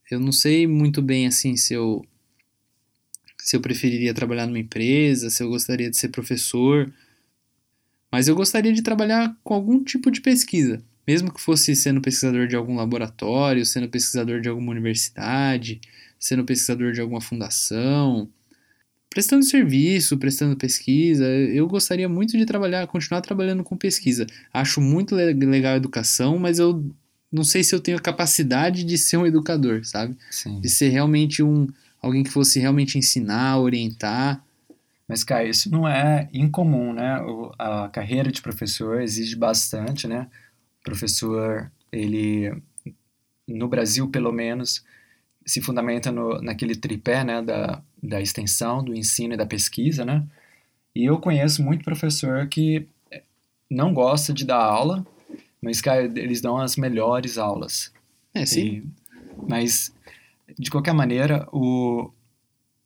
Eu 0.09 0.21
não 0.21 0.31
sei 0.31 0.69
muito 0.69 1.03
bem 1.03 1.27
assim 1.27 1.57
se 1.57 1.75
eu 1.75 2.05
se 3.41 3.57
eu 3.57 3.61
preferiria 3.61 4.15
trabalhar 4.15 4.47
numa 4.47 4.59
empresa, 4.59 5.29
se 5.29 5.43
eu 5.43 5.49
gostaria 5.49 5.91
de 5.91 5.99
ser 5.99 6.09
professor, 6.09 6.91
mas 8.11 8.29
eu 8.29 8.37
gostaria 8.37 8.73
de 8.73 8.83
trabalhar 8.83 9.37
com 9.43 9.53
algum 9.53 9.83
tipo 9.83 10.11
de 10.11 10.21
pesquisa, 10.21 10.83
mesmo 11.07 11.33
que 11.33 11.41
fosse 11.41 11.75
sendo 11.75 12.01
pesquisador 12.01 12.47
de 12.47 12.57
algum 12.57 12.77
laboratório, 12.77 13.67
sendo 13.67 13.89
pesquisador 13.89 14.41
de 14.41 14.49
alguma 14.49 14.71
universidade, 14.71 15.81
sendo 16.19 16.45
pesquisador 16.45 16.93
de 16.93 17.01
alguma 17.01 17.21
fundação, 17.21 18.29
prestando 19.11 19.45
serviço, 19.45 20.19
prestando 20.19 20.57
pesquisa. 20.57 21.25
Eu 21.27 21.67
gostaria 21.69 22.09
muito 22.09 22.37
de 22.37 22.45
trabalhar, 22.45 22.87
continuar 22.87 23.21
trabalhando 23.21 23.63
com 23.63 23.77
pesquisa. 23.77 24.27
Acho 24.53 24.81
muito 24.81 25.15
le- 25.15 25.33
legal 25.35 25.75
a 25.75 25.77
educação, 25.77 26.39
mas 26.39 26.59
eu 26.59 26.85
não 27.31 27.45
sei 27.45 27.63
se 27.65 27.75
eu 27.75 27.81
tenho 27.81 27.97
a 27.97 28.01
capacidade 28.01 28.85
de 28.85 28.97
ser 28.99 29.17
um 29.17 29.27
educador, 29.27 29.85
sabe? 29.85 30.17
Sim. 30.31 30.61
De 30.61 30.69
ser 30.69 30.89
realmente 30.89 31.43
um 31.43 31.69
alguém 32.03 32.23
que 32.23 32.31
fosse 32.31 32.59
realmente 32.61 32.99
ensinar, 32.99 33.59
orientar. 33.59 34.45
Mas, 35.09 35.23
cara, 35.25 35.45
isso 35.45 35.71
não 35.71 35.87
é 35.89 36.29
incomum, 36.33 36.93
né? 36.93 37.21
O- 37.23 37.53
a 37.59 37.89
carreira 37.89 38.31
de 38.33 38.41
professor 38.43 39.01
exige 39.01 39.37
bastante, 39.37 40.07
né? 40.09 40.29
O 40.81 40.85
professor, 40.85 41.71
ele, 41.93 42.53
no 43.49 43.69
Brasil, 43.69 44.09
pelo 44.09 44.33
menos, 44.33 44.85
se 45.47 45.61
fundamenta 45.61 46.11
no, 46.11 46.41
naquele 46.41 46.75
tripé, 46.75 47.25
né? 47.25 47.43
Da, 47.43 47.83
da 48.03 48.21
extensão, 48.21 48.83
do 48.83 48.95
ensino 48.95 49.35
e 49.35 49.37
da 49.37 49.47
pesquisa, 49.47 50.05
né? 50.05 50.25
E 50.95 51.05
eu 51.05 51.19
conheço 51.19 51.63
muito 51.63 51.85
professor 51.85 52.47
que 52.47 52.87
não 53.71 53.93
gosta 53.93 54.33
de 54.33 54.45
dar 54.45 54.63
aula, 54.63 55.05
mas, 55.61 55.83
eles 56.15 56.41
dão 56.41 56.59
as 56.59 56.77
melhores 56.77 57.39
aulas. 57.39 57.93
É, 58.33 58.47
sim. 58.47 58.61
E- 58.61 58.89
mas, 59.49 59.93
de 60.59 60.71
qualquer 60.71 60.95
maneira, 60.95 61.49
o, 61.53 62.11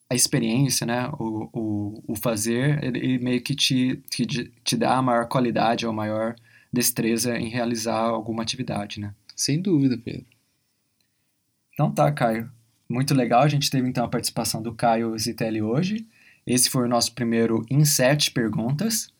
a 0.09 0.15
experiência, 0.15 0.87
né, 0.87 1.11
o, 1.19 1.49
o, 1.53 2.03
o 2.09 2.17
fazer, 2.17 2.83
ele, 2.83 2.99
ele 2.99 3.19
meio 3.19 3.43
que 3.43 3.55
te, 3.55 3.97
te, 4.09 4.27
te 4.65 4.77
dá 4.77 4.97
a 4.97 5.03
maior 5.03 5.29
qualidade 5.29 5.85
ou 5.85 5.93
a 5.93 5.95
maior 5.95 6.35
destreza 6.73 7.37
em 7.39 7.49
realizar 7.49 7.99
alguma 7.99 8.43
atividade, 8.43 9.01
né. 9.01 9.15
Sem 9.37 9.61
dúvida, 9.61 9.97
Pedro. 9.97 10.27
Então 11.79 11.93
tá, 11.93 12.11
Caio. 12.11 12.51
Muito 12.89 13.15
legal, 13.15 13.43
a 13.43 13.49
gente 13.49 13.71
teve 13.71 13.89
então 13.89 14.05
a 14.05 14.09
participação 14.09 14.61
do 14.61 14.75
Caio 14.75 15.17
Zitelli 15.17 15.63
hoje. 15.63 16.09
Esse 16.45 16.69
foi 16.69 16.87
o 16.87 16.89
nosso 16.89 17.15
primeiro 17.15 17.65
em 17.71 17.85
sete 17.85 18.33
perguntas. 18.33 19.15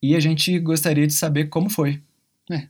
E 0.00 0.14
a 0.14 0.20
gente 0.20 0.56
gostaria 0.60 1.08
de 1.08 1.12
saber 1.12 1.46
como 1.46 1.68
foi. 1.68 2.00
É. 2.48 2.68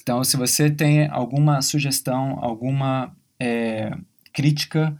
Então, 0.00 0.24
se 0.24 0.38
você 0.38 0.70
tem 0.70 1.06
alguma 1.06 1.60
sugestão, 1.60 2.42
alguma 2.42 3.14
é, 3.38 3.94
crítica, 4.32 4.98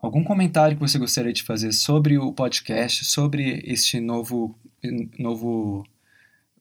algum 0.00 0.22
comentário 0.22 0.76
que 0.76 0.82
você 0.82 1.00
gostaria 1.00 1.32
de 1.32 1.42
fazer 1.42 1.72
sobre 1.72 2.16
o 2.16 2.32
podcast, 2.32 3.04
sobre 3.04 3.60
este 3.66 3.98
novo, 3.98 4.56
novo 5.18 5.84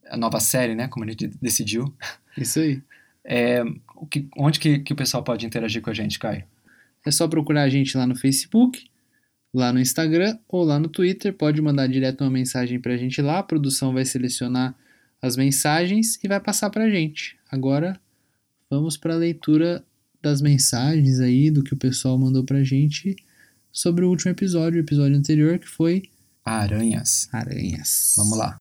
a 0.10 0.18
nova 0.18 0.40
série, 0.40 0.74
né, 0.74 0.88
como 0.88 1.06
a 1.06 1.10
gente 1.10 1.28
decidiu, 1.40 1.94
Isso 2.36 2.60
aí. 2.60 2.82
é, 3.24 3.64
que, 4.06 4.28
onde 4.38 4.60
que, 4.60 4.80
que 4.80 4.94
o 4.94 4.96
pessoal 4.96 5.24
pode 5.24 5.46
interagir 5.46 5.82
com 5.82 5.90
a 5.90 5.94
gente, 5.94 6.20
Caio? 6.20 6.44
É 7.06 7.12
só 7.12 7.28
procurar 7.28 7.64
a 7.64 7.70
gente 7.70 7.98
lá 7.98 8.06
no 8.06 8.16
Facebook, 8.16 8.86
lá 9.54 9.74
no 9.74 9.80
Instagram 9.80 10.38
ou 10.48 10.64
lá 10.64 10.80
no 10.80 10.88
Twitter. 10.88 11.34
Pode 11.34 11.62
mandar 11.62 11.88
direto 11.88 12.22
uma 12.22 12.30
mensagem 12.30 12.80
pra 12.80 12.98
gente 12.98 13.22
lá. 13.22 13.40
A 13.40 13.44
produção 13.44 13.94
vai 13.94 14.06
selecionar 14.06 14.76
as 15.22 15.36
mensagens 15.36 16.20
e 16.24 16.28
vai 16.28 16.40
passar 16.40 16.70
pra 16.70 16.90
gente. 16.90 17.38
Agora 17.52 18.00
vamos 18.70 18.98
para 18.98 19.14
a 19.14 19.18
leitura 19.18 19.84
das 20.22 20.42
mensagens 20.42 21.20
aí 21.20 21.50
do 21.50 21.64
que 21.64 21.74
o 21.74 21.78
pessoal 21.78 22.18
mandou 22.18 22.44
pra 22.44 22.64
gente 22.64 23.16
sobre 23.72 24.06
o 24.06 24.10
último 24.10 24.32
episódio, 24.32 24.78
o 24.78 24.84
episódio 24.84 25.18
anterior 25.18 25.58
que 25.58 25.68
foi 25.68 26.04
Aranhas. 26.44 27.30
aranhas. 27.32 28.16
Vamos 28.18 28.38
lá. 28.38 28.58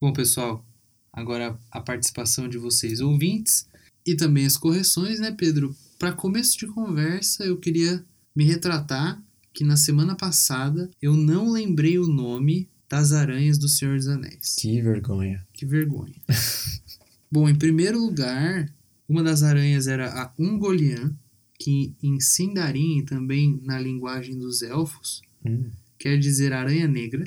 Bom, 0.00 0.12
pessoal, 0.12 0.64
agora 1.12 1.58
a 1.70 1.80
participação 1.80 2.48
de 2.48 2.56
vocês 2.56 3.00
ouvintes 3.00 3.68
e 4.06 4.16
também 4.16 4.46
as 4.46 4.56
correções, 4.56 5.20
né, 5.20 5.30
Pedro? 5.30 5.76
Para 5.98 6.12
começo 6.12 6.58
de 6.58 6.66
conversa, 6.66 7.44
eu 7.44 7.58
queria 7.58 8.02
me 8.34 8.44
retratar 8.44 9.22
que 9.52 9.62
na 9.62 9.76
semana 9.76 10.16
passada 10.16 10.90
eu 11.02 11.14
não 11.14 11.50
lembrei 11.50 11.98
o 11.98 12.06
nome 12.06 12.66
das 12.88 13.12
aranhas 13.12 13.58
do 13.58 13.68
Senhor 13.68 13.96
dos 13.98 14.08
Anéis. 14.08 14.56
Que 14.58 14.80
vergonha. 14.80 15.46
Que 15.52 15.66
vergonha. 15.66 16.14
Bom, 17.30 17.48
em 17.48 17.54
primeiro 17.54 17.98
lugar, 18.00 18.72
uma 19.08 19.22
das 19.22 19.42
aranhas 19.42 19.86
era 19.86 20.10
a 20.22 20.32
Ungolian, 20.38 21.14
que 21.58 21.94
em 22.02 22.18
Sindarin 22.18 23.00
e 23.00 23.04
também 23.04 23.60
na 23.62 23.78
linguagem 23.78 24.38
dos 24.38 24.62
elfos 24.62 25.20
Hum. 25.44 25.70
quer 25.98 26.18
dizer 26.18 26.52
aranha 26.52 26.86
negra. 26.88 27.24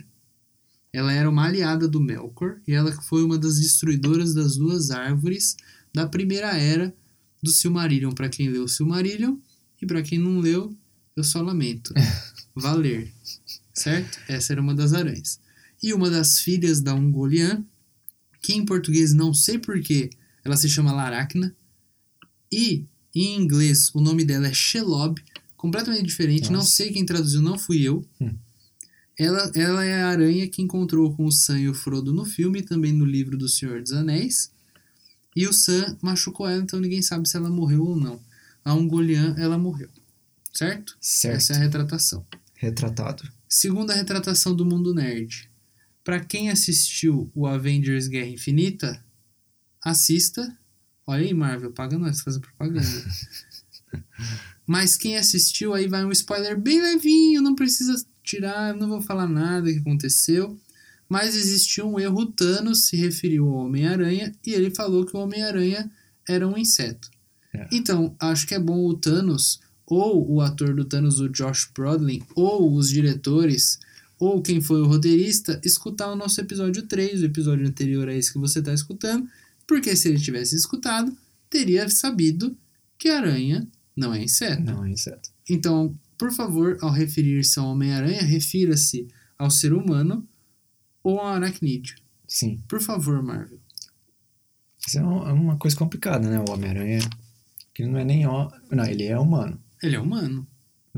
Ela 0.93 1.11
era 1.11 1.27
uma 1.27 1.45
aliada 1.45 1.87
do 1.87 1.99
Melkor 1.99 2.59
e 2.67 2.73
ela 2.73 2.91
foi 3.01 3.23
uma 3.23 3.37
das 3.37 3.59
destruidoras 3.59 4.35
das 4.35 4.55
duas 4.55 4.91
árvores 4.91 5.57
da 5.91 6.07
primeira 6.07 6.55
era 6.55 6.95
do 7.41 7.49
Silmarillion. 7.49 8.11
Para 8.11 8.29
quem 8.29 8.47
leu 8.47 8.65
o 8.65 8.69
Silmarillion 8.69 9.37
e 9.81 9.87
para 9.87 10.03
quem 10.03 10.19
não 10.19 10.39
leu, 10.39 10.75
eu 11.15 11.23
só 11.23 11.41
lamento. 11.41 11.93
Valer. 12.55 13.11
Certo? 13.73 14.19
Essa 14.27 14.53
era 14.53 14.61
uma 14.61 14.75
das 14.75 14.93
aranhas. 14.93 15.39
E 15.81 15.93
uma 15.93 16.09
das 16.09 16.39
filhas 16.39 16.79
da 16.79 16.93
Ungolian, 16.93 17.65
que 18.39 18.53
em 18.53 18.63
português 18.63 19.13
não 19.13 19.33
sei 19.33 19.57
porquê, 19.57 20.11
ela 20.45 20.55
se 20.55 20.69
chama 20.69 20.93
Laracna. 20.93 21.55
E 22.51 22.85
em 23.15 23.35
inglês 23.35 23.89
o 23.95 23.99
nome 23.99 24.23
dela 24.23 24.47
é 24.47 24.53
Shelob, 24.53 25.19
completamente 25.57 26.05
diferente. 26.05 26.51
Não 26.51 26.59
Nossa. 26.59 26.71
sei 26.71 26.91
quem 26.91 27.05
traduziu, 27.05 27.41
não 27.41 27.57
fui 27.57 27.81
eu. 27.81 28.05
Hum. 28.21 28.35
Ela, 29.17 29.51
ela 29.55 29.85
é 29.85 30.01
a 30.01 30.09
aranha 30.09 30.47
que 30.47 30.61
encontrou 30.61 31.15
com 31.15 31.25
o 31.25 31.31
Sam 31.31 31.59
e 31.59 31.69
o 31.69 31.73
Frodo 31.73 32.11
no 32.11 32.25
filme, 32.25 32.59
e 32.59 32.63
também 32.63 32.91
no 32.91 33.05
livro 33.05 33.37
do 33.37 33.47
Senhor 33.47 33.81
dos 33.81 33.91
Anéis. 33.91 34.51
E 35.35 35.47
o 35.47 35.53
Sam 35.53 35.97
machucou 36.01 36.47
ela, 36.47 36.61
então 36.61 36.79
ninguém 36.79 37.01
sabe 37.01 37.27
se 37.27 37.37
ela 37.37 37.49
morreu 37.49 37.83
ou 37.83 37.95
não. 37.95 38.19
A 38.63 38.73
Ungoliant, 38.73 39.37
ela 39.37 39.57
morreu. 39.57 39.89
Certo? 40.53 40.97
Certo. 40.99 41.37
Essa 41.37 41.53
é 41.53 41.55
a 41.57 41.59
retratação. 41.59 42.25
Retratado. 42.55 43.23
Segunda 43.47 43.93
retratação 43.93 44.55
do 44.55 44.65
mundo 44.65 44.93
nerd. 44.93 45.49
Pra 46.03 46.19
quem 46.19 46.49
assistiu 46.49 47.31
o 47.33 47.47
Avengers 47.47 48.07
Guerra 48.07 48.29
Infinita, 48.29 49.03
assista. 49.83 50.57
Olha 51.05 51.23
aí, 51.23 51.33
Marvel, 51.33 51.71
paga 51.71 51.97
nós, 51.97 52.21
fazer 52.21 52.39
propaganda. 52.39 52.87
Mas 54.65 54.95
quem 54.95 55.17
assistiu, 55.17 55.73
aí 55.73 55.87
vai 55.87 56.05
um 56.05 56.11
spoiler 56.11 56.59
bem 56.59 56.81
levinho, 56.81 57.41
não 57.41 57.55
precisa 57.55 58.03
tirar, 58.23 58.75
não 58.75 58.87
vou 58.87 59.01
falar 59.01 59.27
nada 59.27 59.71
que 59.71 59.79
aconteceu. 59.79 60.57
Mas 61.07 61.35
existiu 61.35 61.87
um 61.87 61.99
erro, 61.99 62.21
o 62.21 62.25
Thanos 62.25 62.85
se 62.85 62.95
referiu 62.95 63.47
ao 63.47 63.65
Homem-Aranha 63.65 64.33
e 64.45 64.53
ele 64.53 64.71
falou 64.71 65.05
que 65.05 65.15
o 65.15 65.19
Homem-Aranha 65.19 65.91
era 66.27 66.47
um 66.47 66.57
inseto. 66.57 67.11
É. 67.53 67.67
Então, 67.71 68.15
acho 68.19 68.47
que 68.47 68.55
é 68.55 68.59
bom 68.59 68.85
o 68.85 68.95
Thanos, 68.95 69.59
ou 69.85 70.27
o 70.31 70.41
ator 70.41 70.73
do 70.73 70.85
Thanos, 70.85 71.19
o 71.19 71.29
Josh 71.29 71.69
Brolin, 71.73 72.23
ou 72.35 72.73
os 72.73 72.89
diretores, 72.89 73.79
ou 74.17 74.41
quem 74.41 74.61
foi 74.61 74.81
o 74.81 74.87
roteirista, 74.87 75.59
escutar 75.63 76.11
o 76.11 76.15
nosso 76.15 76.39
episódio 76.39 76.83
3, 76.83 77.21
o 77.21 77.25
episódio 77.25 77.67
anterior 77.67 78.07
a 78.07 78.13
esse 78.15 78.31
que 78.31 78.39
você 78.39 78.59
está 78.59 78.73
escutando, 78.73 79.27
porque 79.67 79.95
se 79.95 80.07
ele 80.07 80.19
tivesse 80.19 80.55
escutado, 80.55 81.15
teria 81.49 81.87
sabido 81.89 82.57
que 82.97 83.09
aranha 83.09 83.67
não 83.95 84.13
é 84.13 84.23
inseto. 84.23 84.63
Não, 84.63 84.85
é 84.85 84.89
inseto. 84.89 85.29
Então, 85.47 85.95
por 86.17 86.31
favor, 86.31 86.77
ao 86.81 86.91
referir-se 86.91 87.59
ao 87.59 87.67
Homem-Aranha, 87.67 88.21
refira-se 88.23 89.07
ao 89.37 89.49
ser 89.51 89.73
humano 89.73 90.27
ou 91.03 91.19
ao 91.19 91.27
aracnídeo. 91.33 91.95
Sim. 92.27 92.61
Por 92.67 92.81
favor, 92.81 93.21
Marvel. 93.21 93.59
Isso 94.85 94.97
é 94.99 95.01
é 95.01 95.05
uma 95.05 95.57
coisa 95.57 95.75
complicada, 95.77 96.29
né? 96.29 96.39
O 96.39 96.51
Homem-Aranha, 96.51 96.99
que 97.73 97.85
não 97.85 97.97
é 97.99 98.03
nem... 98.05 98.25
Ó... 98.25 98.51
Não, 98.71 98.85
ele 98.85 99.05
é 99.05 99.17
humano, 99.17 99.59
Ele 99.81 99.95
é 99.95 99.99
humano? 99.99 100.47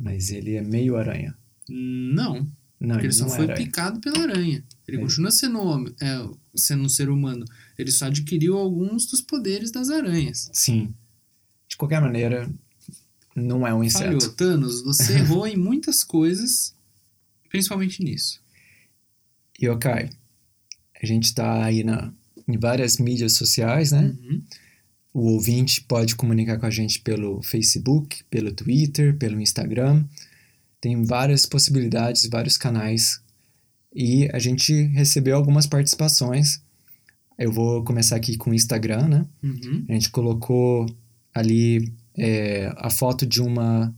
mas 0.01 0.29
ele 0.29 0.55
é 0.55 0.61
meio 0.61 0.97
aranha. 0.97 1.33
Não. 1.69 2.45
Não, 2.79 2.95
ele 2.97 3.05
ele 3.07 3.13
só 3.13 3.25
não 3.25 3.33
é 3.33 3.37
foi 3.37 3.47
picado 3.55 3.99
pela 4.01 4.19
aranha. 4.23 4.61
Ele 4.87 4.97
É. 4.97 4.99
continua 4.99 5.31
sendo, 5.31 5.59
homem, 5.61 5.93
é, 6.01 6.27
sendo 6.53 6.83
um 6.83 6.89
ser 6.89 7.09
humano. 7.09 7.45
Ele 7.77 7.89
só 7.91 8.05
adquiriu 8.07 8.57
alguns 8.57 9.05
dos 9.05 9.21
poderes 9.21 9.71
das 9.71 9.89
aranhas. 9.89 10.49
Sim. 10.53 10.93
De 11.69 11.77
qualquer 11.77 12.01
maneira, 12.01 12.49
não 13.35 13.67
é 13.67 13.73
um 13.73 13.89
Falhou. 13.89 14.17
inseto. 14.17 14.33
Thanos, 14.35 14.81
você 14.83 15.13
errou 15.19 15.45
em 15.45 15.57
muitas 15.57 16.03
coisas, 16.03 16.73
principalmente 17.49 18.03
nisso. 18.03 18.41
E, 19.59 19.67
ok, 19.67 20.09
a 21.01 21.05
gente 21.05 21.33
tá 21.33 21.65
aí 21.65 21.83
na, 21.83 22.11
em 22.47 22.57
várias 22.57 22.97
mídias 22.97 23.33
sociais, 23.33 23.91
né? 23.91 24.15
Uhum. 24.21 24.41
O 25.13 25.31
ouvinte 25.33 25.81
pode 25.81 26.15
comunicar 26.15 26.59
com 26.59 26.65
a 26.65 26.69
gente 26.69 26.99
pelo 26.99 27.41
Facebook, 27.41 28.23
pelo 28.29 28.51
Twitter, 28.51 29.17
pelo 29.17 29.39
Instagram. 29.39 30.03
Tem 30.81 31.03
várias 31.03 31.45
possibilidades, 31.45 32.27
vários 32.27 32.57
canais. 32.57 33.21
E 33.93 34.29
a 34.33 34.39
gente 34.39 34.73
recebeu 34.87 35.37
algumas 35.37 35.65
participações. 35.65 36.61
Eu 37.37 37.51
vou 37.51 37.83
começar 37.83 38.17
aqui 38.17 38.35
com 38.35 38.51
o 38.51 38.53
Instagram, 38.53 39.07
né? 39.07 39.25
Uhum. 39.41 39.85
A 39.87 39.93
gente 39.93 40.09
colocou 40.09 40.85
ali 41.33 41.93
é, 42.17 42.73
a 42.77 42.89
foto 42.89 43.25
de 43.25 43.41
uma 43.41 43.93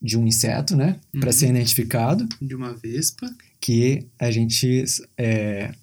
de 0.00 0.16
um 0.18 0.26
inseto, 0.26 0.76
né? 0.76 1.00
Para 1.18 1.28
Uhum. 1.28 1.32
ser 1.32 1.48
identificado, 1.48 2.28
De 2.40 2.54
uma 2.54 2.74
vespa. 2.74 3.28
que 3.60 4.06
a 4.18 4.30
gente 4.30 4.84
é, 5.16 5.74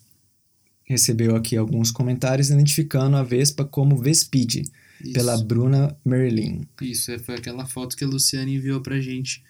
recebeu 0.83 1.35
aqui 1.35 1.57
alguns 1.57 1.91
comentários 1.91 2.49
identificando 2.49 3.17
a 3.17 3.23
vespa 3.23 3.65
como 3.65 3.97
Vespide, 3.97 4.63
Isso. 5.01 5.13
pela 5.13 5.35
Bruna 5.43 5.97
Merlin. 6.05 6.61
Isso, 6.81 7.11
é, 7.11 7.17
foi 7.19 7.35
aquela 7.35 7.65
foto 7.65 7.97
que 7.97 8.03
a 8.03 8.07
Luciane 8.07 8.55
enviou 8.55 8.81
pra 8.81 9.01
gente 9.01 9.43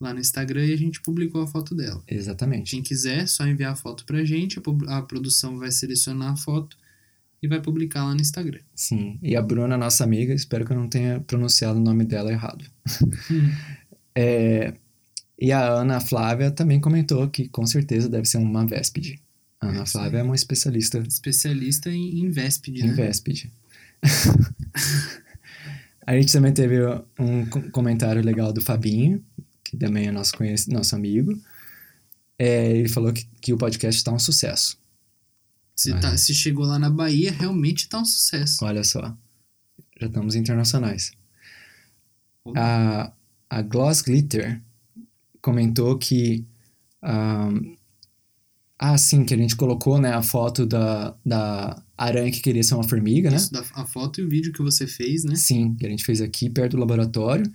lá 0.00 0.14
no 0.14 0.20
Instagram 0.20 0.64
e 0.66 0.72
a 0.72 0.76
gente 0.78 1.00
publicou 1.02 1.42
a 1.42 1.46
foto 1.46 1.74
dela. 1.74 2.02
Exatamente. 2.06 2.70
Quem 2.70 2.82
quiser, 2.82 3.26
só 3.26 3.46
enviar 3.46 3.72
a 3.72 3.76
foto 3.76 4.04
pra 4.06 4.24
gente, 4.24 4.58
a, 4.88 4.98
a 4.98 5.02
produção 5.02 5.58
vai 5.58 5.72
selecionar 5.72 6.32
a 6.32 6.36
foto 6.36 6.76
e 7.46 7.48
vai 7.48 7.60
publicar 7.60 8.04
lá 8.04 8.14
no 8.14 8.20
Instagram. 8.20 8.60
Sim. 8.74 9.18
E 9.22 9.34
a 9.36 9.42
Bruna, 9.42 9.76
nossa 9.78 10.04
amiga, 10.04 10.34
espero 10.34 10.64
que 10.64 10.72
eu 10.72 10.76
não 10.76 10.88
tenha 10.88 11.20
pronunciado 11.20 11.78
o 11.78 11.82
nome 11.82 12.04
dela 12.04 12.30
errado. 12.30 12.64
É, 14.18 14.72
e 15.38 15.52
a 15.52 15.68
Ana 15.68 16.00
Flávia 16.00 16.50
também 16.50 16.80
comentou 16.80 17.28
que 17.28 17.48
com 17.48 17.66
certeza 17.66 18.08
deve 18.08 18.26
ser 18.26 18.38
uma 18.38 18.66
Véspide. 18.66 19.20
A 19.60 19.68
Ana 19.68 19.82
É 19.82 19.86
Flávia 19.86 20.18
é 20.18 20.22
uma 20.22 20.34
especialista 20.34 20.98
Especialista 21.06 21.90
em, 21.90 22.20
em 22.20 22.30
Véspide, 22.30 22.82
em 22.82 22.88
né? 22.88 22.94
Véspide. 22.94 23.52
a 26.06 26.14
gente 26.16 26.32
também 26.32 26.52
teve 26.52 26.76
um 27.18 27.44
co- 27.46 27.70
comentário 27.70 28.22
legal 28.24 28.52
do 28.52 28.62
Fabinho, 28.62 29.22
que 29.62 29.76
também 29.76 30.06
é 30.06 30.12
nosso, 30.12 30.32
nosso 30.68 30.94
amigo. 30.94 31.38
É, 32.38 32.70
ele 32.76 32.88
falou 32.88 33.12
que, 33.12 33.26
que 33.40 33.52
o 33.52 33.58
podcast 33.58 33.98
está 33.98 34.12
um 34.12 34.18
sucesso. 34.18 34.78
Se, 35.76 35.92
Ah, 35.92 36.00
tá- 36.00 36.12
é. 36.12 36.16
se 36.16 36.34
chegou 36.34 36.64
lá 36.64 36.78
na 36.78 36.88
Bahia, 36.90 37.30
realmente 37.32 37.88
tá 37.88 37.98
um 38.00 38.04
sucesso. 38.04 38.64
Olha 38.64 38.82
só. 38.82 39.14
Já 40.00 40.06
estamos 40.06 40.34
internacionais. 40.34 41.12
A, 42.56 43.12
a 43.50 43.62
Gloss 43.62 44.02
Glitter 44.02 44.60
comentou 45.42 45.98
que. 45.98 46.44
ahn, 47.02 47.76
ah, 48.78 48.96
sim, 48.98 49.24
que 49.24 49.32
a 49.34 49.36
gente 49.36 49.56
colocou 49.56 49.98
né, 49.98 50.12
a 50.12 50.22
foto 50.22 50.66
da, 50.66 51.14
da 51.24 51.82
aranha 51.96 52.30
que 52.30 52.40
queria 52.40 52.62
ser 52.62 52.74
uma 52.74 52.84
formiga, 52.86 53.30
né? 53.30 53.36
Isso, 53.36 53.50
da, 53.52 53.60
a 53.74 53.86
foto 53.86 54.20
e 54.20 54.24
o 54.24 54.28
vídeo 54.28 54.52
que 54.52 54.62
você 54.62 54.86
fez, 54.86 55.24
né? 55.24 55.34
Sim, 55.34 55.74
que 55.74 55.86
a 55.86 55.88
gente 55.88 56.04
fez 56.04 56.20
aqui 56.20 56.50
perto 56.50 56.72
do 56.72 56.78
laboratório. 56.80 57.50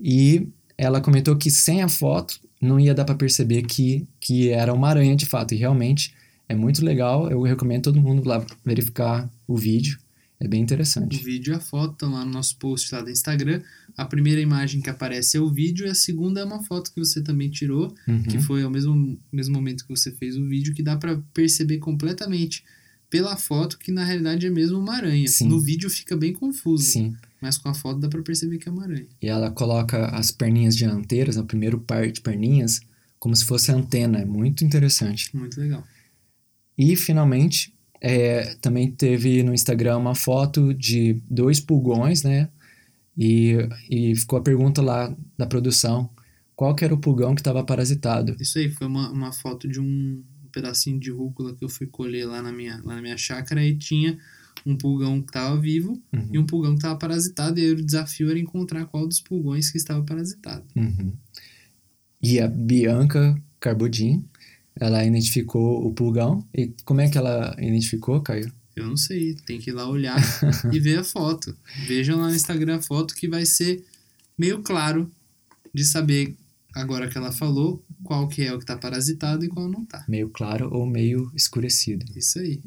E 0.00 0.46
ela 0.76 1.00
comentou 1.00 1.36
que 1.36 1.50
sem 1.50 1.82
a 1.82 1.88
foto 1.88 2.38
não 2.60 2.78
ia 2.78 2.94
dar 2.94 3.04
para 3.04 3.14
perceber 3.14 3.62
que, 3.62 4.06
que 4.20 4.50
era 4.50 4.72
uma 4.74 4.88
aranha 4.88 5.16
de 5.16 5.24
fato. 5.26 5.54
E 5.54 5.56
realmente 5.56 6.14
é 6.52 6.54
muito 6.54 6.84
legal. 6.84 7.30
Eu 7.30 7.42
recomendo 7.42 7.82
todo 7.84 8.00
mundo 8.00 8.26
lá 8.28 8.44
verificar 8.64 9.28
o 9.46 9.56
vídeo. 9.56 9.98
É 10.38 10.48
bem 10.48 10.60
O 10.60 10.64
interessante. 10.64 11.22
vídeo 11.24 11.52
e 11.52 11.56
a 11.56 11.60
foto 11.60 11.92
estão 11.92 12.12
lá 12.12 12.24
no 12.24 12.32
nosso 12.32 12.56
post 12.56 12.92
lá 12.92 13.00
do 13.00 13.10
Instagram. 13.10 13.62
A 13.96 14.04
primeira 14.04 14.40
imagem 14.40 14.80
que 14.80 14.90
aparece 14.90 15.36
é 15.36 15.40
o 15.40 15.48
vídeo 15.48 15.86
e 15.86 15.88
a 15.90 15.94
segunda 15.94 16.40
é 16.40 16.44
uma 16.44 16.64
foto 16.64 16.92
que 16.92 16.98
você 16.98 17.22
também 17.22 17.48
tirou, 17.48 17.94
Uhum. 18.08 18.22
que 18.24 18.38
foi 18.40 18.62
ao 18.64 18.70
mesmo, 18.70 19.16
mesmo 19.32 19.54
momento 19.54 19.84
que 19.86 19.90
você 19.96 20.10
fez 20.10 20.36
o 20.36 20.44
vídeo, 20.44 20.74
que 20.74 20.82
dá 20.82 20.96
pra 20.96 21.16
perceber 21.32 21.78
completamente 21.78 22.64
pela 23.08 23.36
foto 23.36 23.78
que 23.78 23.92
na 23.92 24.04
realidade 24.04 24.44
é 24.46 24.50
mesmo 24.50 24.78
uma 24.80 24.94
aranha. 24.96 25.28
Sim. 25.28 25.46
No 25.46 25.60
vídeo 25.60 25.88
fica 25.88 26.16
bem 26.16 26.32
confuso, 26.32 26.82
Sim. 26.84 27.14
mas 27.40 27.56
com 27.56 27.68
a 27.68 27.74
foto 27.74 28.00
dá 28.00 28.08
pra 28.08 28.22
perceber 28.22 28.58
que 28.58 28.68
é 28.68 28.72
uma 28.72 28.82
aranha. 28.82 29.06
E 29.20 29.28
ela 29.28 29.48
coloca 29.50 30.06
as 30.06 30.30
perninhas 30.32 30.74
dianteiras, 30.76 31.36
no 31.36 31.44
primeiro 31.44 31.78
par 31.78 32.10
de 32.10 32.20
perninhas, 32.20 32.80
como 33.18 33.36
se 33.36 33.44
fosse 33.44 33.70
antena. 33.70 34.18
É 34.18 34.24
muito 34.24 34.64
interessante. 34.64 35.30
Muito 35.36 35.60
legal. 35.60 35.84
E, 36.76 36.96
finalmente, 36.96 37.74
é, 38.00 38.54
também 38.60 38.90
teve 38.90 39.42
no 39.42 39.54
Instagram 39.54 39.98
uma 39.98 40.14
foto 40.14 40.74
de 40.74 41.20
dois 41.30 41.60
pulgões, 41.60 42.22
né? 42.22 42.48
E, 43.16 43.56
e 43.90 44.16
ficou 44.16 44.38
a 44.38 44.42
pergunta 44.42 44.80
lá 44.80 45.14
da 45.36 45.46
produção, 45.46 46.08
qual 46.56 46.74
que 46.74 46.84
era 46.84 46.94
o 46.94 46.98
pulgão 46.98 47.34
que 47.34 47.40
estava 47.40 47.62
parasitado? 47.62 48.36
Isso 48.40 48.58
aí 48.58 48.70
foi 48.70 48.86
uma, 48.86 49.10
uma 49.10 49.32
foto 49.32 49.68
de 49.68 49.80
um 49.80 50.22
pedacinho 50.50 50.98
de 50.98 51.10
rúcula 51.10 51.54
que 51.54 51.64
eu 51.64 51.68
fui 51.68 51.86
colher 51.86 52.26
lá 52.26 52.42
na 52.42 52.52
minha, 52.52 52.80
lá 52.84 52.96
na 52.96 53.02
minha 53.02 53.16
chácara 53.16 53.64
e 53.64 53.76
tinha 53.76 54.18
um 54.64 54.76
pulgão 54.76 55.20
que 55.20 55.28
estava 55.30 55.58
vivo 55.60 56.00
Uhum. 56.12 56.28
e 56.32 56.38
um 56.38 56.46
pulgão 56.46 56.72
que 56.72 56.78
estava 56.78 56.96
parasitado, 56.98 57.58
e 57.58 57.64
aí 57.64 57.72
o 57.72 57.84
desafio 57.84 58.30
era 58.30 58.38
encontrar 58.38 58.84
qual 58.86 59.06
dos 59.06 59.20
pulgões 59.20 59.70
que 59.70 59.78
estava 59.78 60.02
parasitado. 60.04 60.64
Uhum. 60.76 61.12
E 62.22 62.38
a 62.38 62.46
Bianca 62.46 63.36
Carbodin, 63.58 64.24
ela 64.82 65.04
identificou 65.04 65.86
o 65.86 65.92
pulgão. 65.92 66.44
E 66.52 66.74
como 66.84 67.00
é 67.00 67.08
que 67.08 67.16
ela 67.16 67.54
identificou, 67.58 68.20
Caio? 68.20 68.52
Eu 68.74 68.86
não 68.86 68.96
sei, 68.96 69.34
tem 69.46 69.60
que 69.60 69.70
ir 69.70 69.72
lá 69.72 69.88
olhar 69.88 70.18
e 70.72 70.80
ver 70.80 70.98
a 70.98 71.04
foto. 71.04 71.56
Vejam 71.86 72.18
lá 72.18 72.28
no 72.28 72.34
Instagram 72.34 72.76
a 72.76 72.82
foto 72.82 73.14
que 73.14 73.28
vai 73.28 73.46
ser 73.46 73.84
meio 74.36 74.60
claro 74.62 75.10
de 75.72 75.84
saber, 75.84 76.34
agora 76.74 77.08
que 77.08 77.16
ela 77.16 77.30
falou, 77.30 77.82
qual 78.02 78.26
que 78.28 78.42
é 78.42 78.52
o 78.52 78.58
que 78.58 78.64
está 78.64 78.76
parasitado 78.76 79.44
e 79.44 79.48
qual 79.48 79.68
não 79.68 79.84
tá. 79.84 80.04
Meio 80.08 80.28
claro 80.30 80.68
ou 80.72 80.84
meio 80.84 81.30
escurecido? 81.34 82.04
Isso 82.16 82.40
aí. 82.40 82.60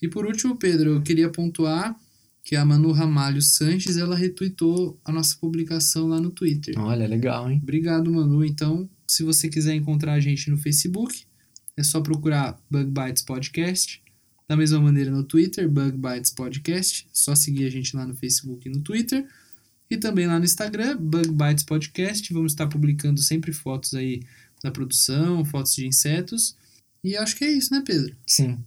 e 0.00 0.08
por 0.08 0.24
último, 0.24 0.56
Pedro, 0.56 0.94
eu 0.94 1.02
queria 1.02 1.28
pontuar 1.28 1.94
que 2.42 2.56
a 2.56 2.64
Manu 2.64 2.90
Ramalho 2.92 3.42
Sanches, 3.42 3.98
ela 3.98 4.16
retweetou 4.16 4.98
a 5.04 5.12
nossa 5.12 5.36
publicação 5.36 6.08
lá 6.08 6.20
no 6.20 6.30
Twitter. 6.30 6.74
Olha, 6.78 7.06
legal, 7.06 7.50
hein? 7.50 7.60
Obrigado, 7.62 8.10
Manu. 8.10 8.44
Então, 8.44 8.88
se 9.10 9.24
você 9.24 9.48
quiser 9.48 9.74
encontrar 9.74 10.12
a 10.12 10.20
gente 10.20 10.48
no 10.48 10.56
Facebook, 10.56 11.24
é 11.76 11.82
só 11.82 12.00
procurar 12.00 12.56
Bug 12.70 12.92
Bites 12.92 13.24
Podcast. 13.24 14.00
Da 14.46 14.56
mesma 14.56 14.78
maneira 14.78 15.10
no 15.10 15.24
Twitter, 15.24 15.68
Bug 15.68 15.98
Bites 15.98 16.30
Podcast. 16.30 17.08
Só 17.12 17.34
seguir 17.34 17.66
a 17.66 17.70
gente 17.70 17.96
lá 17.96 18.06
no 18.06 18.14
Facebook 18.14 18.68
e 18.68 18.70
no 18.70 18.80
Twitter. 18.82 19.26
E 19.90 19.96
também 19.96 20.28
lá 20.28 20.38
no 20.38 20.44
Instagram, 20.44 20.96
Bug 20.96 21.28
Bites 21.28 21.64
Podcast. 21.64 22.32
Vamos 22.32 22.52
estar 22.52 22.68
publicando 22.68 23.20
sempre 23.20 23.52
fotos 23.52 23.94
aí 23.94 24.22
da 24.62 24.70
produção, 24.70 25.44
fotos 25.44 25.74
de 25.74 25.88
insetos. 25.88 26.56
E 27.02 27.16
acho 27.16 27.34
que 27.34 27.44
é 27.44 27.50
isso, 27.50 27.74
né, 27.74 27.82
Pedro? 27.84 28.14
Sim. 28.24 28.58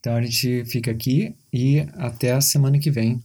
Então 0.00 0.16
a 0.16 0.22
gente 0.22 0.64
fica 0.64 0.90
aqui 0.90 1.32
e 1.52 1.78
até 1.92 2.32
a 2.32 2.40
semana 2.40 2.80
que 2.80 2.90
vem. 2.90 3.22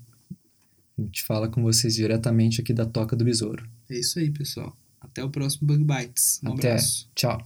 A 0.96 1.02
gente 1.02 1.24
fala 1.24 1.50
com 1.50 1.64
vocês 1.64 1.96
diretamente 1.96 2.62
aqui 2.62 2.72
da 2.72 2.86
Toca 2.86 3.16
do 3.16 3.26
Besouro. 3.26 3.68
É 3.90 3.98
isso 3.98 4.20
aí, 4.20 4.30
pessoal. 4.30 4.78
Até 5.02 5.24
o 5.24 5.30
próximo 5.30 5.68
Bug 5.68 5.84
Bites. 5.84 6.40
Um 6.44 6.54
Até. 6.54 6.70
abraço. 6.70 7.10
Tchau. 7.16 7.42